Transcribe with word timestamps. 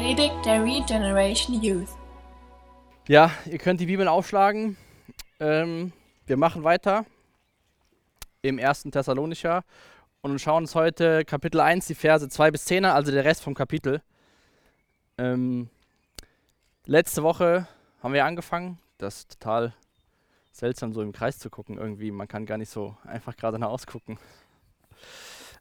Predigt 0.00 0.46
der 0.46 0.64
Regeneration 0.64 1.62
Youth. 1.62 1.90
Ja, 3.06 3.30
ihr 3.44 3.58
könnt 3.58 3.80
die 3.80 3.86
Bibel 3.86 4.08
aufschlagen. 4.08 4.78
Ähm, 5.38 5.92
wir 6.24 6.38
machen 6.38 6.64
weiter 6.64 7.04
im 8.40 8.56
ersten 8.56 8.90
Thessalonicher 8.90 9.62
und 10.22 10.40
schauen 10.40 10.62
uns 10.62 10.74
heute 10.74 11.26
Kapitel 11.26 11.60
1, 11.60 11.86
die 11.86 11.94
Verse 11.94 12.26
2 12.26 12.50
bis 12.50 12.64
10 12.64 12.86
an, 12.86 12.92
also 12.92 13.12
der 13.12 13.26
Rest 13.26 13.42
vom 13.42 13.52
Kapitel. 13.52 14.00
Ähm, 15.18 15.68
letzte 16.86 17.22
Woche 17.22 17.68
haben 18.02 18.14
wir 18.14 18.24
angefangen. 18.24 18.78
Das 18.96 19.18
ist 19.18 19.32
total 19.32 19.74
seltsam, 20.50 20.94
so 20.94 21.02
im 21.02 21.12
Kreis 21.12 21.38
zu 21.38 21.50
gucken 21.50 21.76
irgendwie. 21.76 22.10
Man 22.10 22.26
kann 22.26 22.46
gar 22.46 22.56
nicht 22.56 22.70
so 22.70 22.96
einfach 23.04 23.36
gerade 23.36 23.58
nach 23.58 23.68
ausgucken. 23.68 24.18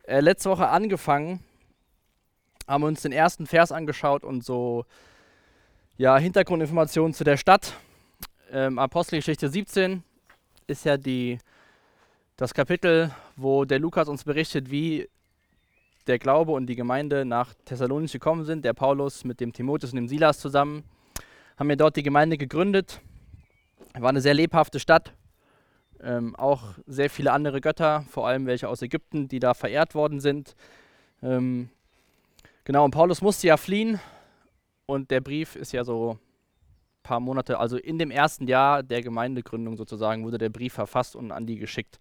Äh, 0.03 0.21
letzte 0.21 0.49
Woche 0.49 0.69
angefangen, 0.69 1.43
haben 2.69 2.83
uns 2.83 3.01
den 3.01 3.11
ersten 3.11 3.47
Vers 3.47 3.71
angeschaut 3.71 4.23
und 4.23 4.45
so 4.45 4.85
ja, 5.97 6.17
Hintergrundinformationen 6.17 7.13
zu 7.13 7.23
der 7.23 7.35
Stadt. 7.35 7.73
Ähm, 8.51 8.77
Apostelgeschichte 8.77 9.49
17 9.49 10.03
ist 10.67 10.85
ja 10.85 10.95
die, 10.95 11.39
das 12.37 12.53
Kapitel, 12.53 13.11
wo 13.35 13.65
der 13.65 13.79
Lukas 13.79 14.07
uns 14.07 14.23
berichtet, 14.23 14.69
wie 14.69 15.09
der 16.05 16.19
Glaube 16.19 16.51
und 16.51 16.67
die 16.67 16.75
Gemeinde 16.75 17.25
nach 17.25 17.55
Thessalonich 17.65 18.13
gekommen 18.13 18.45
sind. 18.45 18.63
Der 18.63 18.73
Paulus 18.73 19.23
mit 19.25 19.39
dem 19.39 19.51
Timotheus 19.51 19.91
und 19.91 19.97
dem 19.97 20.07
Silas 20.07 20.39
zusammen 20.39 20.83
haben 21.57 21.69
ja 21.71 21.75
dort 21.75 21.95
die 21.95 22.03
Gemeinde 22.03 22.37
gegründet. 22.37 23.01
War 23.97 24.09
eine 24.09 24.21
sehr 24.21 24.35
lebhafte 24.35 24.79
Stadt. 24.79 25.13
Ähm, 26.01 26.35
auch 26.35 26.75
sehr 26.85 27.09
viele 27.09 27.31
andere 27.31 27.61
Götter, 27.61 28.05
vor 28.09 28.27
allem 28.27 28.45
welche 28.45 28.69
aus 28.69 28.83
Ägypten, 28.83 29.27
die 29.27 29.39
da 29.39 29.55
verehrt 29.55 29.95
worden 29.95 30.19
sind. 30.19 30.55
Ähm, 31.21 31.69
genau, 32.69 32.85
und 32.85 32.91
Paulus 32.91 33.23
musste 33.23 33.47
ja 33.47 33.57
fliehen 33.57 33.99
und 34.85 35.09
der 35.09 35.21
Brief 35.21 35.55
ist 35.55 35.71
ja 35.71 35.83
so 35.83 36.11
ein 36.11 36.19
paar 37.01 37.19
Monate, 37.19 37.57
also 37.57 37.77
in 37.77 37.97
dem 37.97 38.11
ersten 38.11 38.47
Jahr 38.47 38.83
der 38.83 39.01
Gemeindegründung 39.01 39.75
sozusagen, 39.75 40.23
wurde 40.23 40.37
der 40.37 40.49
Brief 40.49 40.73
verfasst 40.73 41.15
und 41.15 41.31
an 41.31 41.47
die 41.47 41.55
geschickt. 41.55 41.99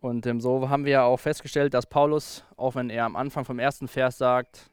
Und 0.00 0.24
ähm, 0.24 0.40
so 0.40 0.70
haben 0.70 0.86
wir 0.86 0.92
ja 0.92 1.02
auch 1.02 1.20
festgestellt, 1.20 1.74
dass 1.74 1.84
Paulus, 1.84 2.44
auch 2.56 2.76
wenn 2.76 2.88
er 2.88 3.04
am 3.04 3.14
Anfang 3.14 3.44
vom 3.44 3.58
ersten 3.58 3.88
Vers 3.88 4.16
sagt, 4.16 4.70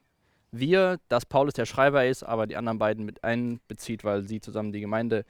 wir, 0.50 0.98
dass 1.10 1.26
Paulus 1.26 1.52
der 1.52 1.66
Schreiber 1.66 2.06
ist, 2.06 2.22
aber 2.22 2.46
die 2.46 2.56
anderen 2.56 2.78
beiden 2.78 3.04
mit 3.04 3.22
einbezieht, 3.22 4.02
weil 4.02 4.22
sie 4.22 4.40
zusammen 4.40 4.72
die 4.72 4.80
Gemeinde 4.80 5.26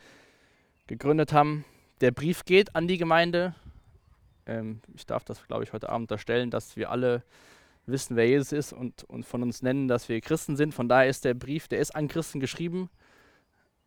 gegründet 0.87 1.33
haben, 1.33 1.65
der 2.03 2.13
Brief 2.13 2.45
geht 2.45 2.77
an 2.77 2.87
die 2.87 2.99
Gemeinde. 2.99 3.57
Ähm, 4.47 4.81
ich 4.95 5.07
darf 5.07 5.25
das, 5.25 5.45
glaube 5.49 5.65
ich, 5.65 5.73
heute 5.73 5.89
Abend 5.89 6.09
darstellen, 6.09 6.53
dass 6.53 6.77
wir 6.77 6.93
alle 6.93 7.25
wissen, 7.89 8.17
wer 8.17 8.29
Jesus 8.29 8.53
ist 8.53 8.73
und, 8.73 9.05
und 9.05 9.25
von 9.25 9.43
uns 9.43 9.63
nennen, 9.63 9.89
dass 9.89 10.09
wir 10.09 10.21
Christen 10.21 10.57
sind. 10.57 10.75
Von 10.75 10.89
daher 10.89 11.09
ist 11.09 11.25
der 11.25 11.35
Brief, 11.35 11.69
der 11.69 11.81
ist 11.81 11.95
an 11.95 12.09
Christen 12.09 12.41
geschrieben. 12.41 12.91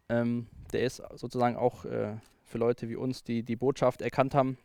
Ähm, 0.09 0.47
der 0.73 0.83
ist 0.83 1.01
sozusagen 1.15 1.55
auch 1.55 1.85
äh, 1.85 2.15
für 2.45 2.57
Leute 2.57 2.89
wie 2.89 2.95
uns, 2.95 3.23
die 3.23 3.43
die 3.43 3.55
Botschaft 3.55 4.01
erkannt 4.01 4.35
haben. 4.35 4.57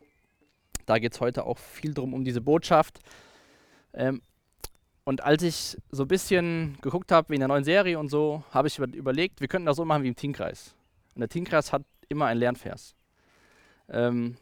Da 0.87 0.99
geht 0.99 1.15
es 1.15 1.21
heute 1.21 1.45
auch 1.45 1.59
viel 1.59 1.95
drum 1.95 2.15
um 2.15 2.25
diese 2.25 2.41
Botschaft. 2.41 3.01
Ähm, 3.93 4.23
und 5.05 5.23
als 5.23 5.43
ich 5.43 5.77
so 5.91 6.03
ein 6.03 6.09
bisschen 6.09 6.79
geguckt 6.83 7.13
habe 7.13 7.29
wie 7.29 7.35
in 7.35 7.41
der 7.41 7.49
neuen 7.49 7.65
Serie 7.65 7.99
und 7.99 8.09
so, 8.09 8.43
habe 8.51 8.67
ich 8.67 8.79
überlegt, 8.79 9.41
wir 9.41 9.49
könnten 9.49 9.67
das 9.67 9.77
so 9.77 9.85
machen 9.85 10.03
wie 10.03 10.09
im 10.09 10.17
Teamkreis. 10.17 10.75
Und 11.15 11.21
der 11.21 11.29
Teamkreis 11.29 11.73
hat 11.73 11.85
immer 12.09 12.27
einen 12.27 12.41
Lernvers. 12.41 12.97
Ähm, 13.89 14.37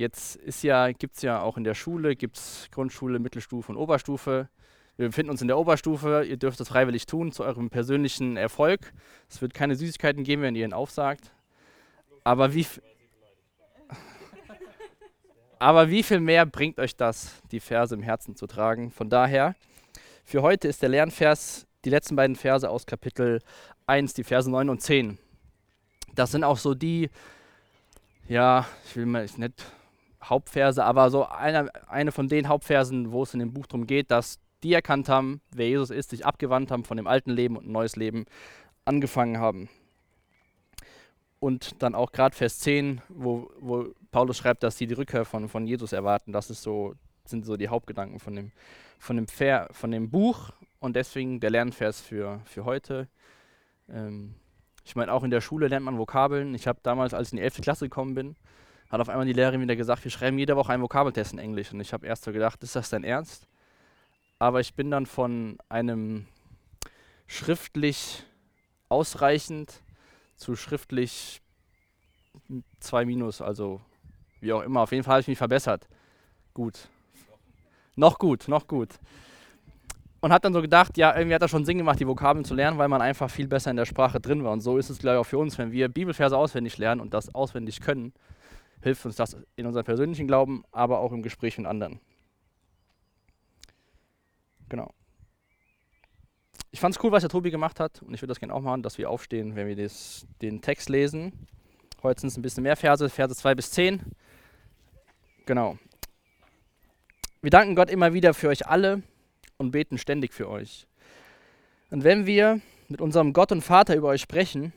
jetzt 0.00 0.62
ja, 0.62 0.90
gibt 0.92 1.16
es 1.16 1.22
ja 1.22 1.42
auch 1.42 1.56
in 1.56 1.64
der 1.64 1.74
Schule, 1.74 2.16
gibt 2.16 2.38
es 2.38 2.68
Grundschule, 2.72 3.18
Mittelstufe 3.18 3.70
und 3.70 3.78
Oberstufe. 3.78 4.48
Wir 4.96 5.06
befinden 5.06 5.30
uns 5.30 5.42
in 5.42 5.48
der 5.48 5.58
Oberstufe, 5.58 6.24
ihr 6.26 6.36
dürft 6.36 6.58
das 6.58 6.68
freiwillig 6.68 7.06
tun 7.06 7.32
zu 7.32 7.44
eurem 7.44 7.70
persönlichen 7.70 8.36
Erfolg. 8.36 8.92
Es 9.28 9.40
wird 9.40 9.54
keine 9.54 9.76
Süßigkeiten 9.76 10.24
geben, 10.24 10.42
wenn 10.42 10.56
ihr 10.56 10.64
ihn 10.64 10.72
aufsagt. 10.72 11.32
Aber 12.24 12.54
wie, 12.54 12.66
aber 15.58 15.90
wie 15.90 16.02
viel 16.02 16.20
mehr 16.20 16.46
bringt 16.46 16.78
euch 16.78 16.96
das, 16.96 17.34
die 17.50 17.60
Verse 17.60 17.94
im 17.94 18.02
Herzen 18.02 18.36
zu 18.36 18.46
tragen? 18.46 18.90
Von 18.90 19.08
daher, 19.08 19.54
für 20.24 20.42
heute 20.42 20.68
ist 20.68 20.82
der 20.82 20.88
Lernvers 20.88 21.66
die 21.84 21.90
letzten 21.90 22.16
beiden 22.16 22.36
Verse 22.36 22.68
aus 22.68 22.86
Kapitel 22.86 23.40
1, 23.86 24.14
die 24.14 24.24
Verse 24.24 24.50
9 24.50 24.68
und 24.68 24.82
10. 24.82 25.18
Das 26.14 26.32
sind 26.32 26.44
auch 26.44 26.58
so 26.58 26.74
die 26.74 27.10
ja, 28.30 28.64
ich 28.88 28.94
will 28.94 29.06
mal 29.06 29.26
nicht 29.38 29.64
Hauptverse, 30.22 30.84
aber 30.84 31.10
so 31.10 31.26
eine, 31.26 31.70
eine 31.88 32.12
von 32.12 32.28
den 32.28 32.48
Hauptversen, 32.48 33.12
wo 33.12 33.22
es 33.22 33.34
in 33.34 33.40
dem 33.40 33.52
Buch 33.52 33.66
darum 33.66 33.86
geht, 33.86 34.10
dass 34.10 34.38
die 34.62 34.74
erkannt 34.74 35.08
haben, 35.08 35.40
wer 35.52 35.68
Jesus 35.68 35.90
ist, 35.90 36.10
sich 36.10 36.26
abgewandt 36.26 36.70
haben 36.70 36.84
von 36.84 36.96
dem 36.96 37.06
alten 37.06 37.30
Leben 37.30 37.56
und 37.56 37.66
ein 37.66 37.72
neues 37.72 37.96
Leben 37.96 38.26
angefangen 38.84 39.38
haben. 39.38 39.68
Und 41.38 41.82
dann 41.82 41.94
auch 41.94 42.12
gerade 42.12 42.36
Vers 42.36 42.58
10, 42.58 43.00
wo, 43.08 43.50
wo 43.58 43.86
Paulus 44.10 44.36
schreibt, 44.36 44.62
dass 44.62 44.76
sie 44.76 44.86
die 44.86 44.94
Rückkehr 44.94 45.24
von, 45.24 45.48
von 45.48 45.66
Jesus 45.66 45.92
erwarten. 45.92 46.32
Das 46.32 46.50
ist 46.50 46.62
so, 46.62 46.94
sind 47.24 47.46
so 47.46 47.56
die 47.56 47.68
Hauptgedanken 47.68 48.18
von 48.18 48.34
dem, 48.34 48.52
von 48.98 49.16
dem, 49.16 49.26
Ver, 49.26 49.68
von 49.72 49.90
dem 49.90 50.10
Buch 50.10 50.50
und 50.80 50.96
deswegen 50.96 51.40
der 51.40 51.50
Lernvers 51.50 52.00
für, 52.00 52.40
für 52.44 52.66
heute. 52.66 53.08
Ähm, 53.88 54.34
ich 54.84 54.96
meine, 54.96 55.12
auch 55.12 55.22
in 55.22 55.30
der 55.30 55.40
Schule 55.40 55.68
lernt 55.68 55.86
man 55.86 55.98
Vokabeln. 55.98 56.54
Ich 56.54 56.66
habe 56.66 56.80
damals, 56.82 57.14
als 57.14 57.28
ich 57.28 57.32
in 57.32 57.36
die 57.38 57.44
11. 57.44 57.60
Klasse 57.62 57.86
gekommen 57.86 58.14
bin, 58.14 58.36
hat 58.90 59.00
auf 59.00 59.08
einmal 59.08 59.26
die 59.26 59.32
Lehrerin 59.32 59.60
wieder 59.60 59.76
gesagt, 59.76 60.04
wir 60.04 60.10
schreiben 60.10 60.38
jede 60.38 60.56
Woche 60.56 60.72
einen 60.72 60.82
Vokabeltest 60.82 61.32
in 61.32 61.38
Englisch. 61.38 61.72
Und 61.72 61.80
ich 61.80 61.92
habe 61.92 62.06
erst 62.06 62.24
so 62.24 62.32
gedacht, 62.32 62.62
ist 62.62 62.76
das 62.76 62.90
dein 62.90 63.04
Ernst? 63.04 63.46
Aber 64.38 64.60
ich 64.60 64.74
bin 64.74 64.90
dann 64.90 65.06
von 65.06 65.58
einem 65.68 66.26
schriftlich 67.26 68.24
ausreichend 68.88 69.80
zu 70.36 70.56
schriftlich 70.56 71.40
2 72.80 73.04
minus, 73.04 73.40
also 73.40 73.80
wie 74.40 74.52
auch 74.52 74.62
immer. 74.62 74.80
Auf 74.80 74.92
jeden 74.92 75.04
Fall 75.04 75.12
habe 75.12 75.20
ich 75.20 75.28
mich 75.28 75.38
verbessert. 75.38 75.86
Gut. 76.54 76.88
Noch 77.96 78.18
gut, 78.18 78.48
noch 78.48 78.66
gut 78.66 78.98
und 80.20 80.32
hat 80.32 80.44
dann 80.44 80.52
so 80.52 80.60
gedacht, 80.60 80.96
ja, 80.98 81.16
irgendwie 81.16 81.34
hat 81.34 81.42
das 81.42 81.50
schon 81.50 81.64
Sinn 81.64 81.78
gemacht, 81.78 81.98
die 81.98 82.06
Vokabeln 82.06 82.44
zu 82.44 82.54
lernen, 82.54 82.78
weil 82.78 82.88
man 82.88 83.00
einfach 83.00 83.30
viel 83.30 83.48
besser 83.48 83.70
in 83.70 83.76
der 83.76 83.86
Sprache 83.86 84.20
drin 84.20 84.44
war. 84.44 84.52
Und 84.52 84.60
so 84.60 84.76
ist 84.76 84.90
es, 84.90 84.98
glaube 84.98 85.16
ich, 85.16 85.20
auch 85.20 85.28
für 85.28 85.38
uns, 85.38 85.56
wenn 85.58 85.72
wir 85.72 85.88
Bibelverse 85.88 86.36
auswendig 86.36 86.78
lernen 86.78 87.00
und 87.00 87.14
das 87.14 87.34
auswendig 87.34 87.80
können, 87.80 88.12
hilft 88.82 89.04
uns 89.06 89.16
das 89.16 89.36
in 89.56 89.66
unserem 89.66 89.84
persönlichen 89.84 90.26
Glauben, 90.26 90.64
aber 90.72 91.00
auch 91.00 91.12
im 91.12 91.22
Gespräch 91.22 91.58
mit 91.58 91.66
anderen. 91.66 92.00
Genau. 94.68 94.92
Ich 96.70 96.80
fand 96.80 96.94
es 96.94 97.02
cool, 97.02 97.10
was 97.10 97.22
der 97.22 97.30
Tobi 97.30 97.50
gemacht 97.50 97.80
hat 97.80 98.00
und 98.02 98.14
ich 98.14 98.22
würde 98.22 98.28
das 98.28 98.38
gerne 98.38 98.54
auch 98.54 98.62
machen, 98.62 98.82
dass 98.82 98.98
wir 98.98 99.10
aufstehen, 99.10 99.56
wenn 99.56 99.66
wir 99.66 99.76
das, 99.76 100.26
den 100.40 100.60
Text 100.60 100.88
lesen. 100.88 101.46
Heute 102.02 102.20
sind 102.20 102.28
es 102.28 102.36
ein 102.36 102.42
bisschen 102.42 102.62
mehr 102.62 102.76
Verse, 102.76 103.08
Verse 103.08 103.34
2 103.34 103.54
bis 103.54 103.72
10. 103.72 104.00
Genau. 105.46 105.76
Wir 107.42 107.50
danken 107.50 107.74
Gott 107.74 107.90
immer 107.90 108.12
wieder 108.12 108.34
für 108.34 108.48
euch 108.48 108.66
alle, 108.66 109.02
und 109.60 109.72
beten 109.72 109.98
ständig 109.98 110.32
für 110.32 110.48
euch. 110.48 110.86
Und 111.90 112.02
wenn 112.02 112.24
wir 112.24 112.60
mit 112.88 113.00
unserem 113.00 113.34
Gott 113.34 113.52
und 113.52 113.60
Vater 113.60 113.94
über 113.94 114.08
euch 114.08 114.22
sprechen, 114.22 114.72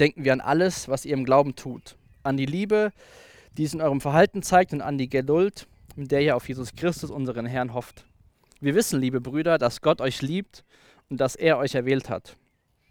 denken 0.00 0.24
wir 0.24 0.32
an 0.32 0.40
alles, 0.40 0.88
was 0.88 1.04
ihr 1.04 1.12
im 1.12 1.24
Glauben 1.24 1.54
tut. 1.54 1.96
An 2.26 2.36
die 2.36 2.46
Liebe, 2.46 2.92
die 3.56 3.64
es 3.64 3.74
in 3.74 3.80
eurem 3.80 4.00
Verhalten 4.00 4.42
zeigt 4.42 4.72
und 4.72 4.82
an 4.82 4.98
die 4.98 5.08
Geduld, 5.08 5.66
mit 5.94 6.10
der 6.10 6.20
ihr 6.20 6.36
auf 6.36 6.48
Jesus 6.48 6.74
Christus, 6.74 7.10
unseren 7.10 7.46
Herrn, 7.46 7.72
hofft. 7.72 8.04
Wir 8.60 8.74
wissen, 8.74 9.00
liebe 9.00 9.20
Brüder, 9.20 9.58
dass 9.58 9.80
Gott 9.80 10.00
euch 10.00 10.22
liebt 10.22 10.64
und 11.08 11.20
dass 11.20 11.36
er 11.36 11.58
euch 11.58 11.74
erwählt 11.74 12.10
hat. 12.10 12.36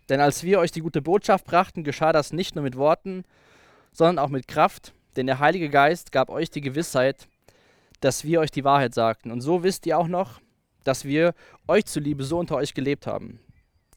Denn 0.09 0.21
als 0.21 0.43
wir 0.43 0.59
euch 0.59 0.71
die 0.71 0.81
gute 0.81 1.01
Botschaft 1.01 1.45
brachten, 1.45 1.83
geschah 1.83 2.13
das 2.13 2.33
nicht 2.33 2.55
nur 2.55 2.63
mit 2.63 2.77
Worten, 2.77 3.23
sondern 3.91 4.19
auch 4.19 4.29
mit 4.29 4.47
Kraft, 4.47 4.93
denn 5.15 5.27
der 5.27 5.39
Heilige 5.39 5.69
Geist 5.69 6.11
gab 6.11 6.29
euch 6.29 6.49
die 6.49 6.61
Gewissheit, 6.61 7.27
dass 8.01 8.23
wir 8.23 8.39
euch 8.39 8.51
die 8.51 8.63
Wahrheit 8.63 8.93
sagten. 8.93 9.31
Und 9.31 9.41
so 9.41 9.63
wisst 9.63 9.85
ihr 9.85 9.97
auch 9.97 10.07
noch, 10.07 10.39
dass 10.83 11.05
wir 11.05 11.33
euch 11.67 11.85
zuliebe 11.85 12.23
so 12.23 12.37
unter 12.37 12.55
euch 12.55 12.73
gelebt 12.73 13.07
haben. 13.07 13.39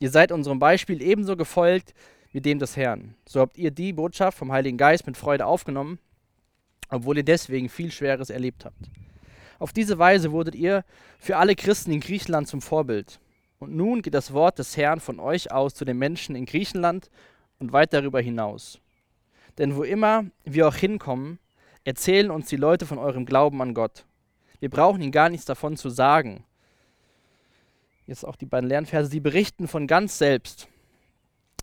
Ihr 0.01 0.11
seid 0.11 0.33
unserem 0.33 0.59
Beispiel 0.59 1.03
ebenso 1.03 1.37
gefolgt 1.37 1.95
wie 2.39 2.41
dem 2.41 2.61
des 2.61 2.77
Herrn. 2.77 3.17
So 3.27 3.41
habt 3.41 3.59
ihr 3.59 3.73
die 3.73 3.93
Botschaft 3.93 4.39
vom 4.39 4.53
Heiligen 4.53 4.79
Geist 4.79 5.09
mit 5.09 5.17
Freude 5.17 5.45
aufgenommen, 5.45 5.99
obwohl 6.89 7.17
ihr 7.17 7.25
deswegen 7.25 7.69
viel 7.69 7.91
Schweres 7.91 8.31
erlebt 8.31 8.65
habt. 8.65 8.79
Auf 9.59 9.73
diese 9.73 9.99
Weise 9.99 10.31
wurdet 10.31 10.55
ihr 10.55 10.85
für 11.19 11.37
alle 11.37 11.57
Christen 11.57 11.91
in 11.91 11.99
Griechenland 11.99 12.47
zum 12.47 12.63
Vorbild. 12.63 13.19
Und 13.59 13.75
nun 13.75 14.03
geht 14.03 14.15
das 14.15 14.33
Wort 14.33 14.61
des 14.61 14.77
Herrn 14.77 15.01
von 15.01 15.19
euch 15.19 15.51
aus 15.51 15.75
zu 15.75 15.85
den 15.85 15.99
Menschen 15.99 16.37
in 16.37 16.47
Griechenland 16.47 17.11
und 17.59 17.73
weit 17.73 17.93
darüber 17.93 18.21
hinaus. 18.21 18.79
Denn 19.59 19.75
wo 19.75 19.83
immer 19.83 20.25
wir 20.45 20.69
auch 20.69 20.77
hinkommen, 20.77 21.41
erzählen 21.83 22.31
uns 22.31 22.47
die 22.47 22.55
Leute 22.55 22.87
von 22.87 22.99
eurem 22.99 23.27
Glauben 23.27 23.61
an 23.61 23.75
Gott. 23.75 24.05
Wir 24.61 24.71
brauchen 24.71 25.03
ihnen 25.03 25.11
gar 25.11 25.29
nichts 25.29 25.47
davon 25.47 25.77
zu 25.77 25.91
sagen, 25.91 26.45
jetzt 28.07 28.25
auch 28.25 28.37
die 28.37 28.47
beiden 28.47 28.69
Lernverse, 28.69 29.11
sie 29.11 29.19
berichten 29.19 29.67
von 29.67 29.89
ganz 29.89 30.19
selbst, 30.19 30.69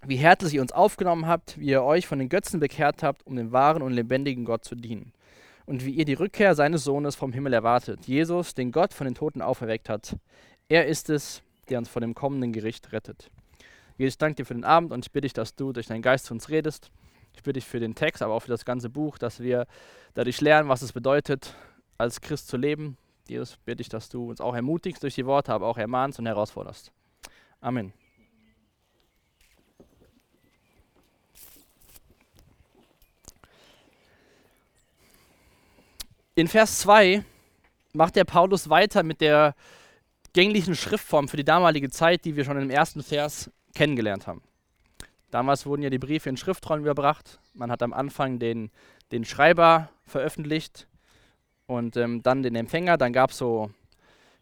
wie 0.06 0.18
herzlich 0.18 0.54
ihr 0.54 0.62
uns 0.62 0.72
aufgenommen 0.72 1.28
habt, 1.28 1.60
wie 1.60 1.68
ihr 1.68 1.84
euch 1.84 2.08
von 2.08 2.20
den 2.20 2.30
Götzen 2.30 2.60
bekehrt 2.60 3.04
habt, 3.04 3.26
um 3.26 3.36
dem 3.36 3.52
wahren 3.52 3.82
und 3.82 3.94
lebendigen 3.94 4.46
Gott 4.46 4.66
zu 4.66 4.76
dienen. 4.76 5.14
Und 5.66 5.84
wie 5.86 5.92
ihr 5.92 6.06
die 6.06 6.14
Rückkehr 6.14 6.54
seines 6.54 6.84
Sohnes 6.84 7.16
vom 7.16 7.34
Himmel 7.34 7.54
erwartet, 7.54 8.06
Jesus, 8.06 8.54
den 8.54 8.72
Gott 8.72 8.94
von 8.94 9.06
den 9.06 9.16
Toten 9.16 9.42
auferweckt 9.42 9.90
hat. 9.90 10.16
Er 10.70 10.86
ist 10.86 11.10
es, 11.10 11.42
der 11.70 11.80
uns 11.80 11.90
vor 11.90 12.02
dem 12.02 12.14
kommenden 12.14 12.54
Gericht 12.54 12.92
rettet. 12.92 13.32
Jesus, 13.98 14.14
ich 14.14 14.18
danke 14.18 14.36
dir 14.36 14.46
für 14.46 14.54
den 14.54 14.64
Abend 14.64 14.92
und 14.92 15.06
ich 15.06 15.12
bitte 15.12 15.26
dich, 15.26 15.34
dass 15.34 15.56
du 15.56 15.74
durch 15.74 15.88
deinen 15.88 16.02
Geist 16.02 16.26
zu 16.26 16.34
uns 16.34 16.50
redest. 16.50 16.92
Ich 17.34 17.42
bitte 17.44 17.54
dich 17.54 17.66
für 17.66 17.80
den 17.80 17.96
Text, 17.96 18.22
aber 18.22 18.34
auch 18.34 18.42
für 18.42 18.50
das 18.50 18.66
ganze 18.66 18.90
Buch, 18.90 19.18
dass 19.18 19.40
wir 19.40 19.66
dadurch 20.14 20.40
lernen, 20.42 20.70
was 20.70 20.82
es 20.82 20.94
bedeutet, 20.94 21.56
als 21.98 22.22
Christ 22.22 22.48
zu 22.48 22.58
leben. 22.58 22.98
Jesus, 23.28 23.58
bitte 23.66 23.82
ich, 23.82 23.90
dass 23.90 24.10
du 24.10 24.30
uns 24.30 24.42
auch 24.42 24.56
ermutigst 24.56 25.02
durch 25.02 25.16
die 25.16 25.26
Worte, 25.26 25.54
aber 25.54 25.68
auch 25.68 25.78
ermahnst 25.78 26.20
und 26.20 26.28
herausforderst. 26.28 26.92
Amen. 27.60 27.94
In 36.38 36.50
Vers 36.50 36.80
2 36.80 37.24
macht 37.94 38.18
der 38.18 38.26
Paulus 38.26 38.70
weiter 38.70 39.04
mit 39.04 39.22
der 39.22 39.56
gänglichen 40.34 40.76
Schriftform 40.76 41.30
für 41.30 41.38
die 41.38 41.46
damalige 41.46 41.90
Zeit, 41.90 42.26
die 42.26 42.36
wir 42.36 42.44
schon 42.44 42.62
im 42.62 42.70
ersten 42.70 43.02
Vers 43.02 43.50
kennengelernt 43.74 44.28
haben. 44.28 44.42
Damals 45.32 45.66
wurden 45.66 45.82
ja 45.82 45.90
die 45.90 45.98
Briefe 45.98 46.28
in 46.28 46.36
Schriftrollen 46.36 46.84
überbracht. 46.84 47.40
Man 47.54 47.72
hat 47.72 47.82
am 47.82 47.94
Anfang 47.94 48.38
den, 48.38 48.70
den 49.14 49.24
Schreiber 49.24 49.90
veröffentlicht 50.04 50.90
und 51.68 51.96
ähm, 51.96 52.22
dann 52.22 52.44
den 52.44 52.56
Empfänger. 52.56 52.98
Dann 52.98 53.14
gab 53.14 53.30
es 53.30 53.38
so 53.38 53.72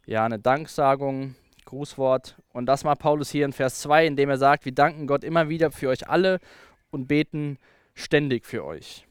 ja, 0.07 0.25
eine 0.25 0.39
Danksagung, 0.39 1.35
Grußwort. 1.65 2.37
Und 2.53 2.65
das 2.65 2.83
macht 2.83 2.99
Paulus 2.99 3.29
hier 3.29 3.45
in 3.45 3.53
Vers 3.53 3.81
2, 3.81 4.07
indem 4.07 4.31
er 4.31 4.39
sagt, 4.39 4.65
wir 4.65 4.73
danken 4.73 5.05
Gott 5.05 5.23
immer 5.23 5.47
wieder 5.47 5.69
für 5.69 5.89
euch 5.89 6.09
alle 6.09 6.39
und 6.89 7.07
beten 7.07 7.59
ständig 7.93 8.47
für 8.47 8.65
euch. 8.65 9.05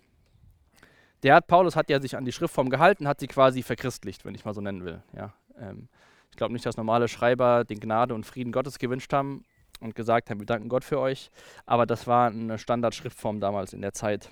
Der 1.23 1.37
hat, 1.37 1.47
Paulus 1.47 1.77
hat 1.77 1.89
ja 1.89 2.01
sich 2.01 2.17
an 2.17 2.25
die 2.25 2.33
Schriftform 2.33 2.69
gehalten, 2.69 3.07
hat 3.07 3.21
sie 3.21 3.29
quasi 3.29 3.63
verchristlicht, 3.63 4.25
wenn 4.25 4.35
ich 4.35 4.45
mal 4.45 4.55
so 4.55 4.61
nennen 4.61 4.85
will. 4.85 5.03
Ja, 5.17 5.33
ähm, 5.59 5.89
ich 6.31 6.37
glaube 6.37 6.53
nicht, 6.53 6.67
dass 6.67 6.77
normale 6.77 7.09
Schreiber 7.09 7.65
den 7.65 7.79
Gnade 7.79 8.15
und 8.15 8.27
Frieden 8.27 8.53
Gottes 8.53 8.79
gewünscht 8.79 9.13
haben 9.13 9.45
und 9.81 9.95
gesagt 9.95 10.31
haben, 10.31 10.41
wir 10.41 10.47
danken 10.47 10.69
Gott 10.69 10.85
für 10.85 10.99
euch, 10.99 11.31
aber 11.67 11.87
das 11.87 12.07
war 12.07 12.29
eine 12.29 12.59
Standardschriftform 12.59 13.41
damals 13.41 13.73
in 13.73 13.83
der 13.83 13.93
Zeit. 13.93 14.31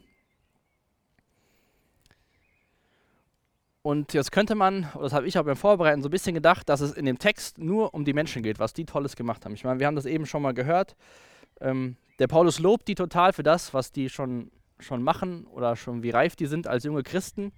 Und 3.83 4.13
jetzt 4.13 4.31
könnte 4.31 4.55
man, 4.55 4.89
das 5.01 5.13
habe 5.13 5.27
ich 5.27 5.39
auch 5.39 5.45
beim 5.45 5.57
Vorbereiten 5.57 6.03
so 6.03 6.09
ein 6.09 6.11
bisschen 6.11 6.35
gedacht, 6.35 6.69
dass 6.69 6.81
es 6.81 6.93
in 6.93 7.07
dem 7.07 7.19
Text 7.19 7.59
nur 7.59 7.95
um 7.95 8.05
die 8.05 8.13
Menschen 8.13 8.43
geht, 8.43 8.59
was 8.59 8.75
die 8.75 8.85
Tolles 8.85 9.17
gemacht 9.17 9.45
haben. 9.45 9.55
Ich 9.55 9.65
meine, 9.65 9.81
wir 9.81 9.87
haben 9.87 9.97
das 9.97 10.05
eben 10.05 10.27
schon 10.27 10.43
mal 10.43 10.53
gehört. 10.53 10.97
Ähm, 11.61 11.97
der 12.19 12.27
Paulus 12.27 12.59
lobt 12.59 12.89
die 12.89 12.95
total 12.95 13.33
für 13.33 13.43
das, 13.43 13.73
was 13.73 13.91
die 13.91 14.11
schon 14.11 14.51
schon 14.83 15.03
machen 15.03 15.47
oder 15.47 15.77
schon 15.77 16.03
wie 16.03 16.11
reif 16.11 16.37
die 16.37 16.47
sind 16.47 16.67
als 16.67 16.85
junge 16.85 17.03
Christen. 17.03 17.53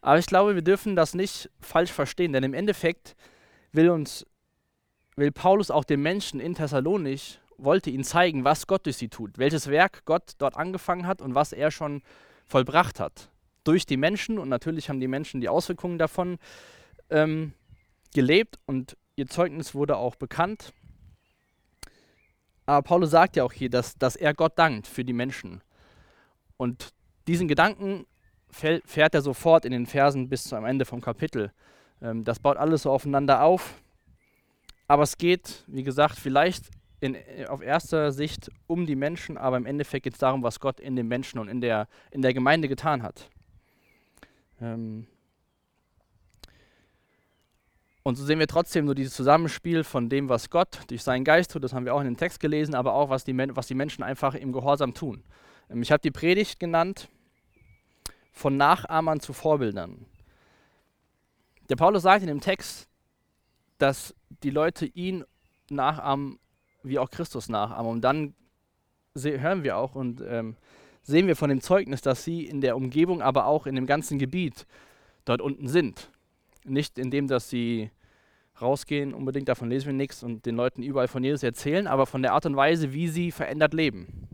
Aber 0.00 0.18
ich 0.18 0.26
glaube, 0.26 0.54
wir 0.54 0.62
dürfen 0.62 0.96
das 0.96 1.14
nicht 1.14 1.50
falsch 1.60 1.92
verstehen, 1.92 2.32
denn 2.32 2.44
im 2.44 2.54
Endeffekt 2.54 3.16
will 3.72 3.90
uns, 3.90 4.26
will 5.16 5.30
Paulus 5.30 5.70
auch 5.70 5.84
den 5.84 6.00
Menschen 6.00 6.40
in 6.40 6.54
Thessalonich, 6.54 7.40
wollte 7.58 7.90
ihnen 7.90 8.04
zeigen, 8.04 8.44
was 8.44 8.66
Gott 8.66 8.86
durch 8.86 8.96
sie 8.96 9.08
tut, 9.08 9.36
welches 9.38 9.68
Werk 9.68 10.04
Gott 10.06 10.32
dort 10.38 10.56
angefangen 10.56 11.06
hat 11.06 11.20
und 11.20 11.34
was 11.34 11.52
er 11.52 11.70
schon 11.70 12.02
vollbracht 12.46 12.98
hat. 12.98 13.30
Durch 13.64 13.84
die 13.84 13.98
Menschen 13.98 14.38
und 14.38 14.48
natürlich 14.48 14.88
haben 14.88 15.00
die 15.00 15.08
Menschen 15.08 15.42
die 15.42 15.50
Auswirkungen 15.50 15.98
davon 15.98 16.38
ähm, 17.10 17.52
gelebt 18.14 18.58
und 18.64 18.96
ihr 19.16 19.26
Zeugnis 19.26 19.74
wurde 19.74 19.96
auch 19.96 20.16
bekannt. 20.16 20.72
Aber 22.64 22.82
Paulus 22.82 23.10
sagt 23.10 23.36
ja 23.36 23.44
auch 23.44 23.52
hier, 23.52 23.68
dass, 23.68 23.96
dass 23.96 24.16
er 24.16 24.32
Gott 24.32 24.58
dankt 24.58 24.86
für 24.86 25.04
die 25.04 25.12
Menschen 25.12 25.60
und 26.60 26.92
diesen 27.26 27.48
Gedanken 27.48 28.04
fährt 28.50 29.14
er 29.14 29.22
sofort 29.22 29.64
in 29.64 29.72
den 29.72 29.86
Versen 29.86 30.28
bis 30.28 30.44
zum 30.44 30.66
Ende 30.66 30.84
vom 30.84 31.00
Kapitel. 31.00 31.52
Ähm, 32.02 32.22
das 32.22 32.38
baut 32.38 32.58
alles 32.58 32.82
so 32.82 32.90
aufeinander 32.90 33.42
auf. 33.42 33.80
Aber 34.86 35.02
es 35.02 35.16
geht, 35.16 35.64
wie 35.68 35.84
gesagt, 35.84 36.18
vielleicht 36.18 36.64
in, 37.00 37.14
äh, 37.14 37.46
auf 37.48 37.62
erster 37.62 38.12
Sicht 38.12 38.50
um 38.66 38.84
die 38.84 38.94
Menschen, 38.94 39.38
aber 39.38 39.56
im 39.56 39.64
Endeffekt 39.64 40.04
geht 40.04 40.12
es 40.12 40.18
darum, 40.18 40.42
was 40.42 40.60
Gott 40.60 40.80
in 40.80 40.96
den 40.96 41.08
Menschen 41.08 41.38
und 41.38 41.48
in 41.48 41.62
der, 41.62 41.88
in 42.10 42.20
der 42.20 42.34
Gemeinde 42.34 42.68
getan 42.68 43.02
hat. 43.02 43.30
Ähm 44.60 45.06
und 48.02 48.16
so 48.16 48.24
sehen 48.26 48.38
wir 48.38 48.48
trotzdem 48.48 48.84
nur 48.84 48.94
dieses 48.94 49.14
Zusammenspiel 49.14 49.82
von 49.82 50.10
dem, 50.10 50.28
was 50.28 50.50
Gott 50.50 50.80
durch 50.88 51.02
seinen 51.02 51.24
Geist 51.24 51.52
tut, 51.52 51.64
das 51.64 51.72
haben 51.72 51.86
wir 51.86 51.94
auch 51.94 52.00
in 52.00 52.06
dem 52.06 52.18
Text 52.18 52.38
gelesen, 52.38 52.74
aber 52.74 52.92
auch, 52.92 53.08
was 53.08 53.24
die, 53.24 53.34
was 53.56 53.66
die 53.66 53.74
Menschen 53.74 54.02
einfach 54.02 54.34
im 54.34 54.52
Gehorsam 54.52 54.92
tun. 54.92 55.24
Ähm, 55.70 55.82
ich 55.82 55.92
habe 55.92 56.00
die 56.00 56.10
Predigt 56.10 56.60
genannt, 56.60 57.08
von 58.32 58.56
Nachahmern 58.56 59.20
zu 59.20 59.32
Vorbildern. 59.32 60.06
Der 61.68 61.76
Paulus 61.76 62.02
sagt 62.02 62.22
in 62.22 62.28
dem 62.28 62.40
Text, 62.40 62.88
dass 63.78 64.14
die 64.42 64.50
Leute 64.50 64.86
ihn 64.86 65.24
nachahmen, 65.70 66.38
wie 66.82 66.98
auch 66.98 67.10
Christus 67.10 67.48
nachahmen. 67.48 67.90
Und 67.90 68.00
dann 68.02 68.34
hören 69.14 69.62
wir 69.62 69.76
auch 69.76 69.94
und 69.94 70.22
ähm, 70.26 70.56
sehen 71.02 71.26
wir 71.26 71.36
von 71.36 71.50
dem 71.50 71.60
Zeugnis, 71.60 72.00
dass 72.00 72.24
sie 72.24 72.44
in 72.44 72.60
der 72.60 72.76
Umgebung, 72.76 73.22
aber 73.22 73.46
auch 73.46 73.66
in 73.66 73.74
dem 73.74 73.86
ganzen 73.86 74.18
Gebiet 74.18 74.66
dort 75.24 75.40
unten 75.40 75.68
sind. 75.68 76.10
Nicht 76.64 76.98
indem, 76.98 77.28
dass 77.28 77.50
sie 77.50 77.90
rausgehen, 78.60 79.14
unbedingt 79.14 79.48
davon 79.48 79.70
lesen 79.70 79.86
wir 79.86 79.92
nichts 79.94 80.22
und 80.22 80.44
den 80.44 80.56
Leuten 80.56 80.82
überall 80.82 81.08
von 81.08 81.24
Jesus 81.24 81.42
erzählen, 81.42 81.86
aber 81.86 82.06
von 82.06 82.22
der 82.22 82.32
Art 82.32 82.46
und 82.46 82.56
Weise, 82.56 82.92
wie 82.92 83.08
sie 83.08 83.30
verändert 83.30 83.74
leben. 83.74 84.28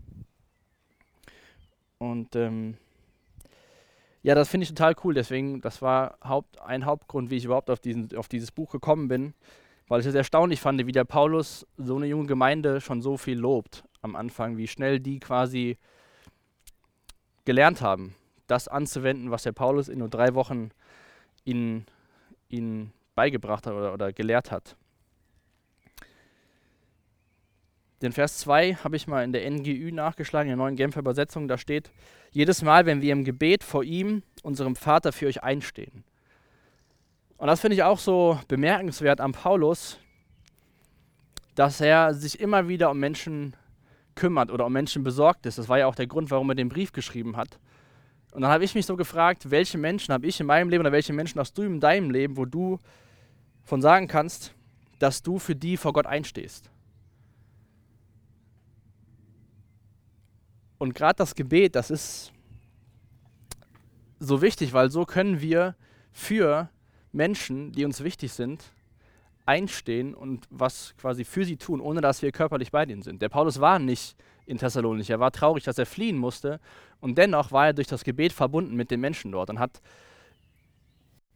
Und 1.99 2.35
ähm, 2.35 2.77
ja, 4.23 4.35
das 4.35 4.49
finde 4.49 4.63
ich 4.63 4.69
total 4.69 4.95
cool. 5.03 5.13
Deswegen, 5.13 5.61
das 5.61 5.81
war 5.81 6.17
Haupt, 6.23 6.61
ein 6.61 6.85
Hauptgrund, 6.85 7.29
wie 7.29 7.37
ich 7.37 7.45
überhaupt 7.45 7.69
auf, 7.69 7.79
diesen, 7.79 8.15
auf 8.17 8.27
dieses 8.27 8.51
Buch 8.51 8.71
gekommen 8.71 9.07
bin, 9.07 9.33
weil 9.87 10.01
ich 10.01 10.05
es 10.05 10.15
erstaunlich 10.15 10.59
fand, 10.59 10.85
wie 10.85 10.91
der 10.91 11.05
Paulus 11.05 11.65
so 11.77 11.95
eine 11.95 12.07
junge 12.07 12.27
Gemeinde 12.27 12.81
schon 12.81 13.01
so 13.01 13.17
viel 13.17 13.37
lobt 13.37 13.83
am 14.01 14.15
Anfang, 14.15 14.57
wie 14.57 14.67
schnell 14.67 14.99
die 14.99 15.19
quasi 15.19 15.77
gelernt 17.45 17.81
haben, 17.81 18.15
das 18.47 18.67
anzuwenden, 18.67 19.31
was 19.31 19.43
der 19.43 19.53
Paulus 19.53 19.87
in 19.87 19.99
nur 19.99 20.09
drei 20.09 20.33
Wochen 20.35 20.71
ihnen, 21.45 21.85
ihnen 22.49 22.91
beigebracht 23.15 23.65
hat 23.65 23.73
oder, 23.73 23.93
oder 23.93 24.11
gelehrt 24.11 24.51
hat. 24.51 24.75
Den 28.01 28.11
Vers 28.11 28.37
2 28.39 28.75
habe 28.75 28.95
ich 28.95 29.07
mal 29.07 29.23
in 29.23 29.33
der 29.33 29.49
NGÜ 29.49 29.91
nachgeschlagen, 29.91 30.51
in 30.51 30.57
der 30.57 30.63
neuen 30.63 30.75
Genfer 30.75 30.99
Übersetzung. 30.99 31.47
Da 31.47 31.57
steht, 31.57 31.91
jedes 32.31 32.61
Mal, 32.61 32.85
wenn 32.85 33.01
wir 33.01 33.11
im 33.11 33.23
Gebet 33.23 33.63
vor 33.63 33.83
ihm, 33.83 34.21
unserem 34.43 34.75
Vater, 34.75 35.11
für 35.11 35.25
euch 35.25 35.41
einstehen. 35.41 36.03
Und 37.37 37.47
das 37.47 37.61
finde 37.61 37.75
ich 37.75 37.83
auch 37.83 37.97
so 37.97 38.39
bemerkenswert 38.47 39.19
am 39.19 39.31
Paulus, 39.31 39.99
dass 41.55 41.81
er 41.81 42.13
sich 42.13 42.39
immer 42.39 42.67
wieder 42.67 42.91
um 42.91 42.99
Menschen 42.99 43.55
kümmert 44.13 44.51
oder 44.51 44.67
um 44.67 44.73
Menschen 44.73 45.03
besorgt 45.03 45.47
ist. 45.47 45.57
Das 45.57 45.69
war 45.69 45.79
ja 45.79 45.87
auch 45.87 45.95
der 45.95 46.07
Grund, 46.07 46.29
warum 46.29 46.49
er 46.49 46.55
den 46.55 46.69
Brief 46.69 46.91
geschrieben 46.91 47.35
hat. 47.35 47.59
Und 48.31 48.41
dann 48.41 48.51
habe 48.51 48.63
ich 48.63 48.75
mich 48.75 48.85
so 48.85 48.95
gefragt, 48.95 49.49
welche 49.49 49.79
Menschen 49.79 50.13
habe 50.13 50.27
ich 50.27 50.39
in 50.39 50.45
meinem 50.45 50.69
Leben 50.69 50.81
oder 50.81 50.91
welche 50.91 51.13
Menschen 51.13 51.39
hast 51.39 51.57
du 51.57 51.63
in 51.63 51.79
deinem 51.79 52.11
Leben, 52.11 52.37
wo 52.37 52.45
du 52.45 52.77
von 53.63 53.81
sagen 53.81 54.07
kannst, 54.07 54.53
dass 54.99 55.23
du 55.23 55.39
für 55.39 55.55
die 55.55 55.77
vor 55.77 55.93
Gott 55.93 56.05
einstehst. 56.05 56.69
Und 60.77 60.93
gerade 60.93 61.17
das 61.17 61.35
Gebet, 61.35 61.75
das 61.75 61.89
ist 61.89 62.31
so 64.19 64.41
wichtig, 64.41 64.73
weil 64.73 64.89
so 64.89 65.05
können 65.05 65.41
wir 65.41 65.75
für 66.11 66.69
Menschen, 67.11 67.71
die 67.71 67.85
uns 67.85 68.03
wichtig 68.03 68.33
sind, 68.33 68.63
einstehen 69.45 70.13
und 70.13 70.45
was 70.49 70.93
quasi 70.97 71.23
für 71.23 71.45
sie 71.45 71.57
tun, 71.57 71.79
ohne 71.79 72.01
dass 72.01 72.21
wir 72.21 72.31
körperlich 72.31 72.71
bei 72.71 72.83
ihnen 72.83 73.01
sind. 73.01 73.21
Der 73.21 73.29
Paulus 73.29 73.61
war 73.61 73.79
nicht 73.79 74.15
in 74.45 74.57
Thessalonich, 74.57 75.09
er 75.09 75.19
war 75.19 75.31
traurig, 75.31 75.63
dass 75.63 75.77
er 75.77 75.85
fliehen 75.85 76.17
musste 76.17 76.59
und 76.99 77.17
dennoch 77.17 77.51
war 77.51 77.67
er 77.67 77.73
durch 77.73 77.87
das 77.87 78.03
Gebet 78.03 78.33
verbunden 78.33 78.75
mit 78.75 78.91
den 78.91 78.99
Menschen 78.99 79.31
dort 79.31 79.49
und 79.49 79.59
hat, 79.59 79.81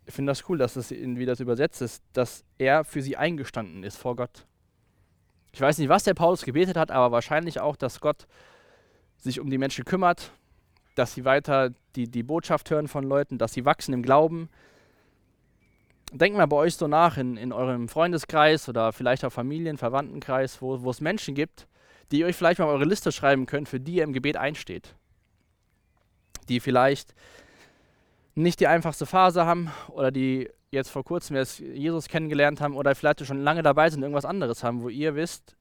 ich 0.06 0.14
finde 0.14 0.32
das 0.32 0.48
cool, 0.50 0.58
dass 0.58 0.76
es, 0.76 0.92
wie 0.92 1.26
das 1.26 1.40
übersetzt 1.40 1.82
ist, 1.82 2.04
dass 2.14 2.44
er 2.58 2.84
für 2.84 3.02
sie 3.02 3.16
eingestanden 3.16 3.84
ist 3.84 3.98
vor 3.98 4.16
Gott. 4.16 4.46
Ich 5.54 5.62
weiß 5.62 5.78
nicht, 5.78 5.90
was 5.90 6.04
der 6.04 6.14
Paulus 6.14 6.44
gebetet 6.44 6.78
hat, 6.78 6.92
aber 6.92 7.12
wahrscheinlich 7.12 7.60
auch, 7.60 7.76
dass 7.76 8.02
Gott 8.02 8.28
sich 9.22 9.40
um 9.40 9.50
die 9.50 9.58
Menschen 9.58 9.86
kümmert, 9.86 10.32
dass 10.96 11.14
sie 11.14 11.26
weiter 11.26 11.72
die, 11.96 12.08
die 12.08 12.24
Botschaft 12.24 12.70
hören 12.70 12.88
von 12.88 13.04
Leuten, 13.04 13.38
dass 13.38 13.54
sie 13.54 13.66
wachsen 13.66 13.94
im 13.94 14.04
Glauben. 14.04 14.50
Denkt 16.12 16.38
mal 16.38 16.48
bei 16.48 16.58
euch 16.58 16.76
so 16.76 16.88
nach 16.88 17.18
in, 17.18 17.38
in 17.38 17.54
eurem 17.54 17.88
Freundeskreis 17.88 18.68
oder 18.68 18.92
vielleicht 18.92 19.24
auch 19.24 19.32
Familien-, 19.32 19.78
Verwandtenkreis, 19.78 20.62
wo, 20.62 20.82
wo 20.82 20.90
es 20.90 21.00
Menschen 21.00 21.36
gibt, 21.36 21.68
die 22.12 22.20
ihr 22.20 22.26
euch 22.26 22.36
vielleicht 22.36 22.60
mal 22.60 22.68
eure 22.68 22.86
Liste 22.86 23.12
schreiben 23.12 23.46
könnt, 23.46 23.70
für 23.70 23.80
die 23.80 23.96
ihr 23.96 24.04
im 24.04 24.14
Gebet 24.14 24.36
einsteht. 24.36 24.96
Die 26.50 26.60
vielleicht 26.60 27.14
nicht 28.36 28.60
die 28.60 28.68
einfachste 28.68 29.06
Phase 29.06 29.46
haben 29.46 29.72
oder 29.90 30.12
die 30.12 30.50
jetzt 30.72 30.90
vor 30.90 31.04
kurzem 31.04 31.36
erst 31.36 31.60
Jesus 31.60 32.08
kennengelernt 32.08 32.62
haben 32.62 32.76
oder 32.76 32.96
vielleicht 32.96 33.26
schon 33.26 33.44
lange 33.44 33.62
dabei 33.62 33.90
sind, 33.90 34.02
irgendwas 34.02 34.26
anderes 34.26 34.64
haben, 34.64 34.82
wo 34.82 34.90
ihr 34.90 35.16
wisst, 35.16 35.56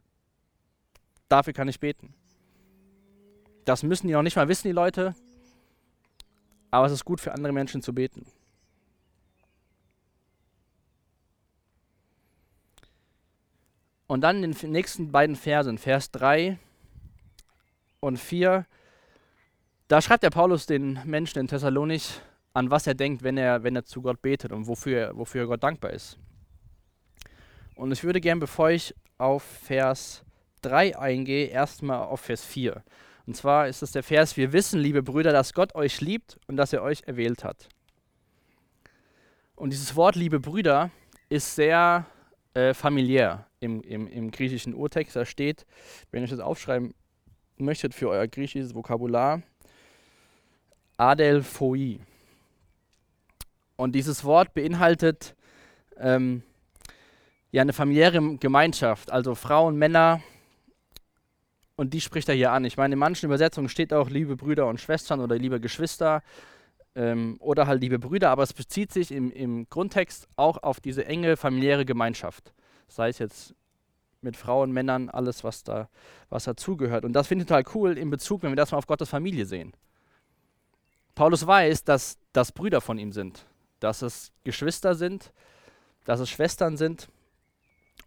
dafür 1.28 1.52
kann 1.52 1.68
ich 1.68 1.80
beten. 1.80 2.14
Das 3.70 3.84
müssen 3.84 4.08
die 4.08 4.14
noch 4.14 4.22
nicht 4.22 4.34
mal 4.34 4.48
wissen, 4.48 4.66
die 4.66 4.72
Leute. 4.72 5.14
Aber 6.72 6.86
es 6.86 6.92
ist 6.92 7.04
gut 7.04 7.20
für 7.20 7.30
andere 7.30 7.52
Menschen 7.52 7.82
zu 7.82 7.94
beten. 7.94 8.26
Und 14.08 14.22
dann 14.22 14.42
in 14.42 14.50
den 14.54 14.72
nächsten 14.72 15.12
beiden 15.12 15.36
Versen, 15.36 15.78
Vers 15.78 16.10
3 16.10 16.58
und 18.00 18.16
4, 18.16 18.66
da 19.86 20.02
schreibt 20.02 20.24
der 20.24 20.30
Paulus 20.30 20.66
den 20.66 21.00
Menschen 21.04 21.38
in 21.38 21.46
Thessalonich, 21.46 22.20
an 22.52 22.72
was 22.72 22.88
er 22.88 22.94
denkt, 22.94 23.22
wenn 23.22 23.36
er, 23.36 23.62
wenn 23.62 23.76
er 23.76 23.84
zu 23.84 24.02
Gott 24.02 24.20
betet 24.20 24.50
und 24.50 24.66
wofür, 24.66 25.12
wofür 25.14 25.46
Gott 25.46 25.62
dankbar 25.62 25.92
ist. 25.92 26.18
Und 27.76 27.92
ich 27.92 28.02
würde 28.02 28.20
gern, 28.20 28.40
bevor 28.40 28.70
ich 28.70 28.96
auf 29.16 29.44
Vers 29.44 30.24
3 30.62 30.98
eingehe, 30.98 31.46
erstmal 31.46 32.00
auf 32.00 32.22
Vers 32.22 32.44
4. 32.44 32.82
Und 33.26 33.36
zwar 33.36 33.68
ist 33.68 33.82
es 33.82 33.92
der 33.92 34.02
Vers, 34.02 34.36
wir 34.36 34.52
wissen, 34.52 34.80
liebe 34.80 35.02
Brüder, 35.02 35.32
dass 35.32 35.54
Gott 35.54 35.74
euch 35.74 36.00
liebt 36.00 36.38
und 36.46 36.56
dass 36.56 36.72
er 36.72 36.82
euch 36.82 37.02
erwählt 37.06 37.44
hat. 37.44 37.68
Und 39.54 39.70
dieses 39.70 39.94
Wort, 39.94 40.16
liebe 40.16 40.40
Brüder, 40.40 40.90
ist 41.28 41.54
sehr 41.54 42.06
äh, 42.54 42.74
familiär 42.74 43.46
im, 43.60 43.82
im, 43.82 44.08
im 44.08 44.30
griechischen 44.30 44.74
Urtext. 44.74 45.14
Da 45.16 45.24
steht, 45.24 45.66
wenn 46.10 46.22
ihr 46.22 46.28
das 46.28 46.40
aufschreiben 46.40 46.94
möchtet 47.58 47.94
für 47.94 48.08
euer 48.08 48.26
griechisches 48.26 48.74
Vokabular, 48.74 49.42
Adelphoi. 50.96 52.00
Und 53.76 53.92
dieses 53.92 54.24
Wort 54.24 54.54
beinhaltet 54.54 55.34
ähm, 55.96 56.42
ja 57.52 57.62
eine 57.62 57.72
familiäre 57.72 58.36
Gemeinschaft, 58.36 59.10
also 59.10 59.34
Frauen, 59.34 59.76
Männer, 59.76 60.22
und 61.80 61.94
die 61.94 62.02
spricht 62.02 62.28
er 62.28 62.34
hier 62.34 62.52
an. 62.52 62.66
Ich 62.66 62.76
meine, 62.76 62.92
in 62.92 62.98
manchen 62.98 63.24
Übersetzungen 63.24 63.70
steht 63.70 63.94
auch 63.94 64.10
liebe 64.10 64.36
Brüder 64.36 64.66
und 64.66 64.82
Schwestern 64.82 65.18
oder 65.18 65.38
liebe 65.38 65.60
Geschwister 65.60 66.22
ähm, 66.94 67.38
oder 67.40 67.66
halt 67.66 67.80
liebe 67.80 67.98
Brüder, 67.98 68.28
aber 68.28 68.42
es 68.42 68.52
bezieht 68.52 68.92
sich 68.92 69.10
im, 69.10 69.32
im 69.32 69.66
Grundtext 69.70 70.28
auch 70.36 70.62
auf 70.62 70.80
diese 70.80 71.06
enge 71.06 71.38
familiäre 71.38 71.86
Gemeinschaft. 71.86 72.52
Sei 72.86 73.08
es 73.08 73.18
jetzt 73.18 73.54
mit 74.20 74.36
Frauen, 74.36 74.72
Männern, 74.72 75.08
alles, 75.08 75.42
was 75.42 75.64
da 75.64 75.88
was 76.28 76.44
dazugehört. 76.44 77.06
Und 77.06 77.14
das 77.14 77.28
finde 77.28 77.44
ich 77.44 77.48
total 77.48 77.64
cool 77.74 77.96
in 77.96 78.10
Bezug, 78.10 78.42
wenn 78.42 78.52
wir 78.52 78.56
das 78.56 78.72
mal 78.72 78.76
auf 78.78 78.86
Gottes 78.86 79.08
Familie 79.08 79.46
sehen. 79.46 79.72
Paulus 81.14 81.46
weiß, 81.46 81.84
dass 81.84 82.18
das 82.34 82.52
Brüder 82.52 82.82
von 82.82 82.98
ihm 82.98 83.12
sind, 83.12 83.46
dass 83.78 84.02
es 84.02 84.32
Geschwister 84.44 84.94
sind, 84.94 85.32
dass 86.04 86.20
es 86.20 86.28
Schwestern 86.28 86.76
sind 86.76 87.08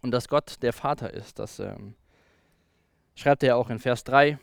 und 0.00 0.12
dass 0.12 0.28
Gott 0.28 0.62
der 0.62 0.72
Vater 0.72 1.12
ist. 1.12 1.40
Das 1.40 1.58
ähm, 1.58 1.96
schreibt 3.14 3.42
er 3.42 3.50
ja 3.50 3.54
auch 3.56 3.70
in 3.70 3.78
Vers 3.78 4.04
3, 4.04 4.38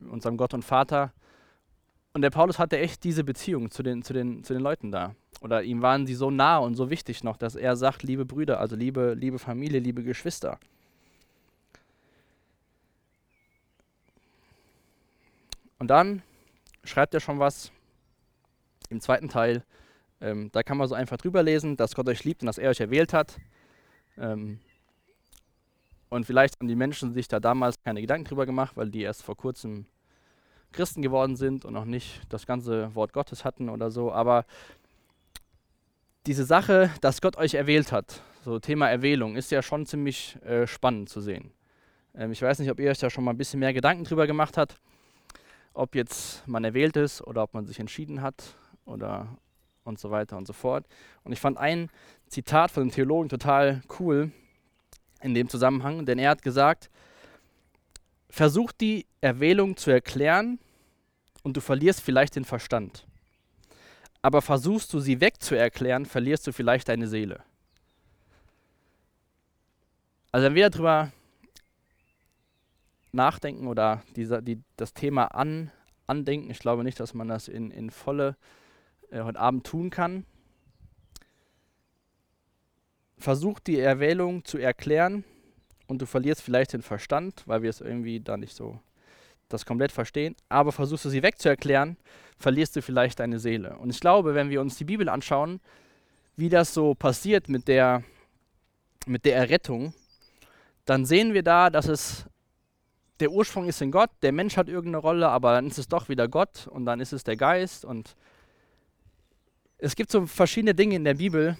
unserem 0.00 0.36
Gott 0.36 0.54
und 0.54 0.64
Vater. 0.64 1.12
Und 2.12 2.22
der 2.22 2.30
Paulus 2.30 2.58
hatte 2.58 2.78
echt 2.78 3.04
diese 3.04 3.24
Beziehung 3.24 3.70
zu 3.70 3.82
den, 3.82 4.02
zu 4.02 4.12
den, 4.12 4.44
zu 4.44 4.52
den 4.52 4.62
Leuten 4.62 4.90
da. 4.90 5.14
Oder 5.40 5.62
ihm 5.62 5.82
waren 5.82 6.06
sie 6.06 6.14
so 6.14 6.30
nah 6.30 6.58
und 6.58 6.74
so 6.74 6.90
wichtig 6.90 7.22
noch, 7.22 7.36
dass 7.36 7.54
er 7.54 7.76
sagt, 7.76 8.02
liebe 8.02 8.24
Brüder, 8.24 8.58
also 8.60 8.74
liebe, 8.74 9.14
liebe 9.14 9.38
Familie, 9.38 9.78
liebe 9.78 10.02
Geschwister. 10.02 10.58
Und 15.78 15.88
dann 15.88 16.22
schreibt 16.82 17.14
er 17.14 17.20
schon 17.20 17.38
was 17.38 17.70
im 18.90 19.00
zweiten 19.00 19.28
Teil. 19.28 19.62
Ähm, 20.20 20.50
da 20.50 20.64
kann 20.64 20.76
man 20.76 20.88
so 20.88 20.96
einfach 20.96 21.18
drüber 21.18 21.42
lesen, 21.44 21.76
dass 21.76 21.94
Gott 21.94 22.08
euch 22.08 22.24
liebt 22.24 22.42
und 22.42 22.46
dass 22.46 22.58
er 22.58 22.70
euch 22.70 22.80
erwählt 22.80 23.12
hat. 23.12 23.36
Ähm, 24.16 24.58
und 26.10 26.24
vielleicht 26.24 26.58
haben 26.58 26.68
die 26.68 26.76
Menschen 26.76 27.12
sich 27.12 27.28
da 27.28 27.40
damals 27.40 27.80
keine 27.82 28.00
Gedanken 28.00 28.24
drüber 28.24 28.46
gemacht, 28.46 28.76
weil 28.76 28.90
die 28.90 29.02
erst 29.02 29.22
vor 29.22 29.36
kurzem 29.36 29.86
Christen 30.72 31.02
geworden 31.02 31.36
sind 31.36 31.64
und 31.64 31.74
noch 31.74 31.84
nicht 31.84 32.22
das 32.28 32.46
ganze 32.46 32.94
Wort 32.94 33.12
Gottes 33.12 33.44
hatten 33.44 33.68
oder 33.68 33.90
so. 33.90 34.12
Aber 34.12 34.44
diese 36.26 36.44
Sache, 36.44 36.90
dass 37.00 37.20
Gott 37.20 37.36
euch 37.36 37.54
erwählt 37.54 37.92
hat, 37.92 38.22
so 38.42 38.58
Thema 38.58 38.88
Erwählung, 38.88 39.36
ist 39.36 39.50
ja 39.50 39.62
schon 39.62 39.86
ziemlich 39.86 40.36
äh, 40.42 40.66
spannend 40.66 41.08
zu 41.08 41.20
sehen. 41.20 41.52
Ähm, 42.14 42.32
ich 42.32 42.42
weiß 42.42 42.58
nicht, 42.58 42.70
ob 42.70 42.80
ihr 42.80 42.90
euch 42.90 42.98
da 42.98 43.10
schon 43.10 43.24
mal 43.24 43.32
ein 43.32 43.38
bisschen 43.38 43.60
mehr 43.60 43.72
Gedanken 43.72 44.04
drüber 44.04 44.26
gemacht 44.26 44.56
habt, 44.56 44.78
ob 45.74 45.94
jetzt 45.94 46.46
man 46.46 46.64
erwählt 46.64 46.96
ist 46.96 47.22
oder 47.22 47.42
ob 47.42 47.54
man 47.54 47.66
sich 47.66 47.80
entschieden 47.80 48.22
hat 48.22 48.56
oder 48.84 49.28
und 49.84 49.98
so 49.98 50.10
weiter 50.10 50.36
und 50.36 50.46
so 50.46 50.52
fort. 50.52 50.86
Und 51.24 51.32
ich 51.32 51.40
fand 51.40 51.56
ein 51.56 51.88
Zitat 52.26 52.70
von 52.70 52.84
dem 52.84 52.92
Theologen 52.92 53.30
total 53.30 53.82
cool 53.98 54.32
in 55.20 55.34
dem 55.34 55.48
Zusammenhang, 55.48 56.06
denn 56.06 56.18
er 56.18 56.30
hat 56.30 56.42
gesagt, 56.42 56.90
versuch 58.30 58.72
die 58.72 59.06
Erwählung 59.20 59.76
zu 59.76 59.90
erklären 59.90 60.58
und 61.42 61.56
du 61.56 61.60
verlierst 61.60 62.00
vielleicht 62.00 62.36
den 62.36 62.44
Verstand. 62.44 63.06
Aber 64.22 64.42
versuchst 64.42 64.92
du 64.92 65.00
sie 65.00 65.20
wegzuerklären, 65.20 66.06
verlierst 66.06 66.46
du 66.46 66.52
vielleicht 66.52 66.88
deine 66.88 67.08
Seele. 67.08 67.42
Also 70.32 70.46
wenn 70.46 70.54
wir 70.54 70.68
darüber 70.68 71.12
nachdenken 73.12 73.66
oder 73.66 74.02
dieser, 74.16 74.42
die, 74.42 74.60
das 74.76 74.92
Thema 74.92 75.26
an, 75.26 75.70
andenken, 76.06 76.50
ich 76.50 76.58
glaube 76.58 76.84
nicht, 76.84 77.00
dass 77.00 77.14
man 77.14 77.28
das 77.28 77.48
in, 77.48 77.70
in 77.70 77.90
volle 77.90 78.36
äh, 79.10 79.22
heute 79.22 79.40
Abend 79.40 79.66
tun 79.66 79.90
kann, 79.90 80.26
versuch 83.18 83.60
die 83.60 83.78
Erwählung 83.78 84.44
zu 84.44 84.58
erklären 84.58 85.24
und 85.86 86.00
du 86.00 86.06
verlierst 86.06 86.42
vielleicht 86.42 86.72
den 86.72 86.82
Verstand, 86.82 87.42
weil 87.46 87.62
wir 87.62 87.70
es 87.70 87.80
irgendwie 87.80 88.20
da 88.20 88.36
nicht 88.36 88.54
so 88.54 88.78
das 89.48 89.64
komplett 89.64 89.92
verstehen, 89.92 90.36
aber 90.48 90.72
versuchst 90.72 91.06
du 91.06 91.08
sie 91.08 91.22
wegzuerklären, 91.22 91.96
verlierst 92.36 92.76
du 92.76 92.82
vielleicht 92.82 93.20
deine 93.20 93.38
Seele. 93.38 93.76
Und 93.78 93.90
ich 93.90 94.00
glaube, 94.00 94.34
wenn 94.34 94.50
wir 94.50 94.60
uns 94.60 94.76
die 94.76 94.84
Bibel 94.84 95.08
anschauen, 95.08 95.60
wie 96.36 96.50
das 96.50 96.74
so 96.74 96.94
passiert 96.94 97.48
mit 97.48 97.66
der, 97.66 98.04
mit 99.06 99.24
der 99.24 99.36
Errettung, 99.36 99.94
dann 100.84 101.06
sehen 101.06 101.34
wir 101.34 101.42
da, 101.42 101.70
dass 101.70 101.88
es 101.88 102.26
der 103.20 103.32
Ursprung 103.32 103.68
ist 103.68 103.82
in 103.82 103.90
Gott, 103.90 104.10
der 104.22 104.32
Mensch 104.32 104.56
hat 104.56 104.68
irgendeine 104.68 104.98
Rolle, 104.98 105.28
aber 105.28 105.52
dann 105.52 105.66
ist 105.66 105.78
es 105.78 105.88
doch 105.88 106.08
wieder 106.08 106.28
Gott 106.28 106.68
und 106.68 106.84
dann 106.84 107.00
ist 107.00 107.12
es 107.12 107.24
der 107.24 107.36
Geist 107.36 107.84
und 107.84 108.16
es 109.78 109.96
gibt 109.96 110.10
so 110.10 110.26
verschiedene 110.26 110.74
Dinge 110.74 110.96
in 110.96 111.04
der 111.04 111.14
Bibel, 111.14 111.56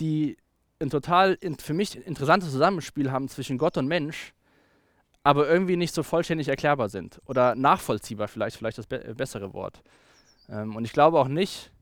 die 0.00 0.36
ein 0.80 0.90
total 0.90 1.38
für 1.58 1.74
mich 1.74 1.96
interessantes 2.06 2.52
Zusammenspiel 2.52 3.10
haben 3.10 3.28
zwischen 3.28 3.58
Gott 3.58 3.76
und 3.76 3.86
Mensch, 3.86 4.34
aber 5.22 5.48
irgendwie 5.48 5.76
nicht 5.76 5.94
so 5.94 6.02
vollständig 6.02 6.48
erklärbar 6.48 6.88
sind. 6.88 7.20
Oder 7.26 7.54
nachvollziehbar 7.54 8.28
vielleicht, 8.28 8.56
vielleicht 8.56 8.78
das 8.78 8.86
be 8.86 9.04
äh, 9.04 9.14
bessere 9.14 9.52
Wort. 9.54 9.82
Ähm, 10.48 10.76
und 10.76 10.84
ich 10.84 10.92
glaube 10.92 11.18
auch 11.18 11.28
nicht, 11.28 11.72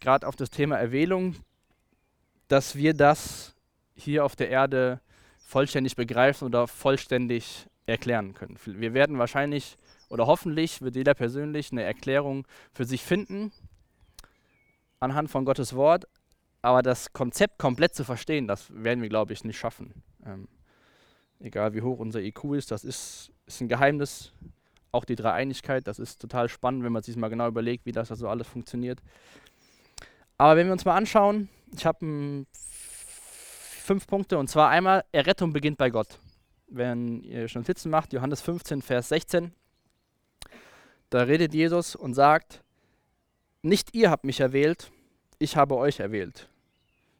gerade 0.00 0.26
auf 0.26 0.36
das 0.36 0.50
Thema 0.50 0.76
Erwählung, 0.76 1.36
dass 2.46 2.76
wir 2.76 2.94
das 2.94 3.54
hier 3.94 4.24
auf 4.24 4.36
der 4.36 4.48
Erde 4.48 5.00
vollständig 5.38 5.96
begreifen 5.96 6.46
oder 6.46 6.68
vollständig 6.68 7.66
erklären 7.86 8.34
können. 8.34 8.58
Wir 8.64 8.94
werden 8.94 9.18
wahrscheinlich 9.18 9.76
oder 10.08 10.26
hoffentlich 10.26 10.82
wird 10.82 10.96
jeder 10.96 11.14
persönlich 11.14 11.72
eine 11.72 11.82
Erklärung 11.82 12.46
für 12.72 12.84
sich 12.84 13.02
finden 13.02 13.52
anhand 15.00 15.30
von 15.30 15.44
Gottes 15.44 15.74
Wort, 15.74 16.06
aber 16.62 16.82
das 16.82 17.12
Konzept 17.12 17.58
komplett 17.58 17.94
zu 17.94 18.04
verstehen, 18.04 18.46
das 18.46 18.66
werden 18.70 19.02
wir, 19.02 19.08
glaube 19.08 19.32
ich, 19.32 19.44
nicht 19.44 19.58
schaffen. 19.58 20.02
Ähm, 20.26 20.48
egal 21.40 21.74
wie 21.74 21.82
hoch 21.82 21.98
unser 21.98 22.20
IQ 22.20 22.54
ist, 22.54 22.70
das 22.70 22.84
ist, 22.84 23.32
ist 23.46 23.60
ein 23.60 23.68
Geheimnis. 23.68 24.32
Auch 24.90 25.04
die 25.04 25.16
Dreieinigkeit, 25.16 25.86
das 25.86 25.98
ist 25.98 26.20
total 26.20 26.48
spannend, 26.48 26.82
wenn 26.82 26.92
man 26.92 27.02
sich 27.02 27.16
mal 27.16 27.28
genau 27.28 27.46
überlegt, 27.46 27.84
wie 27.84 27.92
das 27.92 28.10
also 28.10 28.28
alles 28.28 28.46
funktioniert. 28.46 29.00
Aber 30.38 30.56
wenn 30.56 30.66
wir 30.66 30.72
uns 30.72 30.84
mal 30.84 30.96
anschauen, 30.96 31.48
ich 31.76 31.84
habe 31.84 32.46
fünf 32.52 34.06
Punkte 34.06 34.38
und 34.38 34.48
zwar 34.48 34.70
einmal, 34.70 35.04
Errettung 35.12 35.52
beginnt 35.52 35.78
bei 35.78 35.90
Gott. 35.90 36.18
Wenn 36.68 37.22
ihr 37.22 37.48
schon 37.48 37.64
Sitzen 37.64 37.90
macht, 37.90 38.12
Johannes 38.12 38.40
15, 38.40 38.82
Vers 38.82 39.10
16, 39.10 39.52
da 41.10 41.22
redet 41.22 41.54
Jesus 41.54 41.94
und 41.96 42.14
sagt, 42.14 42.62
nicht 43.62 43.94
ihr 43.94 44.10
habt 44.10 44.24
mich 44.24 44.40
erwählt, 44.40 44.90
ich 45.38 45.56
habe 45.56 45.76
euch 45.76 46.00
erwählt. 46.00 46.48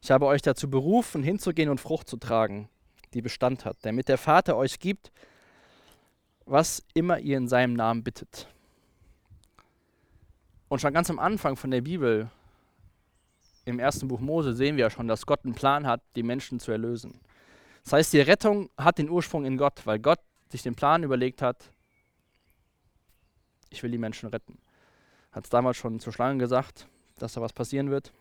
Ich 0.01 0.11
habe 0.11 0.25
euch 0.25 0.41
dazu 0.41 0.69
berufen, 0.69 1.23
hinzugehen 1.23 1.69
und 1.69 1.81
Frucht 1.81 2.09
zu 2.09 2.17
tragen, 2.17 2.69
die 3.13 3.21
Bestand 3.21 3.65
hat, 3.65 3.77
damit 3.81 4.07
der 4.07 4.17
Vater 4.17 4.55
euch 4.55 4.79
gibt, 4.79 5.11
was 6.45 6.83
immer 6.93 7.19
ihr 7.19 7.37
in 7.37 7.47
seinem 7.47 7.73
Namen 7.73 8.03
bittet. 8.03 8.47
Und 10.67 10.79
schon 10.79 10.93
ganz 10.93 11.09
am 11.09 11.19
Anfang 11.19 11.55
von 11.55 11.71
der 11.71 11.81
Bibel, 11.81 12.29
im 13.65 13.79
ersten 13.79 14.07
Buch 14.07 14.19
Mose, 14.19 14.53
sehen 14.53 14.77
wir 14.77 14.85
ja 14.85 14.89
schon, 14.89 15.07
dass 15.07 15.25
Gott 15.25 15.43
einen 15.43 15.55
Plan 15.55 15.85
hat, 15.85 16.01
die 16.15 16.23
Menschen 16.23 16.59
zu 16.59 16.71
erlösen. 16.71 17.19
Das 17.83 17.93
heißt, 17.93 18.13
die 18.13 18.21
Rettung 18.21 18.69
hat 18.77 18.97
den 18.97 19.09
Ursprung 19.09 19.45
in 19.45 19.57
Gott, 19.57 19.85
weil 19.85 19.99
Gott 19.99 20.19
sich 20.49 20.63
den 20.63 20.75
Plan 20.75 21.03
überlegt 21.03 21.41
hat, 21.41 21.71
ich 23.69 23.83
will 23.83 23.91
die 23.91 23.97
Menschen 23.97 24.29
retten. 24.29 24.57
Hat 25.31 25.43
es 25.43 25.49
damals 25.49 25.77
schon 25.77 25.99
zur 25.99 26.13
Schlange 26.13 26.39
gesagt, 26.39 26.87
dass 27.21 27.33
da 27.33 27.41
was 27.41 27.53
passieren 27.53 27.89
wird. 27.89 28.11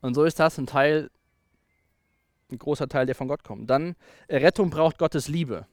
Und 0.00 0.14
so 0.14 0.24
ist 0.24 0.38
das 0.38 0.58
ein 0.58 0.66
Teil, 0.66 1.10
ein 2.50 2.58
großer 2.58 2.88
Teil, 2.88 3.06
der 3.06 3.14
von 3.14 3.28
Gott 3.28 3.44
kommt. 3.44 3.68
Dann, 3.68 3.96
Rettung 4.28 4.70
braucht 4.70 4.98
Gottes 4.98 5.28
Liebe. 5.28 5.66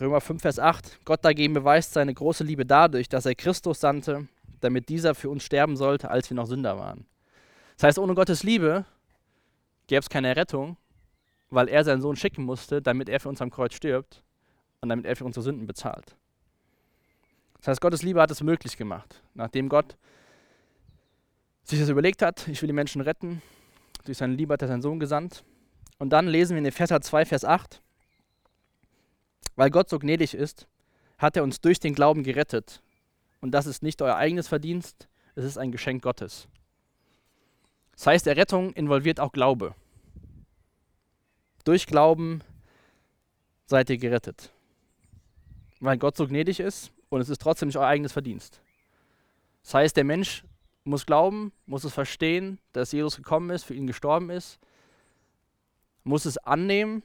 Römer 0.00 0.20
5, 0.20 0.42
Vers 0.42 0.58
8. 0.58 1.00
Gott 1.04 1.24
dagegen 1.24 1.54
beweist 1.54 1.92
seine 1.92 2.14
große 2.14 2.44
Liebe 2.44 2.64
dadurch, 2.64 3.08
dass 3.08 3.26
er 3.26 3.34
Christus 3.34 3.80
sandte, 3.80 4.28
damit 4.60 4.88
dieser 4.88 5.14
für 5.14 5.30
uns 5.30 5.42
sterben 5.42 5.76
sollte, 5.76 6.10
als 6.10 6.30
wir 6.30 6.36
noch 6.36 6.46
Sünder 6.46 6.78
waren. 6.78 7.06
Das 7.76 7.84
heißt, 7.84 7.98
ohne 7.98 8.14
Gottes 8.14 8.42
Liebe 8.42 8.84
gäbe 9.86 10.00
es 10.00 10.08
keine 10.08 10.36
Rettung, 10.36 10.76
weil 11.50 11.68
er 11.68 11.84
seinen 11.84 12.02
Sohn 12.02 12.16
schicken 12.16 12.44
musste, 12.44 12.82
damit 12.82 13.08
er 13.08 13.20
für 13.20 13.28
uns 13.28 13.40
am 13.40 13.50
Kreuz 13.50 13.74
stirbt 13.74 14.22
und 14.80 14.88
damit 14.88 15.06
er 15.06 15.16
für 15.16 15.24
unsere 15.24 15.42
Sünden 15.42 15.66
bezahlt. 15.66 16.17
Das 17.58 17.68
heißt, 17.68 17.80
Gottes 17.80 18.02
Liebe 18.02 18.20
hat 18.20 18.30
es 18.30 18.42
möglich 18.42 18.76
gemacht. 18.76 19.22
Nachdem 19.34 19.68
Gott 19.68 19.96
sich 21.64 21.78
das 21.78 21.88
überlegt 21.88 22.22
hat, 22.22 22.48
ich 22.48 22.62
will 22.62 22.68
die 22.68 22.72
Menschen 22.72 23.02
retten, 23.02 23.42
durch 24.04 24.18
seine 24.18 24.34
Liebe 24.34 24.52
hat 24.54 24.62
er 24.62 24.68
seinen 24.68 24.82
Sohn 24.82 25.00
gesandt. 25.00 25.44
Und 25.98 26.10
dann 26.10 26.28
lesen 26.28 26.54
wir 26.54 26.58
in 26.58 26.64
Epheser 26.64 27.00
2, 27.00 27.26
Vers 27.26 27.44
8, 27.44 27.82
weil 29.56 29.70
Gott 29.70 29.88
so 29.88 29.98
gnädig 29.98 30.34
ist, 30.34 30.68
hat 31.18 31.36
er 31.36 31.42
uns 31.42 31.60
durch 31.60 31.80
den 31.80 31.94
Glauben 31.94 32.22
gerettet. 32.22 32.80
Und 33.40 33.50
das 33.50 33.66
ist 33.66 33.82
nicht 33.82 34.00
euer 34.00 34.16
eigenes 34.16 34.48
Verdienst, 34.48 35.08
es 35.34 35.44
ist 35.44 35.58
ein 35.58 35.72
Geschenk 35.72 36.02
Gottes. 36.02 36.48
Das 37.92 38.06
heißt, 38.06 38.26
Errettung 38.28 38.72
involviert 38.74 39.18
auch 39.18 39.32
Glaube. 39.32 39.74
Durch 41.64 41.86
Glauben 41.86 42.42
seid 43.66 43.90
ihr 43.90 43.98
gerettet. 43.98 44.52
Weil 45.80 45.98
Gott 45.98 46.16
so 46.16 46.26
gnädig 46.26 46.60
ist 46.60 46.92
und 47.08 47.20
es 47.20 47.28
ist 47.28 47.40
trotzdem 47.40 47.68
nicht 47.68 47.76
euer 47.76 47.86
eigenes 47.86 48.12
Verdienst. 48.12 48.60
Das 49.62 49.74
heißt, 49.74 49.96
der 49.96 50.04
Mensch 50.04 50.44
muss 50.84 51.06
glauben, 51.06 51.52
muss 51.66 51.84
es 51.84 51.92
verstehen, 51.92 52.58
dass 52.72 52.92
Jesus 52.92 53.16
gekommen 53.16 53.50
ist, 53.50 53.64
für 53.64 53.74
ihn 53.74 53.86
gestorben 53.86 54.30
ist, 54.30 54.58
muss 56.04 56.24
es 56.24 56.38
annehmen. 56.38 57.02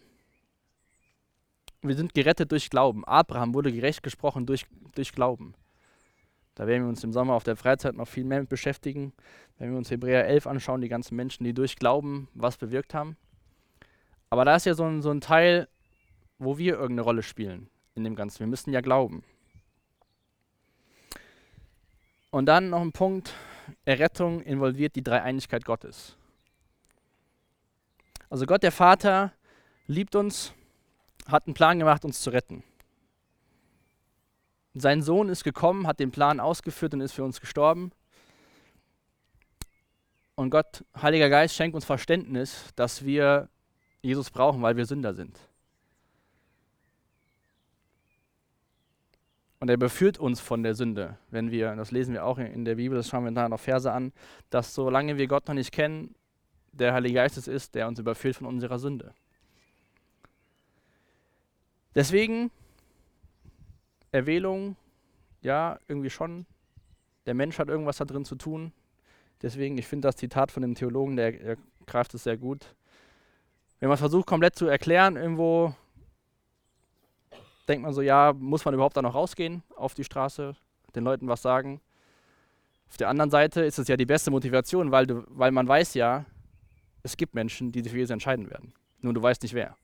Wir 1.81 1.95
sind 1.95 2.13
gerettet 2.13 2.51
durch 2.51 2.69
Glauben. 2.69 3.03
Abraham 3.05 3.53
wurde 3.53 3.73
gerecht 3.73 4.03
gesprochen 4.03 4.45
durch, 4.45 4.65
durch 4.95 5.11
Glauben. 5.11 5.53
Da 6.55 6.67
werden 6.67 6.83
wir 6.83 6.89
uns 6.89 7.03
im 7.03 7.11
Sommer 7.11 7.33
auf 7.33 7.43
der 7.43 7.55
Freizeit 7.55 7.95
noch 7.95 8.07
viel 8.07 8.23
mehr 8.23 8.39
mit 8.39 8.49
beschäftigen, 8.49 9.11
wenn 9.57 9.71
wir 9.71 9.77
uns 9.77 9.89
Hebräer 9.91 10.27
11 10.27 10.47
anschauen, 10.47 10.81
die 10.81 10.87
ganzen 10.87 11.15
Menschen, 11.15 11.43
die 11.43 11.53
durch 11.53 11.75
Glauben 11.75 12.29
was 12.33 12.57
bewirkt 12.57 12.93
haben. 12.93 13.17
Aber 14.29 14.45
da 14.45 14.55
ist 14.55 14.65
ja 14.65 14.73
so 14.73 14.85
ein, 14.85 15.01
so 15.01 15.09
ein 15.09 15.21
Teil, 15.21 15.67
wo 16.37 16.57
wir 16.57 16.73
irgendeine 16.73 17.01
Rolle 17.01 17.23
spielen 17.23 17.69
in 17.95 18.03
dem 18.03 18.15
Ganzen. 18.15 18.39
Wir 18.39 18.47
müssen 18.47 18.71
ja 18.71 18.81
glauben. 18.81 19.23
Und 22.33 22.47
dann 22.47 22.71
noch 22.71 22.81
ein 22.81 22.91
Punkt, 22.91 23.35
Errettung 23.85 24.41
involviert 24.41 24.95
die 24.95 25.03
Dreieinigkeit 25.03 25.65
Gottes. 25.65 26.17
Also 28.27 28.47
Gott 28.47 28.63
der 28.63 28.71
Vater 28.71 29.33
liebt 29.85 30.15
uns, 30.15 30.51
hat 31.27 31.45
einen 31.45 31.53
Plan 31.53 31.77
gemacht, 31.77 32.03
uns 32.03 32.21
zu 32.21 32.31
retten. 32.31 32.63
Sein 34.73 35.03
Sohn 35.03 35.29
ist 35.29 35.43
gekommen, 35.43 35.85
hat 35.85 35.99
den 35.99 36.09
Plan 36.09 36.39
ausgeführt 36.39 36.95
und 36.95 37.01
ist 37.01 37.11
für 37.11 37.23
uns 37.23 37.39
gestorben. 37.39 37.91
Und 40.33 40.49
Gott, 40.49 40.83
Heiliger 40.99 41.29
Geist, 41.29 41.53
schenkt 41.53 41.75
uns 41.75 41.85
Verständnis, 41.85 42.71
dass 42.75 43.05
wir 43.05 43.47
Jesus 44.01 44.31
brauchen, 44.31 44.63
weil 44.63 44.75
wir 44.75 44.87
Sünder 44.87 45.13
sind. 45.13 45.37
Und 49.63 49.69
er 49.69 49.77
beführt 49.77 50.17
uns 50.17 50.41
von 50.41 50.61
der 50.61 50.75
Sünde, 50.75 51.17
wenn 51.31 51.49
wir, 51.49 51.73
das 51.77 51.91
lesen 51.91 52.13
wir 52.13 52.25
auch 52.25 52.37
in 52.37 52.65
der 52.65 52.75
Bibel, 52.75 52.97
das 52.97 53.07
schauen 53.07 53.23
wir 53.23 53.31
da 53.31 53.47
noch 53.47 53.61
Verse 53.61 53.89
an, 53.89 54.11
dass 54.49 54.75
solange 54.75 55.17
wir 55.17 55.25
Gott 55.25 55.47
noch 55.47 55.55
nicht 55.55 55.71
kennen, 55.71 56.15
der 56.73 56.93
Heilige 56.93 57.15
Geist 57.15 57.37
es 57.37 57.47
ist, 57.47 57.73
der 57.73 57.87
uns 57.87 57.97
überführt 57.97 58.35
von 58.35 58.45
unserer 58.45 58.77
Sünde. 58.77 59.13
Deswegen 61.95 62.51
Erwählung, 64.11 64.75
ja, 65.39 65.79
irgendwie 65.87 66.09
schon. 66.09 66.45
Der 67.25 67.33
Mensch 67.33 67.57
hat 67.57 67.69
irgendwas 67.69 67.95
da 67.95 68.03
drin 68.03 68.25
zu 68.25 68.35
tun. 68.35 68.73
Deswegen, 69.41 69.77
ich 69.77 69.87
finde 69.87 70.09
das 70.09 70.17
Zitat 70.17 70.51
von 70.51 70.61
dem 70.61 70.75
Theologen, 70.75 71.15
der, 71.15 71.31
der 71.31 71.57
greift 71.85 72.13
es 72.15 72.23
sehr 72.23 72.35
gut. 72.35 72.75
Wenn 73.79 73.87
man 73.87 73.97
versucht, 73.97 74.27
komplett 74.27 74.57
zu 74.57 74.65
erklären, 74.65 75.15
irgendwo 75.15 75.73
denkt 77.67 77.83
man 77.83 77.93
so, 77.93 78.01
ja, 78.01 78.33
muss 78.33 78.65
man 78.65 78.73
überhaupt 78.73 78.97
da 78.97 79.01
noch 79.01 79.15
rausgehen 79.15 79.63
auf 79.75 79.93
die 79.93 80.03
Straße, 80.03 80.55
den 80.95 81.03
Leuten 81.03 81.27
was 81.27 81.41
sagen? 81.41 81.81
Auf 82.89 82.97
der 82.97 83.09
anderen 83.09 83.31
Seite 83.31 83.61
ist 83.61 83.79
es 83.79 83.87
ja 83.87 83.97
die 83.97 84.05
beste 84.05 84.31
Motivation, 84.31 84.91
weil, 84.91 85.07
du, 85.07 85.23
weil 85.27 85.51
man 85.51 85.67
weiß 85.67 85.95
ja, 85.95 86.25
es 87.01 87.17
gibt 87.17 87.33
Menschen, 87.33 87.71
die 87.71 87.81
sich 87.81 87.91
für 87.91 87.97
Jesus 87.97 88.11
entscheiden 88.11 88.49
werden. 88.49 88.73
Nur 89.01 89.13
du 89.13 89.21
weißt 89.21 89.41
nicht 89.41 89.53
wer. 89.53 89.75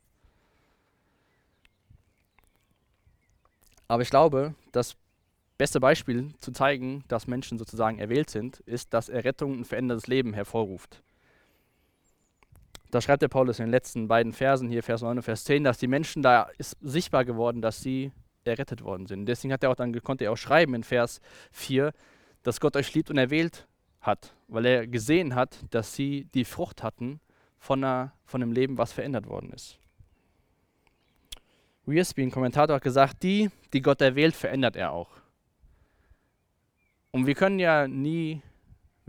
Aber 3.88 4.04
ich 4.04 4.10
glaube, 4.10 4.54
das 4.72 4.96
beste 5.58 5.80
Beispiel 5.80 6.34
zu 6.39 6.52
zeigen, 6.52 7.04
dass 7.08 7.28
Menschen 7.28 7.58
sozusagen 7.58 8.00
erwählt 8.00 8.30
sind, 8.30 8.60
ist, 8.62 8.94
dass 8.94 9.10
Errettung 9.10 9.60
ein 9.60 9.65
verändertes 9.65 10.08
Leben 10.08 10.34
hervorruft. 10.34 11.02
Da 12.91 13.02
schreibt 13.02 13.21
der 13.21 13.28
Paulus 13.28 13.60
in 13.60 13.65
den 13.65 13.71
letzten 13.71 14.08
beiden 14.08 14.34
Versen, 14.34 14.67
hier 14.67 14.82
Vers 14.82 15.02
9 15.02 15.17
und 15.17 15.23
Vers 15.23 15.43
10, 15.43 15.63
dass 15.63 15.78
die 15.78 15.88
Menschen, 15.88 16.23
da 16.23 16.49
ist 16.58 16.75
sichtbar 16.82 17.23
geworden, 17.23 17.62
dass 17.62 17.82
sie 17.82 18.12
errettet 18.45 18.84
worden 18.84 19.06
sind. 19.06 19.28
Deswegen 19.28 19.54
hat 19.54 19.63
er 19.63 19.69
auch 19.69 19.75
dann, 19.75 19.93
konnte 20.02 20.25
er 20.25 20.32
auch 20.32 20.38
schreiben 20.38 20.73
in 20.73 20.84
Vers 20.84 21.21
4, 21.52 21.93
dass 22.41 22.60
Gott 22.60 22.75
euch 22.75 22.93
liebt 22.93 23.10
und 23.10 23.17
erwählt 23.17 23.67
hat, 24.02 24.34
weil 24.47 24.65
er 24.65 24.88
gesehen 24.88 25.36
hat, 25.36 25.58
dass 25.69 25.93
sie 25.93 26.25
die 26.34 26.45
Frucht 26.45 26.82
hatten 26.82 27.19
von, 27.60 27.84
einer, 27.84 28.13
von 28.25 28.41
einem 28.41 28.54
Leben, 28.54 28.78
was 28.78 28.91
verändert 28.91 29.28
worden 29.28 29.52
ist. 29.52 29.78
Wiersbe, 31.86 32.21
ein 32.21 32.32
Kommentator, 32.32 32.75
hat 32.75 32.84
gesagt, 32.84 33.23
die, 33.23 33.49
die 33.73 33.82
Gott 33.82 34.02
erwählt, 34.02 34.36
verändert 34.36 34.75
er 34.75 34.91
auch. 34.91 35.10
Und 37.12 37.25
wir 37.25 37.36
können 37.36 37.60
ja 37.60 37.88
nie 37.88 38.41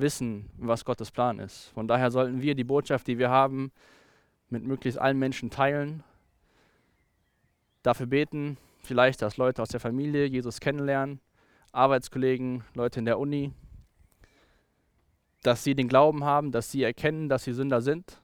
wissen, 0.00 0.50
was 0.56 0.84
Gottes 0.84 1.10
Plan 1.10 1.38
ist. 1.38 1.68
Von 1.74 1.88
daher 1.88 2.10
sollten 2.10 2.42
wir 2.42 2.54
die 2.54 2.64
Botschaft, 2.64 3.06
die 3.06 3.18
wir 3.18 3.30
haben, 3.30 3.72
mit 4.48 4.64
möglichst 4.64 4.98
allen 4.98 5.18
Menschen 5.18 5.50
teilen, 5.50 6.02
dafür 7.82 8.06
beten, 8.06 8.56
vielleicht, 8.82 9.22
dass 9.22 9.36
Leute 9.36 9.62
aus 9.62 9.68
der 9.68 9.80
Familie 9.80 10.26
Jesus 10.26 10.60
kennenlernen, 10.60 11.20
Arbeitskollegen, 11.72 12.64
Leute 12.74 12.98
in 12.98 13.04
der 13.04 13.18
Uni, 13.18 13.52
dass 15.42 15.64
sie 15.64 15.74
den 15.74 15.88
Glauben 15.88 16.24
haben, 16.24 16.52
dass 16.52 16.70
sie 16.70 16.82
erkennen, 16.82 17.28
dass 17.28 17.44
sie 17.44 17.52
Sünder 17.52 17.80
sind 17.80 18.20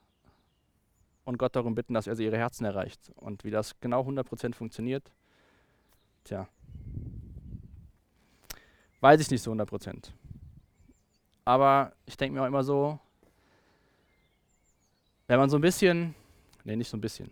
und 1.25 1.39
Gott 1.39 1.57
darum 1.57 1.75
bitten, 1.75 1.95
dass 1.95 2.07
er 2.07 2.17
sie 2.17 2.25
ihre 2.25 2.37
Herzen 2.37 2.65
erreicht. 2.65 3.12
Und 3.17 3.45
wie 3.45 3.51
das 3.51 3.79
genau 3.81 4.03
100% 4.03 4.55
funktioniert, 4.55 5.12
tja, 6.25 6.49
weiß 9.01 9.21
ich 9.21 9.31
nicht 9.31 9.43
so 9.43 9.53
100%. 9.53 10.12
Aber 11.47 11.93
ich 12.07 12.17
denke 12.17 12.35
mir 12.35 12.43
auch 12.43 12.49
immer 12.49 12.65
so, 12.65 12.99
wenn 15.29 15.39
man 15.39 15.49
so 15.49 15.57
ein 15.57 15.63
bisschen, 15.63 16.15
nee, 16.65 16.75
nicht 16.75 16.91
so 16.91 16.97
ein 16.97 17.01
bisschen, 17.01 17.31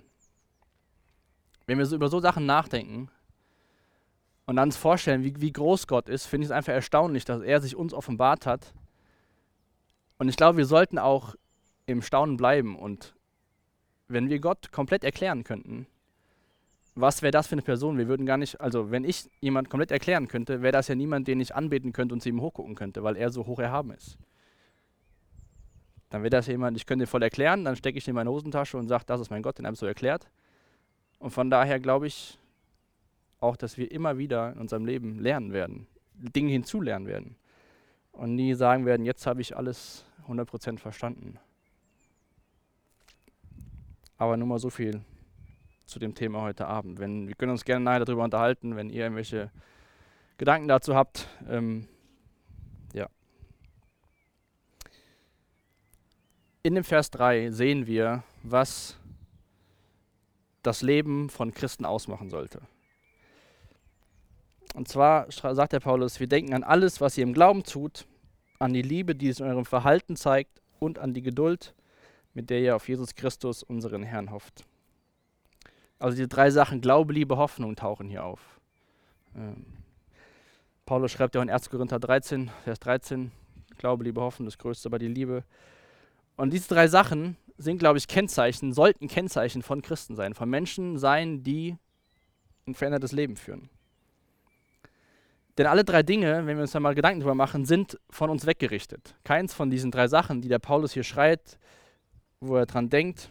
wenn 1.66 1.78
wir 1.78 1.86
so 1.86 1.96
über 1.96 2.08
so 2.08 2.20
Sachen 2.20 2.46
nachdenken 2.46 3.10
und 4.46 4.56
dann 4.56 4.68
uns 4.68 4.76
vorstellen, 4.76 5.24
wie, 5.24 5.40
wie 5.40 5.52
groß 5.52 5.88
Gott 5.88 6.08
ist, 6.08 6.26
finde 6.26 6.44
ich 6.44 6.48
es 6.48 6.56
einfach 6.56 6.72
erstaunlich, 6.72 7.24
dass 7.24 7.42
er 7.42 7.60
sich 7.60 7.74
uns 7.74 7.92
offenbart 7.92 8.46
hat. 8.46 8.72
Und 10.18 10.28
ich 10.28 10.36
glaube, 10.36 10.58
wir 10.58 10.66
sollten 10.66 10.98
auch 10.98 11.34
im 11.86 12.00
Staunen 12.00 12.36
bleiben 12.36 12.78
und 12.78 13.16
wenn 14.06 14.28
wir 14.28 14.38
Gott 14.38 14.70
komplett 14.70 15.02
erklären 15.02 15.42
könnten, 15.42 15.88
was 16.94 17.22
wäre 17.22 17.32
das 17.32 17.48
für 17.48 17.54
eine 17.54 17.62
Person? 17.62 17.98
Wir 17.98 18.08
würden 18.08 18.24
gar 18.24 18.36
nicht, 18.36 18.60
also 18.60 18.90
wenn 18.90 19.04
ich 19.04 19.28
jemand 19.40 19.68
komplett 19.68 19.90
erklären 19.90 20.28
könnte, 20.28 20.62
wäre 20.62 20.72
das 20.72 20.88
ja 20.88 20.94
niemand, 20.94 21.26
den 21.26 21.40
ich 21.40 21.54
anbeten 21.54 21.92
könnte 21.92 22.14
und 22.14 22.20
zu 22.20 22.28
ihm 22.28 22.40
hochgucken 22.40 22.74
könnte, 22.76 23.02
weil 23.02 23.16
er 23.16 23.30
so 23.30 23.46
hoch 23.46 23.58
erhaben 23.58 23.90
ist. 23.90 24.16
Dann 26.10 26.22
wäre 26.22 26.30
das 26.30 26.46
jemand, 26.46 26.76
ich 26.76 26.86
könnte 26.86 27.04
ihn 27.04 27.08
voll 27.08 27.22
erklären, 27.22 27.64
dann 27.64 27.74
stecke 27.74 27.98
ich 27.98 28.06
ihn 28.06 28.10
in 28.10 28.14
meine 28.14 28.30
Hosentasche 28.30 28.78
und 28.78 28.86
sage, 28.86 29.04
das 29.06 29.20
ist 29.20 29.30
mein 29.30 29.42
Gott, 29.42 29.58
den 29.58 29.66
habe 29.66 29.74
ich 29.74 29.80
so 29.80 29.86
erklärt. 29.86 30.30
Und 31.18 31.30
von 31.30 31.50
daher 31.50 31.80
glaube 31.80 32.06
ich 32.06 32.38
auch, 33.40 33.56
dass 33.56 33.76
wir 33.76 33.90
immer 33.90 34.16
wieder 34.16 34.52
in 34.52 34.58
unserem 34.58 34.84
Leben 34.84 35.18
lernen 35.18 35.52
werden, 35.52 35.88
Dinge 36.14 36.52
hinzulernen 36.52 37.08
werden. 37.08 37.36
Und 38.12 38.36
nie 38.36 38.54
sagen 38.54 38.86
werden, 38.86 39.04
jetzt 39.04 39.26
habe 39.26 39.40
ich 39.40 39.56
alles 39.56 40.04
100% 40.28 40.78
verstanden. 40.78 41.40
Aber 44.16 44.36
nur 44.36 44.46
mal 44.46 44.60
so 44.60 44.70
viel 44.70 45.00
zu 45.86 45.98
dem 45.98 46.14
Thema 46.14 46.42
heute 46.42 46.66
Abend. 46.66 46.98
Wenn, 46.98 47.28
wir 47.28 47.34
können 47.34 47.52
uns 47.52 47.64
gerne 47.64 47.84
nachher 47.84 48.04
darüber 48.04 48.24
unterhalten, 48.24 48.76
wenn 48.76 48.90
ihr 48.90 49.02
irgendwelche 49.02 49.50
Gedanken 50.38 50.68
dazu 50.68 50.94
habt. 50.94 51.28
Ähm, 51.48 51.86
ja. 52.92 53.08
In 56.62 56.74
dem 56.74 56.84
Vers 56.84 57.10
3 57.10 57.50
sehen 57.50 57.86
wir, 57.86 58.24
was 58.42 58.98
das 60.62 60.82
Leben 60.82 61.28
von 61.28 61.52
Christen 61.52 61.84
ausmachen 61.84 62.30
sollte. 62.30 62.62
Und 64.74 64.88
zwar 64.88 65.30
sagt 65.30 65.72
der 65.72 65.80
Paulus, 65.80 66.18
wir 66.18 66.26
denken 66.26 66.52
an 66.52 66.64
alles, 66.64 67.00
was 67.00 67.16
ihr 67.16 67.22
im 67.22 67.32
Glauben 67.32 67.62
tut, 67.62 68.06
an 68.58 68.72
die 68.72 68.82
Liebe, 68.82 69.14
die 69.14 69.28
es 69.28 69.38
in 69.38 69.46
eurem 69.46 69.66
Verhalten 69.66 70.16
zeigt 70.16 70.62
und 70.80 70.98
an 70.98 71.14
die 71.14 71.22
Geduld, 71.22 71.74
mit 72.32 72.50
der 72.50 72.60
ihr 72.60 72.74
auf 72.74 72.88
Jesus 72.88 73.14
Christus, 73.14 73.62
unseren 73.62 74.02
Herrn, 74.02 74.32
hofft. 74.32 74.64
Also 76.04 76.16
diese 76.16 76.28
drei 76.28 76.50
Sachen, 76.50 76.82
Glaube, 76.82 77.14
Liebe, 77.14 77.38
Hoffnung, 77.38 77.76
tauchen 77.76 78.10
hier 78.10 78.24
auf. 78.24 78.60
Ähm, 79.34 79.64
Paulus 80.84 81.10
schreibt 81.10 81.34
ja 81.34 81.40
in 81.40 81.48
1. 81.48 81.70
Korinther 81.70 81.98
13, 81.98 82.50
Vers 82.62 82.78
13, 82.80 83.32
Glaube, 83.78 84.04
Liebe, 84.04 84.20
Hoffnung, 84.20 84.44
das 84.44 84.58
Größte 84.58 84.90
aber 84.90 84.98
die 84.98 85.08
Liebe. 85.08 85.44
Und 86.36 86.52
diese 86.52 86.68
drei 86.68 86.88
Sachen 86.88 87.38
sind, 87.56 87.78
glaube 87.78 87.96
ich, 87.96 88.06
Kennzeichen, 88.06 88.74
sollten 88.74 89.08
Kennzeichen 89.08 89.62
von 89.62 89.80
Christen 89.80 90.14
sein, 90.14 90.34
von 90.34 90.50
Menschen 90.50 90.98
sein, 90.98 91.42
die 91.42 91.78
ein 92.66 92.74
verändertes 92.74 93.12
Leben 93.12 93.36
führen. 93.36 93.70
Denn 95.56 95.66
alle 95.66 95.84
drei 95.84 96.02
Dinge, 96.02 96.44
wenn 96.44 96.58
wir 96.58 96.64
uns 96.64 96.72
da 96.72 96.80
mal 96.80 96.94
Gedanken 96.94 97.20
drüber 97.20 97.34
machen, 97.34 97.64
sind 97.64 97.98
von 98.10 98.28
uns 98.28 98.44
weggerichtet. 98.44 99.14
Keins 99.24 99.54
von 99.54 99.70
diesen 99.70 99.90
drei 99.90 100.06
Sachen, 100.06 100.42
die 100.42 100.48
der 100.48 100.58
Paulus 100.58 100.92
hier 100.92 101.02
schreit, 101.02 101.58
wo 102.40 102.56
er 102.56 102.66
dran 102.66 102.90
denkt, 102.90 103.30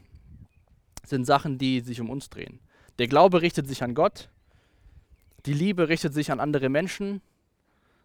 sind 1.06 1.26
Sachen, 1.26 1.60
die 1.60 1.82
sich 1.82 2.02
um 2.02 2.10
uns 2.10 2.32
drehen. 2.32 2.63
Der 3.00 3.08
Glaube 3.08 3.42
richtet 3.42 3.68
sich 3.68 3.84
an 3.84 3.96
Gott, 3.96 4.30
die 5.46 5.54
Liebe 5.54 5.90
richtet 5.90 6.14
sich 6.14 6.32
an 6.32 6.40
andere 6.40 6.70
Menschen 6.70 7.22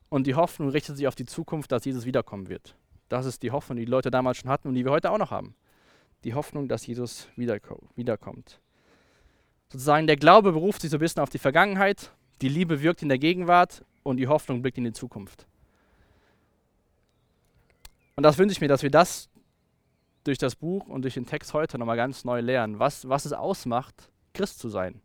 und 0.09 0.27
die 0.27 0.35
Hoffnung 0.35 0.71
richtet 0.71 0.97
sich 0.97 1.07
auf 1.07 1.15
die 1.15 1.27
Zukunft, 1.27 1.71
dass 1.71 1.85
Jesus 1.85 2.05
wiederkommen 2.05 2.49
wird. 2.49 2.75
Das 3.09 3.27
ist 3.27 3.43
die 3.43 3.51
Hoffnung, 3.51 3.77
die 3.77 3.85
die 3.85 3.91
Leute 3.91 4.11
damals 4.11 4.39
schon 4.39 4.51
hatten 4.51 4.69
und 4.69 4.75
die 4.75 4.85
wir 4.85 4.93
heute 4.93 5.11
auch 5.11 5.19
noch 5.19 5.31
haben. 5.31 5.55
Die 6.25 6.35
Hoffnung, 6.35 6.69
dass 6.69 6.87
Jesus 6.87 7.29
wiederkommt. 7.37 8.61
Sozusagen 9.69 10.07
der 10.07 10.17
Glaube 10.17 10.53
beruft 10.53 10.81
sich 10.81 10.91
so 10.91 10.97
ein 10.97 11.01
bisschen 11.01 11.23
auf 11.23 11.31
die 11.31 11.39
Vergangenheit, 11.39 12.13
die 12.41 12.49
Liebe 12.49 12.83
wirkt 12.83 13.03
in 13.03 13.09
der 13.09 13.19
Gegenwart 13.19 13.85
und 14.03 14.17
die 14.17 14.29
Hoffnung 14.29 14.63
blickt 14.63 14.79
in 14.79 14.85
die 14.85 14.93
Zukunft. 14.93 15.47
Und 18.17 18.23
das 18.23 18.39
wünsche 18.39 18.53
ich 18.53 18.61
mir, 18.61 18.69
dass 18.69 18.83
wir 18.83 18.91
das 18.91 19.29
durch 20.25 20.39
das 20.39 20.57
Buch 20.57 20.89
und 20.89 21.03
durch 21.03 21.15
den 21.15 21.27
Text 21.27 21.55
heute 21.55 21.79
nochmal 21.79 21.97
ganz 21.97 22.25
neu 22.25 22.41
lernen, 22.41 22.79
was, 22.79 23.09
was 23.09 23.25
es 23.25 23.33
ausmacht, 23.33 24.11
Christ 24.39 24.61
zu 24.61 24.69
sein. 24.69 25.01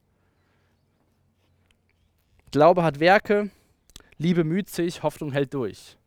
Glaube 2.52 2.84
hat 2.84 3.00
Werke, 3.00 3.50
Liebe 4.20 4.44
müht 4.44 4.70
sich, 4.70 5.02
Hoffnung 5.02 5.32
hält 5.32 5.56
durch. 5.56 5.98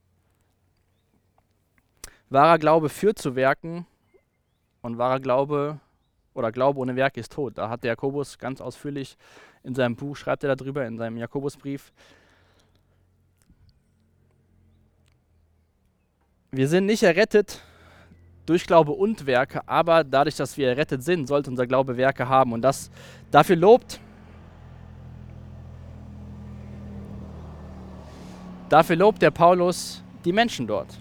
Wahrer 2.30 2.58
Glaube 2.58 2.88
führt 2.88 3.18
zu 3.18 3.34
Werken 3.34 3.84
und 4.80 4.96
wahrer 4.96 5.18
Glaube 5.18 5.80
oder 6.34 6.52
Glaube 6.52 6.78
ohne 6.78 6.94
Werke 6.94 7.18
ist 7.18 7.32
tot. 7.32 7.58
Da 7.58 7.68
hat 7.68 7.82
der 7.82 7.88
Jakobus 7.88 8.38
ganz 8.38 8.60
ausführlich 8.60 9.18
in 9.64 9.74
seinem 9.74 9.96
Buch, 9.96 10.16
schreibt 10.16 10.44
er 10.44 10.54
darüber, 10.54 10.86
in 10.86 10.96
seinem 10.96 11.16
Jakobusbrief. 11.16 11.92
Wir 16.52 16.68
sind 16.68 16.86
nicht 16.86 17.02
errettet 17.02 17.60
durch 18.46 18.66
Glaube 18.66 18.92
und 18.92 19.26
Werke, 19.26 19.66
aber 19.68 20.04
dadurch, 20.04 20.36
dass 20.36 20.56
wir 20.56 20.68
errettet 20.68 21.02
sind, 21.02 21.26
sollte 21.26 21.50
unser 21.50 21.66
Glaube 21.66 21.96
Werke 21.96 22.28
haben. 22.28 22.52
Und 22.52 22.62
das 22.62 22.90
dafür 23.30 23.56
lobt, 23.56 24.00
dafür 28.68 28.96
lobt 28.96 29.20
der 29.20 29.32
Paulus 29.32 30.02
die 30.24 30.32
Menschen 30.32 30.66
dort. 30.66 30.98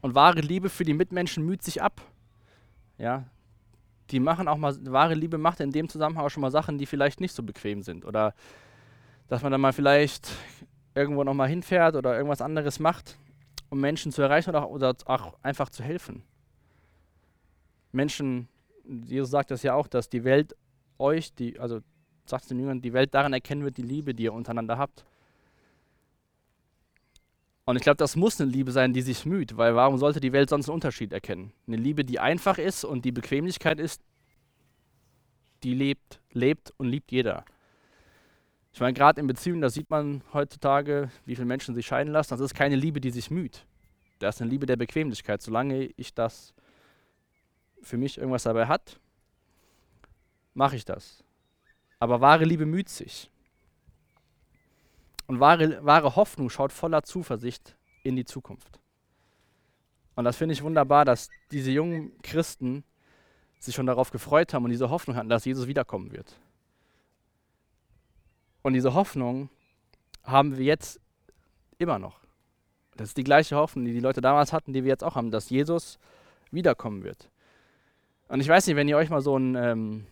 Und 0.00 0.14
wahre 0.14 0.40
Liebe 0.40 0.68
für 0.68 0.84
die 0.84 0.94
Mitmenschen 0.94 1.44
müht 1.44 1.62
sich 1.62 1.82
ab. 1.82 2.00
Ja, 2.98 3.24
die 4.10 4.20
machen 4.20 4.48
auch 4.48 4.56
mal, 4.56 4.74
wahre 4.86 5.14
Liebe 5.14 5.38
macht 5.38 5.60
in 5.60 5.70
dem 5.70 5.88
Zusammenhang 5.88 6.24
auch 6.24 6.30
schon 6.30 6.40
mal 6.40 6.50
Sachen, 6.50 6.78
die 6.78 6.86
vielleicht 6.86 7.20
nicht 7.20 7.34
so 7.34 7.42
bequem 7.42 7.82
sind. 7.82 8.04
Oder 8.04 8.34
dass 9.28 9.42
man 9.42 9.52
dann 9.52 9.60
mal 9.60 9.72
vielleicht 9.72 10.30
irgendwo 10.98 11.24
nochmal 11.24 11.48
hinfährt 11.48 11.96
oder 11.96 12.16
irgendwas 12.16 12.42
anderes 12.42 12.80
macht, 12.80 13.16
um 13.70 13.80
Menschen 13.80 14.12
zu 14.12 14.22
erreichen 14.22 14.50
oder 14.50 14.64
auch, 14.64 14.70
oder 14.70 14.94
auch 15.06 15.38
einfach 15.42 15.70
zu 15.70 15.82
helfen. 15.82 16.22
Menschen, 17.92 18.48
Jesus 18.84 19.30
sagt 19.30 19.50
das 19.50 19.62
ja 19.62 19.74
auch, 19.74 19.86
dass 19.86 20.08
die 20.08 20.24
Welt 20.24 20.54
euch, 20.98 21.32
die, 21.34 21.58
also 21.58 21.80
sagt 22.26 22.42
es 22.42 22.48
den 22.48 22.58
Jüngern, 22.58 22.82
die 22.82 22.92
Welt 22.92 23.14
daran 23.14 23.32
erkennen 23.32 23.64
wird, 23.64 23.76
die 23.76 23.82
Liebe, 23.82 24.14
die 24.14 24.24
ihr 24.24 24.32
untereinander 24.32 24.76
habt. 24.76 25.04
Und 27.64 27.76
ich 27.76 27.82
glaube, 27.82 27.98
das 27.98 28.16
muss 28.16 28.40
eine 28.40 28.50
Liebe 28.50 28.72
sein, 28.72 28.92
die 28.92 29.02
sich 29.02 29.26
müht, 29.26 29.56
weil 29.56 29.74
warum 29.74 29.98
sollte 29.98 30.20
die 30.20 30.32
Welt 30.32 30.48
sonst 30.48 30.68
einen 30.68 30.74
Unterschied 30.74 31.12
erkennen? 31.12 31.52
Eine 31.66 31.76
Liebe, 31.76 32.04
die 32.04 32.18
einfach 32.18 32.58
ist 32.58 32.84
und 32.84 33.04
die 33.04 33.12
Bequemlichkeit 33.12 33.78
ist, 33.78 34.02
die 35.62 35.74
lebt, 35.74 36.20
lebt 36.32 36.72
und 36.78 36.88
liebt 36.88 37.12
jeder. 37.12 37.44
Ich 38.78 38.80
meine, 38.80 38.94
gerade 38.94 39.20
in 39.20 39.26
Beziehungen, 39.26 39.60
da 39.60 39.70
sieht 39.70 39.90
man 39.90 40.22
heutzutage, 40.32 41.10
wie 41.26 41.34
viele 41.34 41.46
Menschen 41.46 41.74
sich 41.74 41.84
scheiden 41.84 42.12
lassen. 42.12 42.30
Das 42.30 42.38
ist 42.38 42.54
keine 42.54 42.76
Liebe, 42.76 43.00
die 43.00 43.10
sich 43.10 43.28
müht. 43.28 43.66
Das 44.20 44.36
ist 44.36 44.40
eine 44.40 44.52
Liebe 44.52 44.66
der 44.66 44.76
Bequemlichkeit. 44.76 45.42
Solange 45.42 45.86
ich 45.96 46.14
das 46.14 46.54
für 47.82 47.96
mich 47.96 48.18
irgendwas 48.18 48.44
dabei 48.44 48.68
hat, 48.68 49.00
mache 50.54 50.76
ich 50.76 50.84
das. 50.84 51.24
Aber 51.98 52.20
wahre 52.20 52.44
Liebe 52.44 52.66
müht 52.66 52.88
sich. 52.88 53.32
Und 55.26 55.40
wahre, 55.40 55.84
wahre 55.84 56.14
Hoffnung 56.14 56.48
schaut 56.48 56.70
voller 56.70 57.02
Zuversicht 57.02 57.76
in 58.04 58.14
die 58.14 58.26
Zukunft. 58.26 58.78
Und 60.14 60.22
das 60.22 60.36
finde 60.36 60.52
ich 60.52 60.62
wunderbar, 60.62 61.04
dass 61.04 61.30
diese 61.50 61.72
jungen 61.72 62.16
Christen 62.22 62.84
sich 63.58 63.74
schon 63.74 63.86
darauf 63.86 64.12
gefreut 64.12 64.54
haben 64.54 64.62
und 64.62 64.70
diese 64.70 64.88
Hoffnung 64.88 65.16
hatten, 65.16 65.28
dass 65.28 65.44
Jesus 65.44 65.66
wiederkommen 65.66 66.12
wird. 66.12 66.38
Und 68.62 68.74
diese 68.74 68.94
Hoffnung 68.94 69.50
haben 70.24 70.58
wir 70.58 70.64
jetzt 70.64 71.00
immer 71.78 71.98
noch. 71.98 72.20
Das 72.96 73.08
ist 73.08 73.16
die 73.16 73.24
gleiche 73.24 73.56
Hoffnung, 73.56 73.84
die 73.84 73.92
die 73.92 74.00
Leute 74.00 74.20
damals 74.20 74.52
hatten, 74.52 74.72
die 74.72 74.82
wir 74.84 74.88
jetzt 74.88 75.04
auch 75.04 75.14
haben, 75.14 75.30
dass 75.30 75.50
Jesus 75.50 75.98
wiederkommen 76.50 77.04
wird. 77.04 77.30
Und 78.28 78.40
ich 78.40 78.48
weiß 78.48 78.66
nicht, 78.66 78.76
wenn 78.76 78.88
ihr 78.88 78.96
euch 78.96 79.10
mal 79.10 79.20
so 79.20 79.36
einen 79.36 79.54
ähm, 79.54 80.06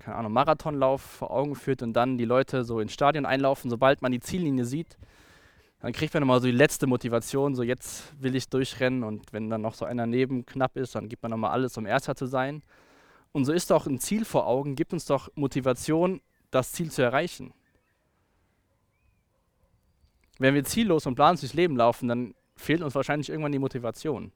keine 0.00 0.16
Ahnung, 0.16 0.32
Marathonlauf 0.32 1.00
vor 1.02 1.30
Augen 1.30 1.54
führt 1.54 1.82
und 1.82 1.92
dann 1.92 2.18
die 2.18 2.24
Leute 2.24 2.64
so 2.64 2.80
ins 2.80 2.92
Stadion 2.92 3.26
einlaufen, 3.26 3.70
sobald 3.70 4.02
man 4.02 4.12
die 4.12 4.20
Ziellinie 4.20 4.64
sieht, 4.64 4.96
dann 5.80 5.92
kriegt 5.92 6.12
man 6.14 6.22
nochmal 6.22 6.40
so 6.40 6.46
die 6.46 6.52
letzte 6.52 6.86
Motivation, 6.86 7.54
so 7.54 7.62
jetzt 7.62 8.12
will 8.20 8.34
ich 8.34 8.48
durchrennen 8.48 9.04
und 9.04 9.32
wenn 9.32 9.48
dann 9.48 9.60
noch 9.60 9.74
so 9.74 9.84
einer 9.84 10.06
neben 10.06 10.44
knapp 10.44 10.76
ist, 10.76 10.94
dann 10.94 11.08
gibt 11.08 11.22
man 11.22 11.30
nochmal 11.30 11.52
alles, 11.52 11.76
um 11.76 11.86
Erster 11.86 12.16
zu 12.16 12.26
sein. 12.26 12.62
Und 13.32 13.44
so 13.44 13.52
ist 13.52 13.70
doch 13.70 13.86
ein 13.86 14.00
Ziel 14.00 14.24
vor 14.24 14.46
Augen, 14.46 14.74
gibt 14.74 14.92
uns 14.92 15.04
doch 15.04 15.28
Motivation, 15.36 16.20
das 16.50 16.72
Ziel 16.72 16.90
zu 16.90 17.02
erreichen. 17.02 17.52
Wenn 20.38 20.54
wir 20.54 20.64
ziellos 20.64 21.06
und 21.06 21.14
planlos 21.14 21.40
durchs 21.40 21.54
Leben 21.54 21.76
laufen, 21.76 22.08
dann 22.08 22.34
fehlt 22.56 22.82
uns 22.82 22.94
wahrscheinlich 22.94 23.28
irgendwann 23.28 23.52
die 23.52 23.58
Motivation. 23.58 24.32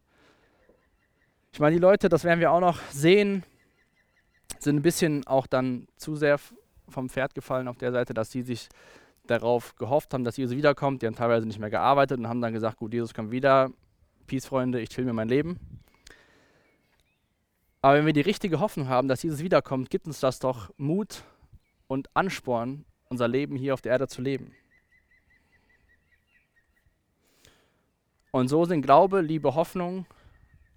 Ich 1.53 1.61
meine, 1.61 1.77
die 1.77 1.83
Leute, 1.83 2.09
das 2.09 2.25
werden 2.25 2.41
wir 2.41 2.51
auch 2.51 2.61
noch 2.61 2.81
sehen, 2.91 3.45
sind 4.59 4.77
ein 4.77 4.83
bisschen 4.83 5.27
auch 5.27 5.47
dann 5.47 5.87
zu 5.97 6.17
sehr 6.17 6.39
vom 6.89 7.09
Pferd 7.09 7.35
gefallen 7.35 7.69
auf 7.69 7.79
der 7.79 7.93
Seite, 7.93 8.15
dass 8.15 8.31
sie 8.31 8.43
sich 8.43 8.69
darauf 9.27 9.75
gehofft 9.77 10.15
haben, 10.15 10.25
dass 10.25 10.37
Jesus 10.37 10.57
wiederkommt. 10.57 11.03
Die 11.03 11.07
haben 11.07 11.15
teilweise 11.15 11.47
nicht 11.47 11.59
mehr 11.59 11.71
gearbeitet 11.71 12.19
und 12.19 12.29
haben 12.29 12.41
dann 12.41 12.53
gesagt, 12.53 12.79
gut, 12.79 12.93
Jesus 12.93 13.15
kommt 13.15 13.31
wieder, 13.31 13.71
Peace, 14.27 14.47
Freunde, 14.47 14.81
ich 14.81 14.89
chill 14.89 15.05
mir 15.05 15.13
mein 15.13 15.29
Leben. 15.29 15.59
Aber 17.81 17.99
wenn 17.99 18.07
wir 18.07 18.13
die 18.13 18.21
richtige 18.21 18.61
Hoffnung 18.61 18.89
haben, 18.89 19.09
dass 19.09 19.23
Jesus 19.23 19.41
wiederkommt, 19.41 19.91
gibt 19.91 20.07
uns 20.07 20.21
das 20.21 20.39
doch 20.39 20.71
Mut 20.77 21.25
und 21.89 22.09
Ansporn, 22.15 22.85
unser 23.09 23.29
Leben 23.29 23.57
hier 23.57 23.75
auf 23.75 23.83
der 23.83 23.93
Erde 23.93 24.09
zu 24.09 24.23
leben. 24.23 24.53
Und 28.33 28.49
so 28.49 28.65
sind 28.65 28.81
Glaube, 28.81 29.21
Liebe, 29.21 29.55
Hoffnung 29.55 30.07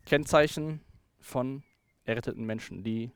Kennzeichen 0.05 0.81
von 1.19 1.63
erretteten 2.03 2.45
Menschen, 2.45 2.83
die 2.83 3.11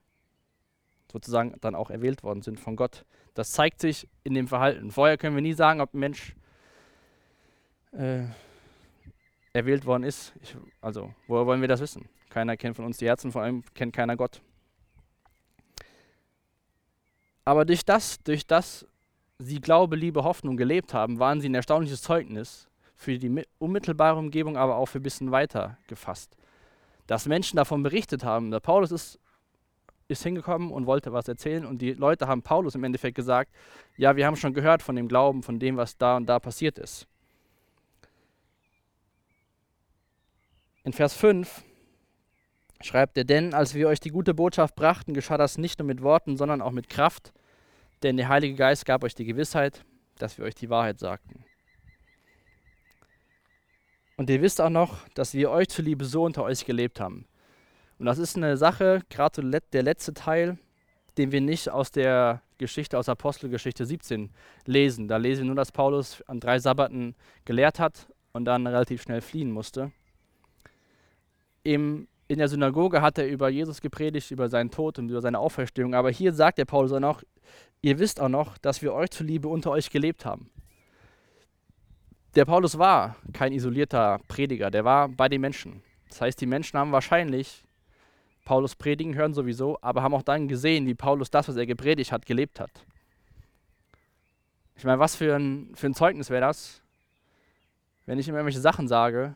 sozusagen 1.12 1.56
dann 1.60 1.76
auch 1.76 1.90
erwählt 1.90 2.24
worden 2.24 2.42
sind 2.42 2.58
von 2.58 2.78
Gott. 2.78 3.06
Das 3.34 3.52
zeigt 3.52 3.82
sich 3.82 4.08
in 4.24 4.34
dem 4.34 4.48
Verhalten. 4.48 4.92
Vorher 4.92 5.18
können 5.18 5.36
wir 5.36 5.42
nie 5.42 5.54
sagen, 5.54 5.82
ob 5.82 5.94
ein 5.94 6.00
Mensch 6.00 6.36
äh, 7.92 8.24
erwählt 9.52 9.86
worden 9.86 10.04
ist. 10.04 10.34
Ich, 10.42 10.56
also, 10.80 11.14
woher 11.28 11.46
wollen 11.46 11.62
wir 11.62 11.68
das 11.68 11.82
wissen? 11.82 12.08
Keiner 12.30 12.56
kennt 12.56 12.78
von 12.78 12.86
uns 12.86 12.98
die 12.98 13.08
Herzen, 13.08 13.34
vor 13.34 13.42
allem 13.42 13.64
kennt 13.74 13.94
keiner 13.94 14.16
Gott. 14.16 14.42
Aber 17.44 17.66
durch 17.66 17.84
das, 17.84 18.24
durch 18.24 18.48
das 18.48 18.88
sie 19.38 19.60
Glaube, 19.60 19.98
Liebe, 19.98 20.24
Hoffnung 20.24 20.56
gelebt 20.56 20.94
haben, 20.94 21.20
waren 21.20 21.42
sie 21.42 21.50
ein 21.50 21.56
erstaunliches 21.56 22.02
Zeugnis 22.02 22.69
für 23.00 23.18
die 23.18 23.46
unmittelbare 23.60 24.20
Umgebung, 24.20 24.58
aber 24.58 24.76
auch 24.76 24.88
für 24.88 25.00
ein 25.00 25.04
bisschen 25.04 25.32
weiter 25.32 25.78
gefasst. 25.88 26.36
Dass 27.08 27.28
Menschen 27.28 27.56
davon 27.56 27.82
berichtet 27.82 28.26
haben. 28.26 28.52
Der 28.52 28.60
Paulus 28.60 28.92
ist 28.92 29.20
ist 30.10 30.24
hingekommen 30.24 30.72
und 30.72 30.88
wollte 30.88 31.14
was 31.14 31.28
erzählen 31.28 31.68
und 31.68 31.84
die 31.84 31.94
Leute 31.94 32.28
haben 32.28 32.42
Paulus 32.42 32.74
im 32.74 32.84
Endeffekt 32.84 33.16
gesagt, 33.16 33.52
ja, 33.96 34.16
wir 34.16 34.26
haben 34.26 34.36
schon 34.36 34.56
gehört 34.56 34.82
von 34.82 34.96
dem 34.96 35.08
Glauben, 35.08 35.44
von 35.44 35.60
dem, 35.60 35.78
was 35.78 35.98
da 35.98 36.18
und 36.18 36.26
da 36.26 36.40
passiert 36.40 36.80
ist. 36.80 37.06
In 40.84 40.94
Vers 40.94 41.14
5 41.14 41.64
schreibt 42.82 43.20
er, 43.20 43.24
denn 43.24 43.54
als 43.54 43.76
wir 43.76 43.88
euch 43.88 44.00
die 44.00 44.10
gute 44.10 44.34
Botschaft 44.34 44.76
brachten, 44.76 45.14
geschah 45.14 45.38
das 45.38 45.60
nicht 45.60 45.78
nur 45.78 45.86
mit 45.86 46.02
Worten, 46.02 46.38
sondern 46.38 46.60
auch 46.60 46.72
mit 46.72 46.90
Kraft, 46.90 47.32
denn 48.02 48.18
der 48.18 48.30
Heilige 48.30 48.56
Geist 48.56 48.88
gab 48.88 49.04
euch 49.04 49.14
die 49.14 49.26
Gewissheit, 49.26 49.86
dass 50.18 50.40
wir 50.40 50.46
euch 50.46 50.56
die 50.56 50.72
Wahrheit 50.72 50.98
sagten. 50.98 51.46
Und 54.20 54.30
ihr 54.30 54.42
wisst 54.42 54.60
auch 54.60 54.70
noch, 54.70 55.08
dass 55.14 55.34
wir 55.34 55.50
euch 55.50 55.70
zuliebe 55.70 56.04
so 56.04 56.26
unter 56.26 56.44
euch 56.44 56.66
gelebt 56.66 57.00
haben. 57.00 57.24
Und 58.00 58.06
das 58.06 58.18
ist 58.18 58.36
eine 58.36 58.58
Sache, 58.58 59.02
gerade 59.10 59.62
der 59.72 59.82
letzte 59.82 60.14
Teil, 60.14 60.58
den 61.18 61.32
wir 61.32 61.40
nicht 61.40 61.70
aus 61.70 61.90
der 61.90 62.42
Geschichte 62.58 62.98
aus 62.98 63.08
Apostelgeschichte 63.08 63.86
17 63.86 64.30
lesen. 64.66 65.08
Da 65.08 65.16
lesen 65.16 65.44
wir 65.44 65.46
nur, 65.46 65.56
dass 65.56 65.72
Paulus 65.72 66.22
an 66.24 66.42
drei 66.42 66.60
Sabbaten 66.60 67.16
gelehrt 67.46 67.80
hat 67.80 68.08
und 68.34 68.44
dann 68.44 68.68
relativ 68.68 69.04
schnell 69.04 69.22
fliehen 69.22 69.52
musste. 69.52 69.94
Im, 71.64 72.10
in 72.28 72.40
der 72.40 72.50
Synagoge 72.50 73.02
hat 73.02 73.20
er 73.20 73.28
über 73.30 73.48
Jesus 73.48 73.80
gepredigt, 73.80 74.32
über 74.32 74.50
seinen 74.50 74.70
Tod 74.70 75.00
und 75.00 75.08
über 75.08 75.22
seine 75.22 75.40
Auferstehung. 75.40 75.96
Aber 75.96 76.12
hier 76.12 76.34
sagt 76.34 76.58
der 76.58 76.66
Paulus 76.66 76.92
auch 76.92 77.00
noch, 77.00 77.24
ihr 77.82 78.00
wisst 78.00 78.20
auch 78.20 78.28
noch, 78.28 78.58
dass 78.58 78.82
wir 78.82 78.94
euch 78.94 79.12
zuliebe 79.12 79.48
unter 79.48 79.72
euch 79.72 79.90
gelebt 79.90 80.26
haben. 80.26 80.50
Der 82.36 82.46
Paulus 82.46 82.78
war 82.78 83.16
kein 83.34 83.54
isolierter 83.54 84.20
Prediger, 84.28 84.70
der 84.70 84.86
war 84.86 85.10
bei 85.10 85.28
den 85.30 85.42
Menschen. 85.42 85.82
Das 86.10 86.22
heißt, 86.22 86.40
die 86.40 86.46
Menschen 86.46 86.78
haben 86.78 86.92
wahrscheinlich 86.92 87.64
Paulus 88.46 88.76
predigen 88.76 89.16
hören 89.16 89.34
sowieso, 89.34 89.78
aber 89.82 90.02
haben 90.02 90.14
auch 90.14 90.24
dann 90.24 90.48
gesehen, 90.48 90.88
wie 90.88 90.96
Paulus 90.96 91.30
das, 91.30 91.48
was 91.48 91.56
er 91.56 91.66
gepredigt 91.66 92.12
hat, 92.12 92.26
gelebt 92.26 92.60
hat. 92.60 92.72
Ich 94.76 94.84
meine, 94.84 95.00
was 95.00 95.16
für 95.16 95.36
ein, 95.36 95.72
für 95.76 95.88
ein 95.88 95.94
Zeugnis 95.94 96.30
wäre 96.30 96.42
das, 96.42 96.82
wenn 98.06 98.18
ich 98.18 98.28
ihm 98.28 98.36
irgendwelche 98.36 98.60
Sachen 98.60 98.88
sage 98.88 99.36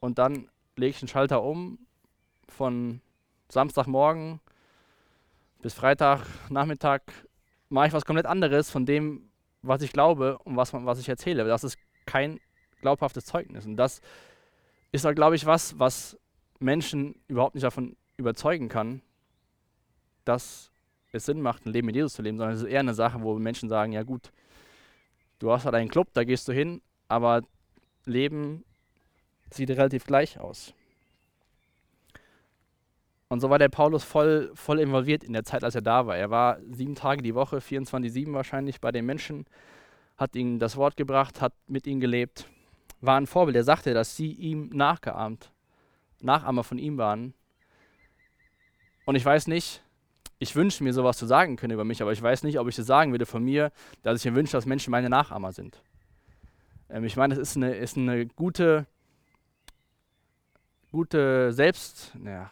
und 0.00 0.18
dann 0.18 0.48
lege 0.76 0.90
ich 0.90 0.98
den 0.98 1.08
Schalter 1.08 1.42
um 1.42 1.78
von 2.48 3.00
Samstagmorgen 3.48 4.40
bis 5.60 5.74
Freitagnachmittag 5.74 7.00
mache 7.68 7.88
ich 7.88 7.92
was 7.92 8.04
komplett 8.04 8.26
anderes 8.26 8.70
von 8.70 8.86
dem, 8.86 9.28
was 9.62 9.82
ich 9.82 9.92
glaube 9.92 10.38
und 10.38 10.56
was, 10.56 10.72
was 10.72 11.00
ich 11.00 11.08
erzähle. 11.08 11.44
Das 11.44 11.64
ist 11.64 11.76
kein 12.08 12.40
glaubhaftes 12.80 13.26
Zeugnis. 13.26 13.66
Und 13.66 13.76
das 13.76 14.00
ist, 14.92 15.06
glaube 15.14 15.36
ich, 15.36 15.46
was, 15.46 15.78
was 15.78 16.18
Menschen 16.58 17.14
überhaupt 17.28 17.54
nicht 17.54 17.64
davon 17.64 17.96
überzeugen 18.16 18.68
kann, 18.68 19.02
dass 20.24 20.70
es 21.12 21.26
Sinn 21.26 21.40
macht, 21.40 21.66
ein 21.66 21.72
Leben 21.72 21.86
mit 21.86 21.96
Jesus 21.96 22.14
zu 22.14 22.22
leben, 22.22 22.38
sondern 22.38 22.56
es 22.56 22.62
ist 22.62 22.68
eher 22.68 22.80
eine 22.80 22.94
Sache, 22.94 23.22
wo 23.22 23.38
Menschen 23.38 23.68
sagen, 23.68 23.92
ja 23.92 24.02
gut, 24.02 24.32
du 25.38 25.52
hast 25.52 25.64
halt 25.64 25.74
einen 25.74 25.90
Club, 25.90 26.08
da 26.14 26.24
gehst 26.24 26.48
du 26.48 26.52
hin, 26.52 26.82
aber 27.08 27.42
Leben 28.04 28.64
sieht 29.50 29.70
relativ 29.70 30.04
gleich 30.04 30.40
aus. 30.40 30.74
Und 33.28 33.40
so 33.40 33.50
war 33.50 33.58
der 33.58 33.68
Paulus 33.68 34.04
voll, 34.04 34.50
voll 34.54 34.80
involviert 34.80 35.22
in 35.22 35.34
der 35.34 35.44
Zeit, 35.44 35.62
als 35.62 35.74
er 35.74 35.82
da 35.82 36.06
war. 36.06 36.16
Er 36.16 36.30
war 36.30 36.58
sieben 36.70 36.94
Tage 36.94 37.22
die 37.22 37.34
Woche, 37.34 37.58
24-7 37.58 38.32
wahrscheinlich 38.32 38.80
bei 38.80 38.90
den 38.90 39.04
Menschen, 39.04 39.44
hat 40.18 40.36
ihnen 40.36 40.58
das 40.58 40.76
Wort 40.76 40.96
gebracht, 40.96 41.40
hat 41.40 41.54
mit 41.66 41.86
ihnen 41.86 42.00
gelebt, 42.00 42.48
war 43.00 43.18
ein 43.18 43.26
Vorbild. 43.26 43.56
Er 43.56 43.64
sagte, 43.64 43.94
dass 43.94 44.16
sie 44.16 44.32
ihm 44.32 44.68
nachgeahmt, 44.70 45.52
Nachahmer 46.20 46.64
von 46.64 46.78
ihm 46.78 46.98
waren 46.98 47.32
und 49.08 49.14
ich 49.14 49.24
weiß 49.24 49.46
nicht, 49.46 49.82
ich 50.38 50.54
wünsche 50.54 50.84
mir 50.84 50.92
sowas 50.92 51.16
zu 51.16 51.24
sagen 51.24 51.56
können 51.56 51.72
über 51.72 51.84
mich, 51.86 52.02
aber 52.02 52.12
ich 52.12 52.20
weiß 52.20 52.42
nicht, 52.42 52.58
ob 52.58 52.68
ich 52.68 52.76
das 52.76 52.84
sagen 52.84 53.10
würde 53.10 53.24
von 53.24 53.42
mir, 53.42 53.72
dass 54.02 54.20
ich 54.20 54.30
mir 54.30 54.36
wünsche, 54.36 54.52
dass 54.52 54.66
Menschen 54.66 54.90
meine 54.90 55.08
Nachahmer 55.08 55.54
sind. 55.54 55.82
Ähm, 56.90 57.04
ich 57.04 57.16
meine, 57.16 57.32
es 57.32 57.40
ist 57.40 57.56
eine, 57.56 57.74
ist 57.74 57.96
eine 57.96 58.26
gute, 58.26 58.84
gute 60.92 61.54
Selbst, 61.54 62.12
ja, 62.22 62.50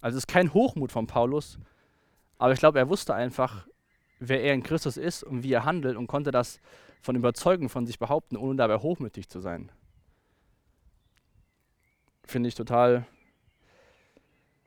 also 0.00 0.16
es 0.16 0.24
ist 0.24 0.26
kein 0.26 0.52
Hochmut 0.52 0.90
von 0.90 1.06
Paulus, 1.06 1.60
aber 2.38 2.54
ich 2.54 2.58
glaube, 2.58 2.80
er 2.80 2.88
wusste 2.88 3.14
einfach, 3.14 3.67
wer 4.18 4.42
er 4.42 4.54
in 4.54 4.62
Christus 4.62 4.96
ist 4.96 5.22
und 5.22 5.42
wie 5.42 5.52
er 5.52 5.64
handelt 5.64 5.96
und 5.96 6.06
konnte 6.06 6.30
das 6.30 6.60
von 7.00 7.16
Überzeugung 7.16 7.68
von 7.68 7.86
sich 7.86 7.98
behaupten, 7.98 8.36
ohne 8.36 8.56
dabei 8.56 8.78
hochmütig 8.78 9.28
zu 9.28 9.40
sein. 9.40 9.70
Finde 12.24 12.48
ich 12.48 12.54
total 12.54 13.06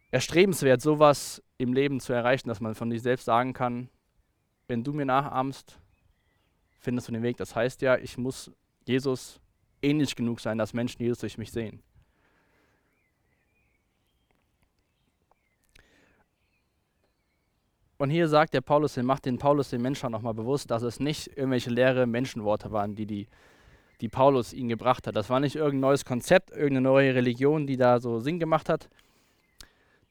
erstrebenswert, 0.10 0.82
sowas 0.82 1.44
im 1.58 1.74
Leben 1.74 2.00
zu 2.00 2.14
erreichen, 2.14 2.48
dass 2.48 2.60
man 2.60 2.76
von 2.76 2.90
sich 2.92 3.02
selbst 3.02 3.26
sagen 3.26 3.54
kann, 3.54 3.90
wenn 4.68 4.84
du 4.84 4.94
mir 4.94 5.06
nachahmst, 5.06 5.80
findest 6.80 7.08
du 7.08 7.12
den 7.12 7.24
Weg. 7.24 7.38
Das 7.38 7.56
heißt 7.56 7.82
ja, 7.82 7.98
ich 7.98 8.18
muss 8.18 8.52
Jesus 8.86 9.40
ähnlich 9.82 10.16
genug 10.16 10.40
sein, 10.40 10.58
dass 10.58 10.74
Menschen 10.74 11.02
Jesus 11.02 11.20
durch 11.20 11.38
mich 11.38 11.52
sehen. 11.52 11.84
Und 18.02 18.10
hier 18.10 18.28
sagt 18.28 18.56
der 18.56 18.62
Paulus, 18.62 18.98
macht 18.98 19.26
den 19.26 19.38
Paulus 19.38 19.70
den 19.70 19.84
Menschen 19.84 20.12
nochmal 20.12 20.34
bewusst, 20.34 20.72
dass 20.72 20.82
es 20.82 21.00
nicht 21.00 21.38
irgendwelche 21.38 21.70
leere 21.70 22.08
Menschenworte 22.08 22.72
waren, 22.72 22.96
die, 22.96 23.06
die, 23.06 23.28
die 24.02 24.10
Paulus 24.10 24.54
ihnen 24.54 24.70
gebracht 24.70 25.06
hat. 25.06 25.16
Das 25.16 25.30
war 25.30 25.40
nicht 25.40 25.56
irgendein 25.56 25.82
neues 25.82 26.04
Konzept, 26.04 26.50
irgendeine 26.50 26.82
neue 26.82 27.14
Religion, 27.14 27.68
die 27.68 27.78
da 27.78 28.00
so 28.00 28.20
Sinn 28.20 28.40
gemacht 28.40 28.70
hat, 28.70 28.90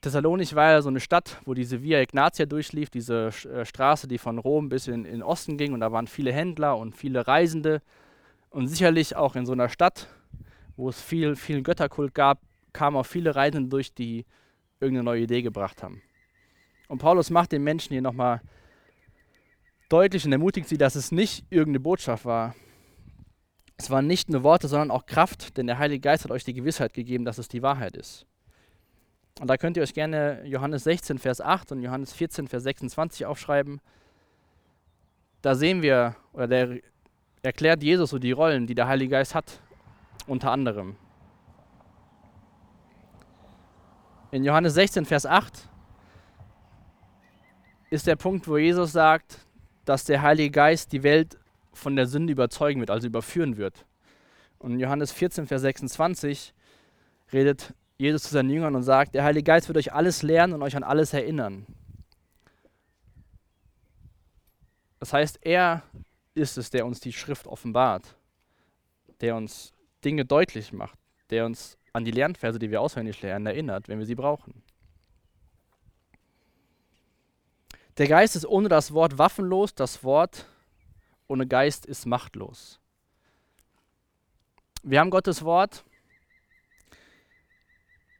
Thessalonich 0.02 0.54
war 0.54 0.70
ja 0.70 0.82
so 0.82 0.88
eine 0.88 1.00
Stadt, 1.00 1.42
wo 1.44 1.52
diese 1.52 1.82
Via 1.82 2.00
Ignatia 2.00 2.46
durchlief, 2.46 2.88
diese 2.88 3.32
äh, 3.52 3.66
Straße, 3.66 4.08
die 4.08 4.18
von 4.18 4.38
Rom 4.38 4.68
bis 4.70 4.86
in, 4.86 5.04
in 5.04 5.12
den 5.12 5.22
Osten 5.22 5.58
ging. 5.58 5.74
Und 5.74 5.80
da 5.80 5.92
waren 5.92 6.06
viele 6.06 6.32
Händler 6.32 6.78
und 6.78 6.94
viele 6.94 7.26
Reisende. 7.26 7.82
Und 8.48 8.68
sicherlich 8.68 9.14
auch 9.16 9.36
in 9.36 9.44
so 9.44 9.52
einer 9.52 9.68
Stadt, 9.68 10.06
wo 10.76 10.88
es 10.88 11.02
viel, 11.02 11.36
viel 11.36 11.62
Götterkult 11.62 12.14
gab, 12.14 12.40
kamen 12.72 12.96
auch 12.96 13.04
viele 13.04 13.34
Reisende 13.34 13.68
durch, 13.68 13.92
die 13.92 14.24
irgendeine 14.80 15.04
neue 15.04 15.22
Idee 15.22 15.42
gebracht 15.42 15.82
haben. 15.82 16.00
Und 16.90 16.98
Paulus 16.98 17.30
macht 17.30 17.52
den 17.52 17.62
Menschen 17.62 17.92
hier 17.92 18.02
nochmal 18.02 18.40
deutlich 19.88 20.26
und 20.26 20.32
ermutigt 20.32 20.68
sie, 20.68 20.76
dass 20.76 20.96
es 20.96 21.12
nicht 21.12 21.46
irgendeine 21.48 21.78
Botschaft 21.78 22.24
war. 22.24 22.56
Es 23.76 23.90
waren 23.90 24.08
nicht 24.08 24.28
nur 24.28 24.42
Worte, 24.42 24.66
sondern 24.66 24.90
auch 24.90 25.06
Kraft, 25.06 25.56
denn 25.56 25.68
der 25.68 25.78
Heilige 25.78 26.00
Geist 26.00 26.24
hat 26.24 26.32
euch 26.32 26.42
die 26.42 26.52
Gewissheit 26.52 26.92
gegeben, 26.92 27.24
dass 27.24 27.38
es 27.38 27.46
die 27.46 27.62
Wahrheit 27.62 27.96
ist. 27.96 28.26
Und 29.38 29.46
da 29.46 29.56
könnt 29.56 29.76
ihr 29.76 29.84
euch 29.84 29.94
gerne 29.94 30.44
Johannes 30.44 30.82
16, 30.82 31.18
Vers 31.18 31.40
8 31.40 31.70
und 31.70 31.82
Johannes 31.82 32.12
14, 32.12 32.48
Vers 32.48 32.64
26 32.64 33.24
aufschreiben. 33.24 33.80
Da 35.42 35.54
sehen 35.54 35.82
wir, 35.82 36.16
oder 36.32 36.48
der 36.48 36.80
erklärt 37.42 37.84
Jesus 37.84 38.10
so 38.10 38.18
die 38.18 38.32
Rollen, 38.32 38.66
die 38.66 38.74
der 38.74 38.88
Heilige 38.88 39.12
Geist 39.12 39.36
hat, 39.36 39.60
unter 40.26 40.50
anderem. 40.50 40.96
In 44.32 44.42
Johannes 44.42 44.74
16, 44.74 45.04
Vers 45.04 45.24
8 45.24 45.69
ist 47.90 48.06
der 48.06 48.16
Punkt, 48.16 48.46
wo 48.48 48.56
Jesus 48.56 48.92
sagt, 48.92 49.38
dass 49.84 50.04
der 50.04 50.22
Heilige 50.22 50.50
Geist 50.50 50.92
die 50.92 51.02
Welt 51.02 51.38
von 51.72 51.96
der 51.96 52.06
Sünde 52.06 52.32
überzeugen 52.32 52.80
wird, 52.80 52.90
also 52.90 53.06
überführen 53.06 53.56
wird. 53.56 53.84
Und 54.58 54.72
in 54.72 54.80
Johannes 54.80 55.12
14, 55.12 55.46
Vers 55.46 55.62
26 55.62 56.54
redet 57.32 57.74
Jesus 57.98 58.22
zu 58.22 58.30
seinen 58.30 58.50
Jüngern 58.50 58.74
und 58.76 58.82
sagt, 58.82 59.14
der 59.14 59.24
Heilige 59.24 59.44
Geist 59.44 59.68
wird 59.68 59.78
euch 59.78 59.92
alles 59.92 60.22
lernen 60.22 60.54
und 60.54 60.62
euch 60.62 60.76
an 60.76 60.84
alles 60.84 61.12
erinnern. 61.12 61.66
Das 64.98 65.12
heißt, 65.12 65.38
er 65.42 65.82
ist 66.34 66.58
es, 66.58 66.70
der 66.70 66.86
uns 66.86 67.00
die 67.00 67.12
Schrift 67.12 67.46
offenbart, 67.46 68.14
der 69.20 69.34
uns 69.34 69.72
Dinge 70.04 70.24
deutlich 70.24 70.72
macht, 70.72 70.98
der 71.30 71.46
uns 71.46 71.78
an 71.92 72.04
die 72.04 72.10
Lernverse, 72.10 72.58
die 72.58 72.70
wir 72.70 72.80
auswendig 72.80 73.20
lernen, 73.22 73.46
erinnert, 73.46 73.88
wenn 73.88 73.98
wir 73.98 74.06
sie 74.06 74.14
brauchen. 74.14 74.62
Der 78.00 78.08
Geist 78.08 78.34
ist 78.34 78.46
ohne 78.46 78.70
das 78.70 78.94
Wort 78.94 79.18
waffenlos, 79.18 79.74
das 79.74 80.02
Wort 80.02 80.46
ohne 81.28 81.46
Geist 81.46 81.84
ist 81.84 82.06
machtlos. 82.06 82.80
Wir 84.82 85.00
haben 85.00 85.10
Gottes 85.10 85.44
Wort 85.44 85.84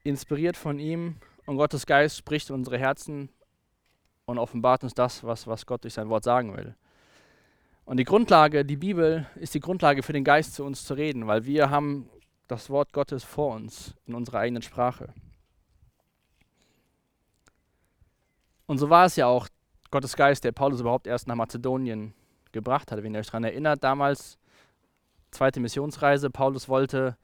inspiriert 0.05 0.59
von 0.59 0.79
ihm 0.79 1.17
und 1.47 1.57
Gottes 1.57 1.87
Geist 1.87 2.19
spricht 2.19 2.51
in 2.51 2.57
unsere 2.57 2.77
Herzen 2.77 3.31
und 4.27 4.37
offenbart 4.37 4.85
uns 4.85 4.93
das, 4.93 5.25
was, 5.25 5.47
was 5.47 5.65
Gott 5.65 5.83
durch 5.85 5.95
sein 5.95 6.11
Wort 6.11 6.25
sagen 6.25 6.55
will. 6.55 6.77
Und 7.87 7.97
die 7.97 8.05
Grundlage, 8.05 8.67
die 8.67 8.77
Bibel, 8.77 9.31
ist 9.37 9.55
die 9.55 9.61
Grundlage 9.61 10.03
für 10.03 10.13
den 10.13 10.25
Geist 10.25 10.53
zu 10.53 10.63
uns 10.63 10.85
zu 10.85 10.93
reden, 10.93 11.27
weil 11.27 11.47
wir 11.47 11.71
haben 11.71 12.11
das 12.49 12.69
Wort 12.69 12.93
Gottes 12.93 13.25
vor 13.25 13.55
uns 13.55 13.95
in 14.05 14.15
unserer 14.15 14.41
eigenen 14.41 14.61
Sprache. 14.61 15.15
Und 18.67 18.77
so 18.77 18.91
war 18.91 19.07
es 19.07 19.17
ja 19.17 19.27
auch 19.27 19.49
Gottes 19.91 20.17
Geist, 20.17 20.45
der 20.45 20.53
Paulus 20.53 20.81
überhaupt 20.81 21.07
erst 21.07 21.27
nach 21.27 21.35
Mazedonien 21.35 22.15
gebracht 22.53 22.93
hat. 22.93 23.03
Wenn 23.03 23.15
ihr 23.15 23.21
euch 23.21 23.27
daran 23.27 23.45
erinnert, 23.45 23.83
damals, 23.83 24.39
zweite 25.31 25.61
Missionsreise, 25.61 26.31
Paulus 26.31 26.69
wollte 26.69 27.17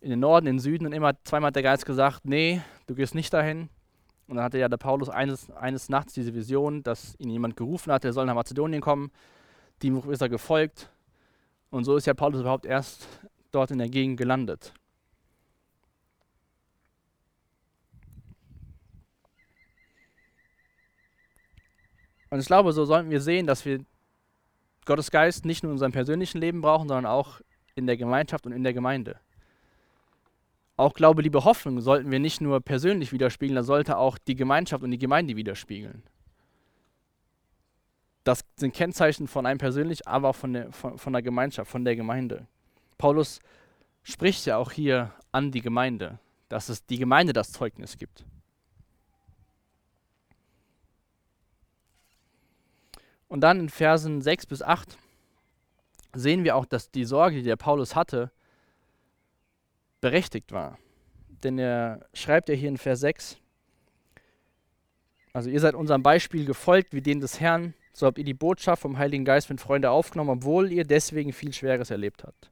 in 0.00 0.10
den 0.10 0.20
Norden, 0.20 0.46
in 0.46 0.56
den 0.56 0.60
Süden 0.60 0.86
und 0.86 0.92
immer 0.92 1.12
zweimal 1.24 1.48
hat 1.48 1.56
der 1.56 1.62
Geist 1.62 1.86
gesagt, 1.86 2.24
nee, 2.24 2.60
du 2.86 2.94
gehst 2.94 3.14
nicht 3.14 3.32
dahin. 3.32 3.68
Und 4.26 4.36
dann 4.36 4.44
hatte 4.44 4.58
ja 4.58 4.68
der 4.68 4.76
Paulus 4.78 5.08
eines, 5.08 5.50
eines 5.50 5.88
Nachts 5.88 6.14
diese 6.14 6.34
Vision, 6.34 6.82
dass 6.82 7.14
ihn 7.18 7.30
jemand 7.30 7.56
gerufen 7.56 7.92
hat, 7.92 8.04
der 8.04 8.12
soll 8.12 8.26
nach 8.26 8.34
Mazedonien 8.34 8.80
kommen. 8.80 9.12
Dem 9.82 9.98
ist 10.10 10.22
er 10.22 10.28
gefolgt. 10.28 10.90
Und 11.70 11.84
so 11.84 11.96
ist 11.96 12.06
ja 12.06 12.14
Paulus 12.14 12.40
überhaupt 12.40 12.66
erst 12.66 13.06
dort 13.50 13.70
in 13.70 13.78
der 13.78 13.88
Gegend 13.88 14.16
gelandet. 14.16 14.74
Und 22.32 22.40
ich 22.40 22.46
glaube, 22.46 22.72
so 22.72 22.86
sollten 22.86 23.10
wir 23.10 23.20
sehen, 23.20 23.46
dass 23.46 23.66
wir 23.66 23.84
Gottes 24.86 25.10
Geist 25.10 25.44
nicht 25.44 25.62
nur 25.62 25.68
in 25.68 25.74
unserem 25.74 25.92
persönlichen 25.92 26.40
Leben 26.40 26.62
brauchen, 26.62 26.88
sondern 26.88 27.04
auch 27.04 27.42
in 27.74 27.86
der 27.86 27.98
Gemeinschaft 27.98 28.46
und 28.46 28.52
in 28.52 28.64
der 28.64 28.72
Gemeinde. 28.72 29.20
Auch 30.78 30.94
Glaube, 30.94 31.20
Liebe, 31.20 31.44
Hoffnung 31.44 31.82
sollten 31.82 32.10
wir 32.10 32.20
nicht 32.20 32.40
nur 32.40 32.62
persönlich 32.62 33.12
widerspiegeln, 33.12 33.56
das 33.56 33.66
sollte 33.66 33.98
auch 33.98 34.16
die 34.16 34.34
Gemeinschaft 34.34 34.82
und 34.82 34.92
die 34.92 34.98
Gemeinde 34.98 35.36
widerspiegeln. 35.36 36.04
das 38.24 38.46
sind 38.56 38.72
Kennzeichen 38.72 39.28
von 39.28 39.44
einem 39.44 39.58
persönlich, 39.58 40.08
aber 40.08 40.30
auch 40.30 40.36
von 40.36 40.54
der, 40.54 40.72
von, 40.72 40.96
von 40.96 41.12
der 41.12 41.20
Gemeinschaft, 41.20 41.70
von 41.70 41.84
der 41.84 41.96
Gemeinde. 41.96 42.46
Paulus 42.96 43.40
spricht 44.04 44.46
ja 44.46 44.56
auch 44.56 44.72
hier 44.72 45.12
an 45.32 45.50
die 45.50 45.60
Gemeinde, 45.60 46.18
dass 46.48 46.70
es 46.70 46.86
die 46.86 46.96
Gemeinde 46.96 47.34
das 47.34 47.52
Zeugnis 47.52 47.98
gibt. 47.98 48.24
Und 53.32 53.40
dann 53.40 53.60
in 53.60 53.70
Versen 53.70 54.20
6 54.20 54.44
bis 54.44 54.60
8 54.60 54.98
sehen 56.12 56.44
wir 56.44 56.54
auch, 56.54 56.66
dass 56.66 56.90
die 56.90 57.06
Sorge, 57.06 57.36
die 57.36 57.42
der 57.42 57.56
Paulus 57.56 57.96
hatte, 57.96 58.30
berechtigt 60.02 60.52
war. 60.52 60.76
Denn 61.42 61.58
er 61.58 62.04
schreibt 62.12 62.50
ja 62.50 62.54
hier 62.54 62.68
in 62.68 62.76
Vers 62.76 63.00
6, 63.00 63.38
also 65.32 65.48
ihr 65.48 65.60
seid 65.60 65.74
unserem 65.74 66.02
Beispiel 66.02 66.44
gefolgt 66.44 66.92
wie 66.92 67.00
dem 67.00 67.20
des 67.20 67.40
Herrn, 67.40 67.72
so 67.94 68.04
habt 68.04 68.18
ihr 68.18 68.24
die 68.24 68.34
Botschaft 68.34 68.82
vom 68.82 68.98
Heiligen 68.98 69.24
Geist 69.24 69.48
mit 69.48 69.62
Freunden 69.62 69.88
aufgenommen, 69.88 70.28
obwohl 70.28 70.70
ihr 70.70 70.84
deswegen 70.84 71.32
viel 71.32 71.54
Schweres 71.54 71.90
erlebt 71.90 72.24
habt. 72.24 72.50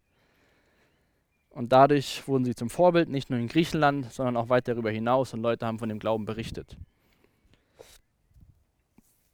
Und 1.51 1.73
dadurch 1.73 2.27
wurden 2.27 2.47
sie 2.47 2.55
zum 2.55 2.71
Vorbild, 2.71 3.11
nicht 3.11 3.29
nur 3.29 3.39
in 3.39 3.49
Griechenland, 3.49 4.11
sondern 4.11 4.39
auch 4.39 4.49
weit 4.49 4.67
darüber 4.67 4.91
hinaus 4.91 5.35
und 5.35 5.43
Leute 5.43 5.67
haben 5.67 5.79
von 5.79 5.91
dem 5.91 5.99
Glauben 5.99 6.25
berichtet. 6.25 6.79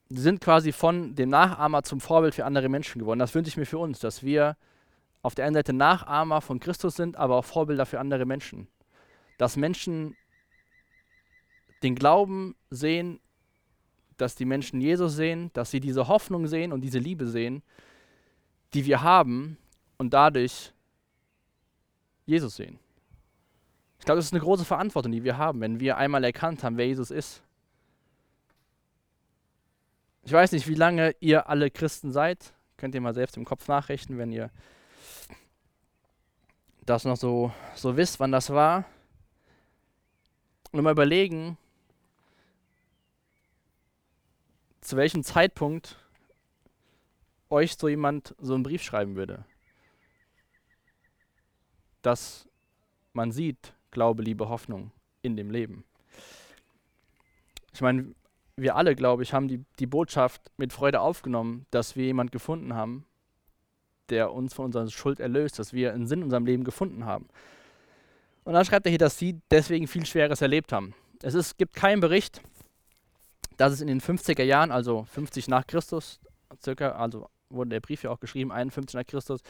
Sind 0.09 0.41
quasi 0.41 0.73
von 0.73 1.15
dem 1.15 1.31
Nachahmer 1.31 1.83
zum 1.83 2.01
Vorbild 2.01 2.35
für 2.35 2.45
andere 2.45 2.69
Menschen 2.69 3.01
geworden. 3.01 3.19
Das 3.19 3.35
wünsche 3.35 3.49
ich 3.49 3.57
mir 3.57 3.67
für 3.67 3.79
uns, 3.79 3.99
dass 3.99 4.23
wir 4.23 4.57
auf 5.23 5.35
der 5.35 5.47
einen 5.47 5.55
Seite 5.55 5.73
Nachahmer 5.73 6.41
von 6.41 6.61
Christus 6.61 6.95
sind, 6.95 7.17
aber 7.17 7.37
auch 7.37 7.45
Vorbilder 7.45 7.87
für 7.87 7.99
andere 7.99 8.25
Menschen. 8.25 8.69
Dass 9.39 9.57
Menschen 9.57 10.17
den 11.83 11.97
Glauben 11.97 12.55
sehen, 12.71 13.21
dass 14.17 14.35
die 14.35 14.45
Menschen 14.45 14.81
Jesus 14.81 15.15
sehen, 15.15 15.51
dass 15.53 15.71
sie 15.71 15.81
diese 15.81 16.09
Hoffnung 16.09 16.47
sehen 16.47 16.73
und 16.73 16.83
diese 16.83 16.99
Liebe 16.99 17.27
sehen, 17.27 17.63
die 18.75 18.87
wir 18.87 19.03
haben 19.03 19.59
und 19.99 20.15
dadurch 20.15 20.73
Jesus 22.25 22.57
sehen. 22.57 22.79
Ich 23.99 24.05
glaube, 24.05 24.19
das 24.19 24.27
ist 24.27 24.33
eine 24.33 24.43
große 24.43 24.65
Verantwortung, 24.65 25.13
die 25.13 25.25
wir 25.25 25.39
haben, 25.39 25.61
wenn 25.61 25.81
wir 25.81 25.97
einmal 25.97 26.23
erkannt 26.25 26.63
haben, 26.63 26.77
wer 26.77 26.87
Jesus 26.87 27.11
ist. 27.11 27.43
Ich 30.27 30.33
weiß 30.33 30.51
nicht, 30.51 30.67
wie 30.67 30.75
lange 30.75 31.15
ihr 31.21 31.49
alle 31.49 31.71
Christen 31.71 32.11
seid. 32.11 32.53
Könnt 32.79 32.97
ihr 32.97 33.01
mal 33.01 33.15
selbst 33.15 33.37
im 33.37 33.45
Kopf 33.45 33.69
nachrechnen, 33.69 34.19
wenn 34.19 34.33
ihr 34.33 34.51
das 36.85 37.05
noch 37.05 37.17
so, 37.17 37.53
so 37.77 37.97
wisst, 37.97 38.19
wann 38.19 38.33
das 38.33 38.51
war. 38.51 38.87
Und 40.73 40.83
mal 40.83 40.91
überlegen, 40.91 41.57
zu 44.81 44.97
welchem 44.97 45.23
Zeitpunkt 45.23 45.97
euch 47.49 47.77
so 47.77 47.87
jemand 47.87 48.35
so 48.41 48.55
einen 48.55 48.65
Brief 48.65 48.83
schreiben 48.83 49.15
würde. 49.15 49.45
Dass 52.03 52.49
man 53.13 53.31
sieht, 53.31 53.75
Glaube, 53.93 54.25
Liebe, 54.25 54.49
Hoffnung 54.49 54.91
in 55.23 55.37
dem 55.37 55.53
Leben. 55.53 55.85
Ich 57.73 57.81
meine, 57.81 58.13
wir 58.57 58.77
alle, 58.77 58.97
glaube 58.97 59.23
ich, 59.23 59.33
haben 59.33 59.49
die, 59.49 59.65
die 59.79 59.87
Botschaft 59.87 60.51
mit 60.57 60.73
Freude 60.73 61.01
aufgenommen, 61.01 61.67
dass 61.71 61.95
wir 61.95 62.07
jemanden 62.07 62.31
gefunden 62.31 62.75
haben, 62.75 63.05
der 64.09 64.33
uns 64.33 64.55
von 64.55 64.67
unserer 64.67 64.89
Schuld 64.89 65.21
erlöst, 65.21 65.59
dass 65.59 65.73
wir 65.73 65.93
einen 65.93 66.07
Sinn 66.07 66.21
in 66.21 66.25
unserem 66.25 66.47
Leben 66.47 66.65
gefunden 66.65 67.05
haben. 67.05 67.29
Und 68.45 68.55
dann 68.55 68.65
schreibt 68.65 68.87
er 68.87 68.91
hier, 68.91 68.99
dass 68.99 69.19
sie 69.19 69.41
deswegen 69.51 69.87
viel 69.87 70.07
Schweres 70.07 70.41
erlebt 70.41 70.73
haben. 70.73 70.95
Es 71.23 71.35
ist, 71.35 71.59
gibt 71.59 71.75
keinen 71.75 72.01
Bericht, 72.01 72.41
dass 73.57 73.73
es 73.73 73.81
in 73.81 73.89
den 73.89 74.01
50er 74.01 74.45
Jahren, 74.45 74.71
also 74.71 75.05
50 75.05 75.49
nach 75.49 75.67
Christus, 75.67 76.21
circa, 76.63 76.93
also 76.93 77.29
wurde 77.51 77.71
der 77.71 77.81
Brief 77.81 78.03
ja 78.03 78.11
auch 78.11 78.21
geschrieben, 78.21 78.53
51 78.53 78.95
nach 78.95 79.07
Christus, 79.07 79.41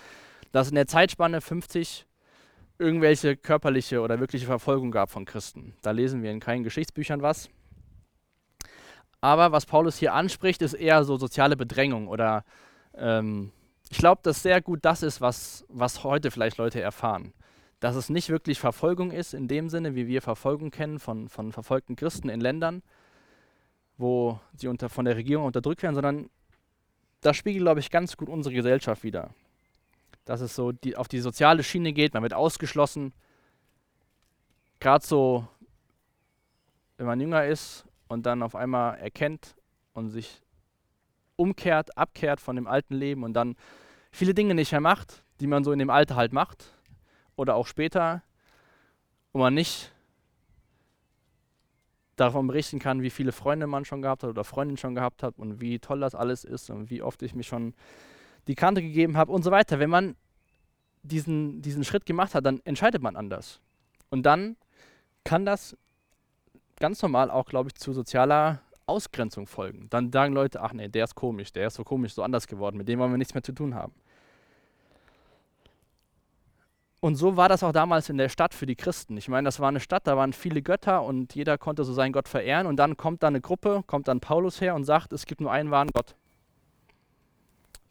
dass 0.52 0.68
in 0.68 0.74
der 0.74 0.86
Zeitspanne 0.86 1.40
50 1.40 2.06
irgendwelche 2.78 3.36
körperliche 3.36 4.00
oder 4.00 4.20
wirkliche 4.20 4.46
Verfolgung 4.46 4.90
gab 4.90 5.10
von 5.10 5.24
Christen. 5.24 5.74
Da 5.82 5.92
lesen 5.92 6.22
wir 6.22 6.30
in 6.30 6.40
keinen 6.40 6.64
Geschichtsbüchern 6.64 7.22
was. 7.22 7.48
Aber 9.26 9.50
was 9.50 9.66
Paulus 9.66 9.98
hier 9.98 10.14
anspricht, 10.14 10.62
ist 10.62 10.74
eher 10.74 11.02
so 11.02 11.16
soziale 11.16 11.56
Bedrängung 11.56 12.06
oder 12.06 12.44
ähm, 12.94 13.50
ich 13.90 13.98
glaube, 13.98 14.20
dass 14.22 14.40
sehr 14.40 14.62
gut 14.62 14.84
das 14.84 15.02
ist, 15.02 15.20
was, 15.20 15.64
was 15.68 16.04
heute 16.04 16.30
vielleicht 16.30 16.58
Leute 16.58 16.80
erfahren. 16.80 17.32
Dass 17.80 17.96
es 17.96 18.08
nicht 18.08 18.28
wirklich 18.28 18.60
Verfolgung 18.60 19.10
ist, 19.10 19.34
in 19.34 19.48
dem 19.48 19.68
Sinne, 19.68 19.96
wie 19.96 20.06
wir 20.06 20.22
Verfolgung 20.22 20.70
kennen 20.70 21.00
von, 21.00 21.28
von 21.28 21.50
verfolgten 21.50 21.96
Christen 21.96 22.28
in 22.28 22.40
Ländern, 22.40 22.84
wo 23.98 24.38
sie 24.54 24.68
unter, 24.68 24.88
von 24.88 25.04
der 25.04 25.16
Regierung 25.16 25.44
unterdrückt 25.44 25.82
werden, 25.82 25.96
sondern 25.96 26.30
das 27.20 27.36
spiegelt, 27.36 27.64
glaube 27.64 27.80
ich, 27.80 27.90
ganz 27.90 28.16
gut 28.16 28.28
unsere 28.28 28.54
Gesellschaft 28.54 29.02
wider. 29.02 29.30
Dass 30.24 30.40
es 30.40 30.54
so 30.54 30.70
die, 30.70 30.96
auf 30.96 31.08
die 31.08 31.18
soziale 31.18 31.64
Schiene 31.64 31.92
geht, 31.92 32.14
man 32.14 32.22
wird 32.22 32.34
ausgeschlossen. 32.34 33.12
Gerade 34.78 35.04
so, 35.04 35.48
wenn 36.96 37.06
man 37.06 37.20
jünger 37.20 37.44
ist 37.44 37.86
und 38.08 38.26
dann 38.26 38.42
auf 38.42 38.54
einmal 38.54 38.98
erkennt 38.98 39.56
und 39.92 40.10
sich 40.10 40.42
umkehrt, 41.36 41.96
abkehrt 41.96 42.40
von 42.40 42.56
dem 42.56 42.66
alten 42.66 42.94
Leben 42.94 43.22
und 43.24 43.34
dann 43.34 43.56
viele 44.10 44.34
Dinge 44.34 44.54
nicht 44.54 44.72
mehr 44.72 44.80
macht, 44.80 45.22
die 45.40 45.46
man 45.46 45.64
so 45.64 45.72
in 45.72 45.78
dem 45.78 45.90
Alter 45.90 46.16
halt 46.16 46.32
macht 46.32 46.72
oder 47.36 47.54
auch 47.54 47.66
später, 47.66 48.22
wo 49.32 49.40
man 49.40 49.54
nicht 49.54 49.92
davon 52.16 52.46
berichten 52.46 52.78
kann, 52.78 53.02
wie 53.02 53.10
viele 53.10 53.32
Freunde 53.32 53.66
man 53.66 53.84
schon 53.84 54.00
gehabt 54.00 54.22
hat 54.22 54.30
oder 54.30 54.44
Freundinnen 54.44 54.78
schon 54.78 54.94
gehabt 54.94 55.22
hat 55.22 55.38
und 55.38 55.60
wie 55.60 55.78
toll 55.78 56.00
das 56.00 56.14
alles 56.14 56.44
ist 56.44 56.70
und 56.70 56.90
wie 56.90 57.02
oft 57.02 57.22
ich 57.22 57.34
mich 57.34 57.46
schon 57.46 57.74
die 58.46 58.54
Kante 58.54 58.80
gegeben 58.80 59.16
habe 59.18 59.32
und 59.32 59.42
so 59.42 59.50
weiter. 59.50 59.78
Wenn 59.78 59.90
man 59.90 60.16
diesen, 61.02 61.60
diesen 61.60 61.84
Schritt 61.84 62.06
gemacht 62.06 62.34
hat, 62.34 62.46
dann 62.46 62.60
entscheidet 62.64 63.02
man 63.02 63.16
anders. 63.16 63.60
Und 64.08 64.24
dann 64.24 64.56
kann 65.24 65.44
das 65.44 65.76
ganz 66.78 67.02
normal 67.02 67.30
auch, 67.30 67.46
glaube 67.46 67.68
ich, 67.68 67.74
zu 67.74 67.92
sozialer 67.92 68.60
Ausgrenzung 68.86 69.46
folgen. 69.46 69.88
Dann 69.90 70.12
sagen 70.12 70.34
Leute, 70.34 70.60
ach 70.60 70.72
nee, 70.72 70.88
der 70.88 71.04
ist 71.04 71.14
komisch, 71.14 71.52
der 71.52 71.66
ist 71.68 71.74
so 71.74 71.84
komisch, 71.84 72.14
so 72.14 72.22
anders 72.22 72.46
geworden, 72.46 72.76
mit 72.76 72.88
dem 72.88 72.98
wollen 72.98 73.10
wir 73.10 73.18
nichts 73.18 73.34
mehr 73.34 73.42
zu 73.42 73.52
tun 73.52 73.74
haben. 73.74 73.92
Und 77.00 77.16
so 77.16 77.36
war 77.36 77.48
das 77.48 77.62
auch 77.62 77.72
damals 77.72 78.08
in 78.08 78.16
der 78.16 78.28
Stadt 78.28 78.54
für 78.54 78.66
die 78.66 78.74
Christen. 78.74 79.16
Ich 79.16 79.28
meine, 79.28 79.44
das 79.44 79.60
war 79.60 79.68
eine 79.68 79.80
Stadt, 79.80 80.06
da 80.06 80.16
waren 80.16 80.32
viele 80.32 80.62
Götter 80.62 81.02
und 81.02 81.34
jeder 81.34 81.58
konnte 81.58 81.84
so 81.84 81.92
seinen 81.92 82.12
Gott 82.12 82.26
verehren. 82.26 82.66
Und 82.66 82.76
dann 82.76 82.96
kommt 82.96 83.22
da 83.22 83.28
eine 83.28 83.40
Gruppe, 83.40 83.84
kommt 83.86 84.08
dann 84.08 84.20
Paulus 84.20 84.60
her 84.60 84.74
und 84.74 84.84
sagt, 84.84 85.12
es 85.12 85.26
gibt 85.26 85.40
nur 85.40 85.52
einen 85.52 85.70
wahren 85.70 85.90
Gott. 85.92 86.16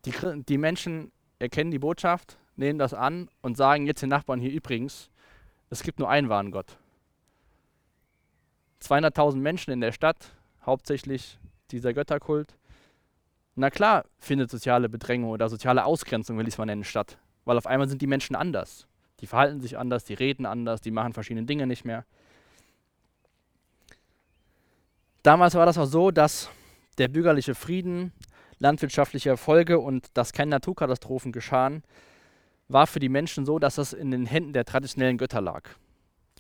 Die, 0.06 0.14
die 0.44 0.58
Menschen 0.58 1.12
erkennen 1.40 1.72
die 1.72 1.80
Botschaft, 1.80 2.38
nehmen 2.56 2.80
das 2.80 2.94
an 2.94 3.30
und 3.42 3.58
sagen 3.58 3.86
jetzt 3.86 4.02
den 4.02 4.10
Nachbarn 4.10 4.40
hier 4.40 4.52
übrigens, 4.52 5.10
es 5.70 5.84
gibt 5.84 6.00
nur 6.00 6.10
einen 6.10 6.30
wahren 6.30 6.52
Gott. 6.52 6.78
200.000 8.82 9.38
Menschen 9.38 9.72
in 9.72 9.82
der 9.82 9.92
Stadt, 9.92 10.34
hauptsächlich 10.66 11.40
dieser 11.72 11.94
Götterkult. 11.94 12.56
Na 13.56 13.70
klar 13.70 14.06
findet 14.20 14.52
soziale 14.52 14.90
Bedrängung 14.90 15.30
oder 15.30 15.50
soziale 15.50 15.86
Ausgrenzung, 15.86 16.38
will 16.38 16.48
ich 16.48 16.56
es 16.56 16.58
mal 16.58 16.66
nennen, 16.66 16.84
statt. 16.84 17.18
Weil 17.46 17.58
auf 17.58 17.68
einmal 17.68 17.88
sind 17.88 18.02
die 18.02 18.08
Menschen 18.08 18.36
anders. 18.36 18.88
Die 19.22 19.28
verhalten 19.28 19.62
sich 19.62 19.78
anders, 19.78 20.04
die 20.04 20.14
reden 20.14 20.46
anders, 20.46 20.82
die 20.82 20.92
machen 20.92 21.14
verschiedene 21.14 21.46
Dinge 21.46 21.68
nicht 21.68 21.86
mehr. 21.86 22.06
Damals 25.24 25.56
war 25.56 25.66
das 25.66 25.78
auch 25.78 25.86
so, 25.86 26.12
dass 26.12 26.50
der 26.98 27.08
bürgerliche 27.08 27.56
Frieden, 27.56 28.12
landwirtschaftliche 28.60 29.30
Erfolge 29.30 29.80
und 29.80 30.10
dass 30.14 30.34
keine 30.34 30.52
Naturkatastrophen 30.52 31.32
geschahen, 31.32 31.84
war 32.68 32.88
für 32.88 33.00
die 33.00 33.10
Menschen 33.10 33.46
so, 33.46 33.60
dass 33.60 33.76
das 33.76 33.94
in 33.94 34.12
den 34.12 34.26
Händen 34.26 34.54
der 34.54 34.66
traditionellen 34.66 35.18
Götter 35.18 35.42
lag. 35.42 35.70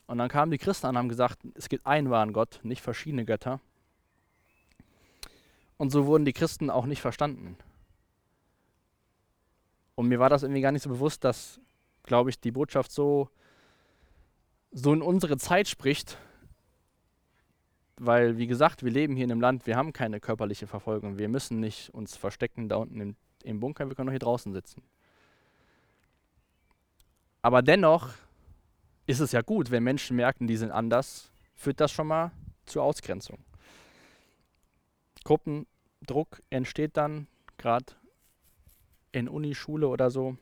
Und 0.07 0.19
dann 0.19 0.29
kamen 0.29 0.51
die 0.51 0.57
Christen 0.57 0.85
an 0.87 0.95
und 0.95 0.99
haben 0.99 1.09
gesagt, 1.09 1.39
es 1.55 1.69
gibt 1.69 1.85
einen 1.85 2.09
wahren 2.09 2.33
Gott, 2.33 2.59
nicht 2.63 2.81
verschiedene 2.81 3.25
Götter. 3.25 3.59
Und 5.77 5.89
so 5.89 6.05
wurden 6.05 6.25
die 6.25 6.33
Christen 6.33 6.69
auch 6.69 6.85
nicht 6.85 7.01
verstanden. 7.01 7.57
Und 9.95 10.07
mir 10.07 10.19
war 10.19 10.29
das 10.29 10.43
irgendwie 10.43 10.61
gar 10.61 10.71
nicht 10.71 10.83
so 10.83 10.89
bewusst, 10.89 11.23
dass, 11.23 11.59
glaube 12.03 12.29
ich, 12.29 12.39
die 12.39 12.51
Botschaft 12.51 12.91
so, 12.91 13.29
so 14.71 14.93
in 14.93 15.01
unsere 15.01 15.37
Zeit 15.37 15.67
spricht. 15.67 16.17
Weil, 17.97 18.37
wie 18.37 18.47
gesagt, 18.47 18.83
wir 18.83 18.91
leben 18.91 19.15
hier 19.15 19.23
in 19.23 19.31
einem 19.31 19.41
Land, 19.41 19.65
wir 19.67 19.77
haben 19.77 19.93
keine 19.93 20.19
körperliche 20.19 20.67
Verfolgung. 20.67 21.17
Wir 21.17 21.29
müssen 21.29 21.61
nicht 21.61 21.93
uns 21.93 22.15
verstecken 22.17 22.67
da 22.67 22.75
unten 22.75 22.99
im, 22.99 23.15
im 23.43 23.59
Bunker, 23.61 23.87
wir 23.87 23.95
können 23.95 24.09
auch 24.09 24.13
hier 24.13 24.19
draußen 24.19 24.51
sitzen. 24.51 24.83
Aber 27.41 27.61
dennoch 27.61 28.09
ist 29.05 29.19
es 29.19 29.31
ja 29.31 29.41
gut, 29.41 29.71
wenn 29.71 29.83
Menschen 29.83 30.15
merken, 30.15 30.47
die 30.47 30.57
sind 30.57 30.71
anders, 30.71 31.31
führt 31.55 31.79
das 31.79 31.91
schon 31.91 32.07
mal 32.07 32.31
zur 32.65 32.83
Ausgrenzung. 32.83 33.39
Gruppendruck 35.23 36.41
entsteht 36.49 36.97
dann, 36.97 37.27
gerade 37.57 37.85
in 39.11 39.27
Unischule 39.27 39.87
oder 39.87 40.09
so. 40.09 40.37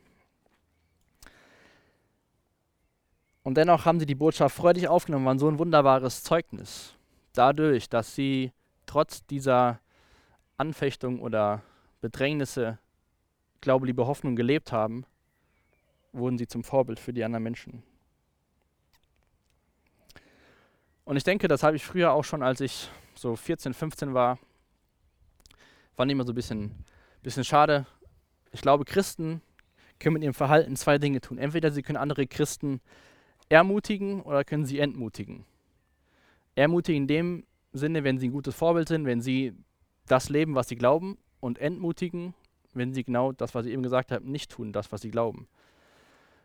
Und 3.42 3.56
dennoch 3.56 3.84
haben 3.84 4.00
sie 4.00 4.06
die 4.06 4.14
Botschaft 4.14 4.56
freudig 4.56 4.88
aufgenommen, 4.88 5.26
waren 5.26 5.38
so 5.38 5.48
ein 5.48 5.58
wunderbares 5.58 6.22
Zeugnis. 6.22 6.94
Dadurch, 7.34 7.88
dass 7.88 8.14
sie 8.14 8.52
trotz 8.86 9.24
dieser 9.26 9.80
Anfechtung 10.56 11.20
oder 11.20 11.62
Bedrängnisse 12.00 12.78
Glaube, 13.60 13.86
Liebe, 13.86 14.06
Hoffnung 14.06 14.36
gelebt 14.36 14.72
haben, 14.72 15.06
wurden 16.12 16.38
sie 16.38 16.46
zum 16.46 16.64
Vorbild 16.64 17.00
für 17.00 17.12
die 17.12 17.24
anderen 17.24 17.42
Menschen. 17.42 17.82
Und 21.04 21.16
ich 21.16 21.24
denke, 21.24 21.48
das 21.48 21.62
habe 21.62 21.76
ich 21.76 21.84
früher 21.84 22.12
auch 22.12 22.24
schon, 22.24 22.42
als 22.42 22.60
ich 22.60 22.88
so 23.14 23.36
14, 23.36 23.74
15 23.74 24.14
war, 24.14 24.38
fand 25.94 26.10
ich 26.10 26.14
immer 26.14 26.24
so 26.24 26.32
ein 26.32 26.34
bisschen, 26.34 26.72
bisschen 27.22 27.44
schade. 27.44 27.86
Ich 28.52 28.62
glaube, 28.62 28.84
Christen 28.84 29.42
können 29.98 30.14
mit 30.14 30.22
ihrem 30.22 30.34
Verhalten 30.34 30.76
zwei 30.76 30.98
Dinge 30.98 31.20
tun. 31.20 31.38
Entweder 31.38 31.70
sie 31.70 31.82
können 31.82 31.98
andere 31.98 32.26
Christen 32.26 32.80
ermutigen 33.48 34.22
oder 34.22 34.44
können 34.44 34.64
sie 34.64 34.78
entmutigen. 34.78 35.44
Ermutigen 36.54 37.02
in 37.02 37.08
dem 37.08 37.46
Sinne, 37.72 38.04
wenn 38.04 38.18
sie 38.18 38.28
ein 38.28 38.32
gutes 38.32 38.54
Vorbild 38.54 38.88
sind, 38.88 39.04
wenn 39.04 39.20
sie 39.20 39.54
das 40.06 40.28
leben, 40.28 40.54
was 40.54 40.68
sie 40.68 40.76
glauben, 40.76 41.18
und 41.40 41.58
entmutigen, 41.58 42.32
wenn 42.72 42.94
sie 42.94 43.04
genau 43.04 43.32
das, 43.32 43.54
was 43.54 43.66
ich 43.66 43.72
eben 43.72 43.82
gesagt 43.82 44.12
habe, 44.12 44.28
nicht 44.28 44.50
tun, 44.50 44.72
das, 44.72 44.90
was 44.92 45.02
sie 45.02 45.10
glauben. 45.10 45.46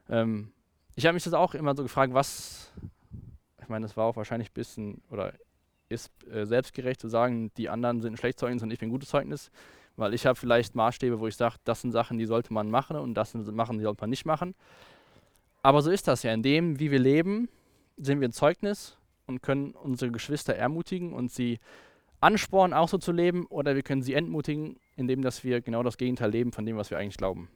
Ähm, 0.09 0.51
ich 0.95 1.05
habe 1.05 1.13
mich 1.13 1.23
das 1.23 1.33
auch 1.33 1.53
immer 1.53 1.75
so 1.75 1.83
gefragt, 1.83 2.13
was, 2.13 2.73
ich 3.69 3.71
meine, 3.71 3.85
das 3.85 3.95
war 3.95 4.05
auch 4.05 4.15
wahrscheinlich 4.15 4.49
ein 4.49 4.55
bisschen 4.55 5.03
oder 5.11 5.31
ist 5.89 6.11
äh, 6.25 6.47
selbstgerecht 6.47 6.99
zu 6.99 7.07
sagen, 7.07 7.51
die 7.55 7.69
anderen 7.69 8.01
sind 8.01 8.13
ein 8.13 8.17
schlechtes 8.17 8.39
Zeugnis 8.39 8.63
und 8.63 8.71
ich 8.71 8.79
bin 8.79 8.89
ein 8.89 8.91
gutes 8.91 9.09
Zeugnis, 9.09 9.51
weil 9.95 10.15
ich 10.15 10.25
habe 10.25 10.39
vielleicht 10.39 10.73
Maßstäbe, 10.73 11.19
wo 11.19 11.27
ich 11.27 11.35
sage, 11.35 11.57
das 11.65 11.81
sind 11.81 11.91
Sachen, 11.91 12.17
die 12.17 12.25
sollte 12.25 12.51
man 12.51 12.71
machen 12.71 12.97
und 12.97 13.13
das 13.13 13.31
sind 13.31 13.45
Sachen, 13.45 13.77
die 13.77 13.83
sollte 13.83 14.01
man 14.01 14.09
nicht 14.09 14.25
machen. 14.25 14.55
Aber 15.61 15.83
so 15.83 15.91
ist 15.91 16.07
das 16.07 16.23
ja. 16.23 16.33
In 16.33 16.41
dem, 16.41 16.79
wie 16.79 16.89
wir 16.89 16.97
leben, 16.97 17.47
sind 17.95 18.21
wir 18.21 18.27
ein 18.27 18.31
Zeugnis 18.31 18.97
und 19.27 19.43
können 19.43 19.73
unsere 19.73 20.09
Geschwister 20.09 20.55
ermutigen 20.55 21.13
und 21.13 21.31
sie 21.31 21.59
anspornen, 22.21 22.75
auch 22.75 22.89
so 22.89 22.97
zu 22.97 23.11
leben, 23.11 23.45
oder 23.45 23.75
wir 23.75 23.83
können 23.83 24.01
sie 24.01 24.15
entmutigen, 24.15 24.77
indem 24.95 25.21
dass 25.21 25.43
wir 25.43 25.61
genau 25.61 25.83
das 25.83 25.97
Gegenteil 25.97 26.31
leben 26.31 26.53
von 26.53 26.65
dem, 26.65 26.75
was 26.75 26.89
wir 26.89 26.97
eigentlich 26.97 27.17
glauben. 27.17 27.49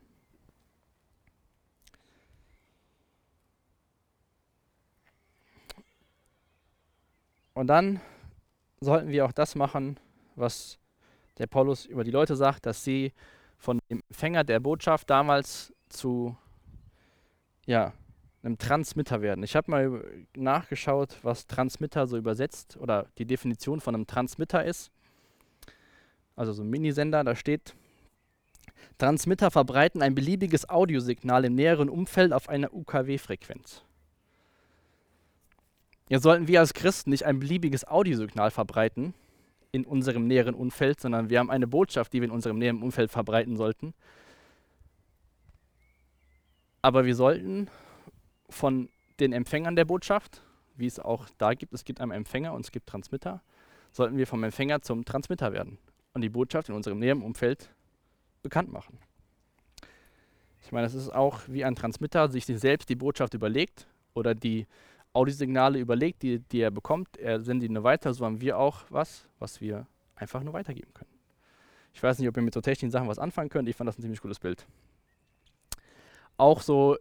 Und 7.53 7.67
dann 7.67 8.01
sollten 8.79 9.09
wir 9.09 9.25
auch 9.25 9.31
das 9.31 9.55
machen, 9.55 9.99
was 10.35 10.79
der 11.37 11.47
Paulus 11.47 11.85
über 11.85 12.03
die 12.03 12.11
Leute 12.11 12.35
sagt, 12.35 12.65
dass 12.65 12.83
sie 12.83 13.13
von 13.57 13.79
dem 13.89 14.01
Empfänger 14.09 14.43
der 14.43 14.59
Botschaft 14.59 15.09
damals 15.09 15.73
zu 15.89 16.35
ja, 17.65 17.93
einem 18.43 18.57
Transmitter 18.57 19.21
werden. 19.21 19.43
Ich 19.43 19.55
habe 19.55 19.71
mal 19.71 20.03
nachgeschaut, 20.35 21.17
was 21.23 21.47
Transmitter 21.47 22.07
so 22.07 22.17
übersetzt 22.17 22.77
oder 22.77 23.07
die 23.17 23.25
Definition 23.25 23.79
von 23.79 23.95
einem 23.95 24.07
Transmitter 24.07 24.65
ist. 24.65 24.91
Also 26.35 26.51
so 26.51 26.63
ein 26.63 26.69
Minisender, 26.69 27.23
da 27.23 27.35
steht, 27.35 27.75
Transmitter 28.97 29.49
verbreiten 29.49 30.01
ein 30.01 30.15
beliebiges 30.15 30.69
Audiosignal 30.69 31.45
im 31.45 31.55
näheren 31.55 31.89
Umfeld 31.89 32.33
auf 32.33 32.49
einer 32.49 32.73
UKW-Frequenz. 32.73 33.83
Ja, 36.13 36.19
sollten 36.19 36.47
wir 36.47 36.59
als 36.59 36.75
Christen 36.75 37.09
nicht 37.09 37.25
ein 37.25 37.39
beliebiges 37.39 37.87
Audiosignal 37.87 38.51
verbreiten 38.51 39.15
in 39.71 39.83
unserem 39.83 40.27
näheren 40.27 40.53
Umfeld, 40.53 41.01
sondern 41.01 41.31
wir 41.31 41.39
haben 41.39 41.49
eine 41.49 41.65
Botschaft, 41.65 42.13
die 42.13 42.21
wir 42.21 42.27
in 42.27 42.31
unserem 42.31 42.59
näheren 42.59 42.83
Umfeld 42.83 43.09
verbreiten 43.09 43.57
sollten. 43.57 43.95
Aber 46.83 47.05
wir 47.05 47.15
sollten 47.15 47.67
von 48.47 48.89
den 49.19 49.33
Empfängern 49.33 49.75
der 49.75 49.85
Botschaft, 49.85 50.43
wie 50.75 50.85
es 50.85 50.99
auch 50.99 51.29
da 51.39 51.55
gibt, 51.55 51.73
es 51.73 51.83
gibt 51.83 51.99
einen 51.99 52.11
Empfänger 52.11 52.53
und 52.53 52.63
es 52.63 52.71
gibt 52.71 52.85
Transmitter, 52.85 53.41
sollten 53.91 54.15
wir 54.15 54.27
vom 54.27 54.43
Empfänger 54.43 54.83
zum 54.83 55.05
Transmitter 55.05 55.51
werden 55.51 55.79
und 56.13 56.21
die 56.21 56.29
Botschaft 56.29 56.69
in 56.69 56.75
unserem 56.75 56.99
näheren 56.99 57.23
Umfeld 57.23 57.71
bekannt 58.43 58.71
machen. 58.71 58.99
Ich 60.63 60.71
meine, 60.71 60.85
es 60.85 60.93
ist 60.93 61.09
auch 61.09 61.39
wie 61.47 61.65
ein 61.65 61.73
Transmitter 61.73 62.29
sich 62.29 62.45
selbst 62.45 62.87
die 62.89 62.95
Botschaft 62.95 63.33
überlegt 63.33 63.87
oder 64.13 64.35
die 64.35 64.67
Audiosignale 65.13 65.79
überlegt, 65.79 66.23
die, 66.23 66.39
die 66.39 66.59
er 66.59 66.71
bekommt, 66.71 67.17
er 67.17 67.41
sendet 67.41 67.71
nur 67.71 67.83
weiter, 67.83 68.13
so 68.13 68.25
haben 68.25 68.41
wir 68.41 68.57
auch 68.57 68.83
was, 68.89 69.27
was 69.39 69.61
wir 69.61 69.87
einfach 70.15 70.43
nur 70.43 70.53
weitergeben 70.53 70.93
können. 70.93 71.09
Ich 71.93 72.01
weiß 72.01 72.17
nicht, 72.17 72.27
ob 72.27 72.35
ihr 72.35 72.43
mit 72.43 72.53
so 72.53 72.61
technischen 72.61 72.91
Sachen 72.91 73.07
was 73.07 73.19
anfangen 73.19 73.49
könnt, 73.49 73.69
ich 73.69 73.75
fand 73.75 73.87
das 73.87 73.97
ein 73.97 74.01
ziemlich 74.01 74.21
cooles 74.21 74.39
Bild. 74.39 74.65
Auch 76.37 76.61
so 76.61 76.97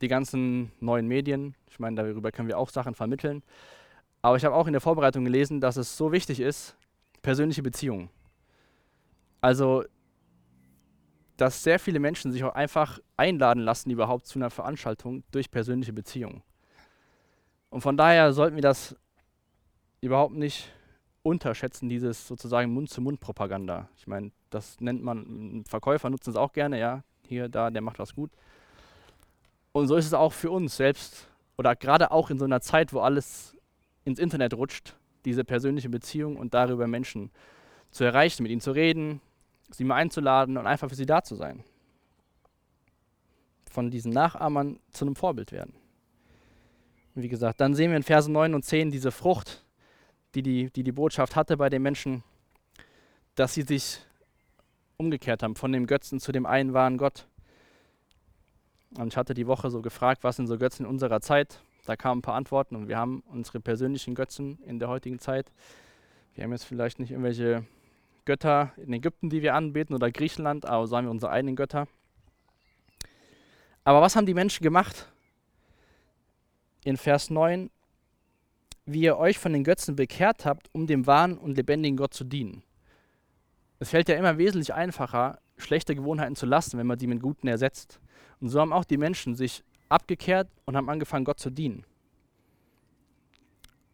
die 0.00 0.08
ganzen 0.08 0.72
neuen 0.80 1.06
Medien, 1.06 1.54
ich 1.70 1.78
meine, 1.78 1.96
darüber 1.96 2.32
können 2.32 2.48
wir 2.48 2.58
auch 2.58 2.70
Sachen 2.70 2.94
vermitteln. 2.94 3.42
Aber 4.20 4.36
ich 4.36 4.44
habe 4.44 4.54
auch 4.54 4.66
in 4.66 4.72
der 4.72 4.80
Vorbereitung 4.80 5.24
gelesen, 5.24 5.60
dass 5.60 5.76
es 5.76 5.96
so 5.96 6.12
wichtig 6.12 6.40
ist, 6.40 6.76
persönliche 7.22 7.62
Beziehungen. 7.62 8.10
Also, 9.40 9.84
dass 11.36 11.62
sehr 11.62 11.78
viele 11.78 11.98
Menschen 11.98 12.30
sich 12.32 12.44
auch 12.44 12.54
einfach 12.54 12.98
einladen 13.16 13.60
lassen, 13.60 13.90
überhaupt 13.90 14.26
zu 14.26 14.38
einer 14.38 14.50
Veranstaltung 14.50 15.24
durch 15.30 15.50
persönliche 15.50 15.92
Beziehungen. 15.92 16.42
Und 17.72 17.80
von 17.80 17.96
daher 17.96 18.34
sollten 18.34 18.56
wir 18.56 18.62
das 18.62 18.94
überhaupt 20.02 20.34
nicht 20.34 20.70
unterschätzen, 21.22 21.88
dieses 21.88 22.28
sozusagen 22.28 22.70
Mund-zu-Mund-Propaganda. 22.74 23.88
Ich 23.96 24.06
meine, 24.06 24.30
das 24.50 24.78
nennt 24.82 25.02
man, 25.02 25.64
Verkäufer 25.66 26.10
nutzen 26.10 26.28
es 26.28 26.36
auch 26.36 26.52
gerne, 26.52 26.78
ja, 26.78 27.02
hier, 27.26 27.48
da, 27.48 27.70
der 27.70 27.80
macht 27.80 27.98
was 27.98 28.14
gut. 28.14 28.30
Und 29.72 29.88
so 29.88 29.96
ist 29.96 30.04
es 30.04 30.12
auch 30.12 30.34
für 30.34 30.50
uns 30.50 30.76
selbst 30.76 31.28
oder 31.56 31.74
gerade 31.74 32.10
auch 32.10 32.28
in 32.28 32.38
so 32.38 32.44
einer 32.44 32.60
Zeit, 32.60 32.92
wo 32.92 33.00
alles 33.00 33.56
ins 34.04 34.18
Internet 34.18 34.52
rutscht, 34.52 34.94
diese 35.24 35.42
persönliche 35.42 35.88
Beziehung 35.88 36.36
und 36.36 36.52
darüber 36.52 36.86
Menschen 36.86 37.30
zu 37.90 38.04
erreichen, 38.04 38.42
mit 38.42 38.52
ihnen 38.52 38.60
zu 38.60 38.72
reden, 38.72 39.22
sie 39.70 39.84
mal 39.84 39.94
einzuladen 39.94 40.58
und 40.58 40.66
einfach 40.66 40.90
für 40.90 40.94
sie 40.94 41.06
da 41.06 41.22
zu 41.22 41.36
sein. 41.36 41.64
Von 43.70 43.90
diesen 43.90 44.12
Nachahmern 44.12 44.78
zu 44.90 45.06
einem 45.06 45.16
Vorbild 45.16 45.52
werden. 45.52 45.72
Wie 47.14 47.28
gesagt, 47.28 47.60
dann 47.60 47.74
sehen 47.74 47.90
wir 47.90 47.98
in 47.98 48.02
Versen 48.02 48.32
9 48.32 48.54
und 48.54 48.64
10 48.64 48.90
diese 48.90 49.10
Frucht, 49.10 49.64
die 50.34 50.42
die, 50.42 50.70
die 50.70 50.82
die 50.82 50.92
Botschaft 50.92 51.36
hatte 51.36 51.58
bei 51.58 51.68
den 51.68 51.82
Menschen, 51.82 52.22
dass 53.34 53.52
sie 53.52 53.62
sich 53.62 53.98
umgekehrt 54.96 55.42
haben 55.42 55.54
von 55.54 55.72
dem 55.72 55.86
Götzen 55.86 56.20
zu 56.20 56.32
dem 56.32 56.46
einen 56.46 56.72
wahren 56.72 56.96
Gott. 56.96 57.26
Und 58.96 59.08
ich 59.08 59.16
hatte 59.16 59.34
die 59.34 59.46
Woche 59.46 59.70
so 59.70 59.82
gefragt, 59.82 60.24
was 60.24 60.36
sind 60.36 60.46
so 60.46 60.56
Götzen 60.56 60.86
in 60.86 60.90
unserer 60.90 61.20
Zeit? 61.20 61.60
Da 61.84 61.96
kamen 61.96 62.20
ein 62.20 62.22
paar 62.22 62.34
Antworten 62.34 62.76
und 62.76 62.88
wir 62.88 62.96
haben 62.96 63.22
unsere 63.26 63.60
persönlichen 63.60 64.14
Götzen 64.14 64.58
in 64.64 64.78
der 64.78 64.88
heutigen 64.88 65.18
Zeit. 65.18 65.52
Wir 66.34 66.44
haben 66.44 66.52
jetzt 66.52 66.64
vielleicht 66.64 66.98
nicht 66.98 67.10
irgendwelche 67.10 67.66
Götter 68.24 68.72
in 68.76 68.92
Ägypten, 68.92 69.28
die 69.28 69.42
wir 69.42 69.54
anbeten 69.54 69.94
oder 69.94 70.10
Griechenland, 70.10 70.64
aber 70.64 70.86
so 70.86 70.96
haben 70.96 71.06
wir 71.06 71.10
unsere 71.10 71.32
eigenen 71.32 71.56
Götter. 71.56 71.88
Aber 73.84 74.00
was 74.00 74.16
haben 74.16 74.26
die 74.26 74.34
Menschen 74.34 74.62
gemacht? 74.62 75.12
In 76.84 76.96
Vers 76.96 77.30
9, 77.30 77.70
wie 78.86 79.02
ihr 79.02 79.16
euch 79.16 79.38
von 79.38 79.52
den 79.52 79.64
Götzen 79.64 79.96
bekehrt 79.96 80.44
habt, 80.44 80.68
um 80.72 80.86
dem 80.86 81.06
wahren 81.06 81.38
und 81.38 81.56
lebendigen 81.56 81.96
Gott 81.96 82.14
zu 82.14 82.24
dienen. 82.24 82.62
Es 83.78 83.90
fällt 83.90 84.08
ja 84.08 84.16
immer 84.16 84.38
wesentlich 84.38 84.74
einfacher, 84.74 85.38
schlechte 85.56 85.94
Gewohnheiten 85.94 86.36
zu 86.36 86.46
lassen, 86.46 86.78
wenn 86.78 86.86
man 86.86 86.98
die 86.98 87.06
mit 87.06 87.20
guten 87.20 87.48
ersetzt. 87.48 88.00
Und 88.40 88.48
so 88.48 88.60
haben 88.60 88.72
auch 88.72 88.84
die 88.84 88.96
Menschen 88.96 89.34
sich 89.34 89.62
abgekehrt 89.88 90.48
und 90.64 90.76
haben 90.76 90.88
angefangen, 90.88 91.24
Gott 91.24 91.38
zu 91.38 91.50
dienen. 91.50 91.84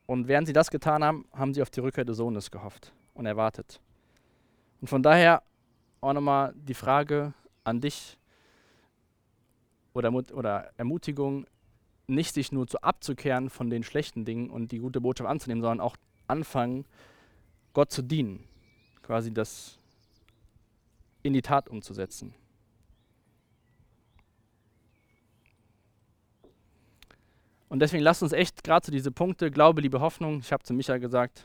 Und 0.06 0.26
während 0.26 0.46
sie 0.46 0.54
das 0.54 0.70
getan 0.70 1.04
haben, 1.04 1.26
haben 1.32 1.52
sie 1.52 1.60
auf 1.60 1.70
die 1.70 1.80
Rückkehr 1.80 2.04
des 2.04 2.16
Sohnes 2.16 2.50
gehofft 2.50 2.92
und 3.12 3.26
erwartet. 3.26 3.80
Und 4.80 4.88
von 4.88 5.02
daher 5.02 5.42
auch 6.00 6.12
nochmal 6.12 6.54
die 6.54 6.74
Frage 6.74 7.34
an 7.64 7.80
dich 7.80 8.16
oder, 9.92 10.12
oder 10.12 10.70
Ermutigung, 10.76 11.46
nicht 12.08 12.34
sich 12.34 12.52
nur 12.52 12.66
zu 12.66 12.82
abzukehren 12.82 13.50
von 13.50 13.70
den 13.70 13.84
schlechten 13.84 14.24
Dingen 14.24 14.50
und 14.50 14.72
die 14.72 14.78
gute 14.78 15.00
Botschaft 15.00 15.30
anzunehmen, 15.30 15.62
sondern 15.62 15.80
auch 15.80 15.96
anfangen, 16.26 16.84
Gott 17.74 17.92
zu 17.92 18.02
dienen. 18.02 18.44
Quasi 19.02 19.32
das 19.32 19.78
in 21.22 21.32
die 21.32 21.42
Tat 21.42 21.68
umzusetzen. 21.68 22.34
Und 27.68 27.80
deswegen 27.80 28.02
lasst 28.02 28.22
uns 28.22 28.32
echt 28.32 28.64
gerade 28.64 28.84
zu 28.84 28.90
so 28.90 28.96
diese 28.96 29.12
Punkte, 29.12 29.50
Glaube, 29.50 29.82
Liebe, 29.82 30.00
Hoffnung, 30.00 30.40
ich 30.40 30.52
habe 30.52 30.62
zu 30.62 30.72
Micha 30.72 30.96
gesagt, 30.96 31.44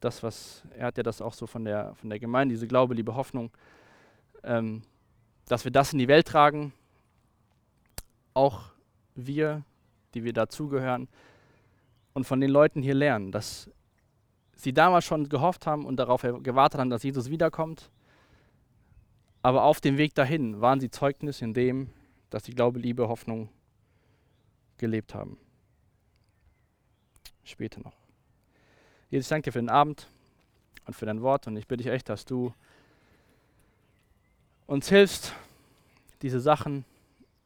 das, 0.00 0.22
was, 0.22 0.62
er 0.76 0.86
hat 0.86 0.96
ja 0.96 1.02
das 1.02 1.20
auch 1.20 1.34
so 1.34 1.46
von 1.46 1.64
der, 1.64 1.94
von 1.96 2.08
der 2.08 2.18
Gemeinde, 2.18 2.54
diese 2.54 2.66
Glaube, 2.66 2.94
Liebe, 2.94 3.14
Hoffnung, 3.14 3.50
ähm, 4.44 4.82
dass 5.46 5.64
wir 5.64 5.72
das 5.72 5.92
in 5.92 5.98
die 5.98 6.08
Welt 6.08 6.26
tragen, 6.26 6.72
auch 8.32 8.70
wir 9.14 9.64
die 10.18 10.24
wir 10.24 10.32
dazugehören, 10.32 11.08
und 12.18 12.24
von 12.24 12.40
den 12.40 12.50
Leuten 12.50 12.82
hier 12.82 12.94
lernen, 12.94 13.30
dass 13.30 13.70
sie 14.56 14.72
damals 14.72 15.04
schon 15.04 15.28
gehofft 15.28 15.66
haben 15.66 15.86
und 15.86 15.96
darauf 15.96 16.22
gewartet 16.22 16.80
haben, 16.80 16.90
dass 16.90 17.04
Jesus 17.04 17.30
wiederkommt. 17.30 17.90
Aber 19.40 19.62
auf 19.62 19.80
dem 19.80 19.98
Weg 19.98 20.16
dahin 20.16 20.60
waren 20.60 20.80
sie 20.80 20.90
Zeugnis 20.90 21.42
in 21.42 21.54
dem, 21.54 21.90
dass 22.30 22.44
sie 22.44 22.52
Glaube, 22.52 22.80
Liebe, 22.80 23.08
Hoffnung 23.08 23.50
gelebt 24.78 25.14
haben. 25.14 25.38
Später 27.44 27.80
noch. 27.80 27.94
Jesus, 29.10 29.26
ich 29.26 29.30
danke 29.30 29.44
dir 29.44 29.52
für 29.52 29.60
den 29.60 29.70
Abend 29.70 30.08
und 30.86 30.94
für 30.94 31.06
dein 31.06 31.22
Wort 31.22 31.46
und 31.46 31.56
ich 31.56 31.68
bitte 31.68 31.84
dich 31.84 31.92
echt, 31.92 32.08
dass 32.08 32.24
du 32.24 32.52
uns 34.66 34.88
hilfst, 34.88 35.32
diese 36.20 36.40
Sachen 36.40 36.84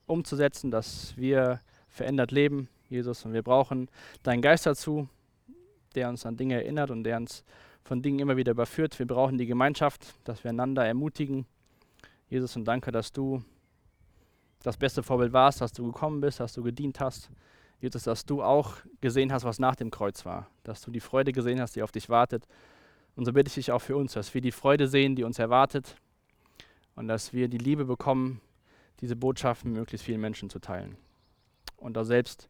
umzusetzen, 0.06 0.70
dass 0.70 1.14
wir 1.18 1.60
verändert 1.92 2.32
leben, 2.32 2.68
Jesus. 2.88 3.24
Und 3.24 3.32
wir 3.32 3.42
brauchen 3.42 3.88
deinen 4.22 4.42
Geist 4.42 4.66
dazu, 4.66 5.08
der 5.94 6.08
uns 6.08 6.26
an 6.26 6.36
Dinge 6.36 6.54
erinnert 6.54 6.90
und 6.90 7.04
der 7.04 7.18
uns 7.18 7.44
von 7.84 8.02
Dingen 8.02 8.18
immer 8.18 8.36
wieder 8.36 8.52
überführt. 8.52 8.98
Wir 8.98 9.06
brauchen 9.06 9.38
die 9.38 9.46
Gemeinschaft, 9.46 10.14
dass 10.24 10.42
wir 10.42 10.50
einander 10.50 10.84
ermutigen. 10.84 11.46
Jesus, 12.28 12.56
und 12.56 12.64
danke, 12.64 12.92
dass 12.92 13.12
du 13.12 13.42
das 14.62 14.76
beste 14.76 15.02
Vorbild 15.02 15.32
warst, 15.32 15.60
dass 15.60 15.72
du 15.72 15.84
gekommen 15.84 16.20
bist, 16.20 16.40
dass 16.40 16.54
du 16.54 16.62
gedient 16.62 17.00
hast. 17.00 17.30
Jesus, 17.80 18.04
dass 18.04 18.24
du 18.24 18.42
auch 18.42 18.76
gesehen 19.00 19.32
hast, 19.32 19.44
was 19.44 19.58
nach 19.58 19.74
dem 19.74 19.90
Kreuz 19.90 20.24
war, 20.24 20.46
dass 20.62 20.80
du 20.82 20.90
die 20.90 21.00
Freude 21.00 21.32
gesehen 21.32 21.60
hast, 21.60 21.74
die 21.74 21.82
auf 21.82 21.90
dich 21.90 22.08
wartet. 22.08 22.46
Und 23.16 23.24
so 23.24 23.32
bitte 23.32 23.48
ich 23.48 23.54
dich 23.54 23.72
auch 23.72 23.80
für 23.80 23.96
uns, 23.96 24.12
dass 24.12 24.32
wir 24.32 24.40
die 24.40 24.52
Freude 24.52 24.86
sehen, 24.86 25.16
die 25.16 25.24
uns 25.24 25.38
erwartet 25.38 25.96
und 26.94 27.08
dass 27.08 27.32
wir 27.32 27.48
die 27.48 27.58
Liebe 27.58 27.84
bekommen, 27.84 28.40
diese 29.00 29.16
Botschaften 29.16 29.72
möglichst 29.72 30.06
vielen 30.06 30.20
Menschen 30.20 30.48
zu 30.48 30.60
teilen. 30.60 30.96
Und 31.82 31.94
da 31.94 32.04
selbst 32.04 32.48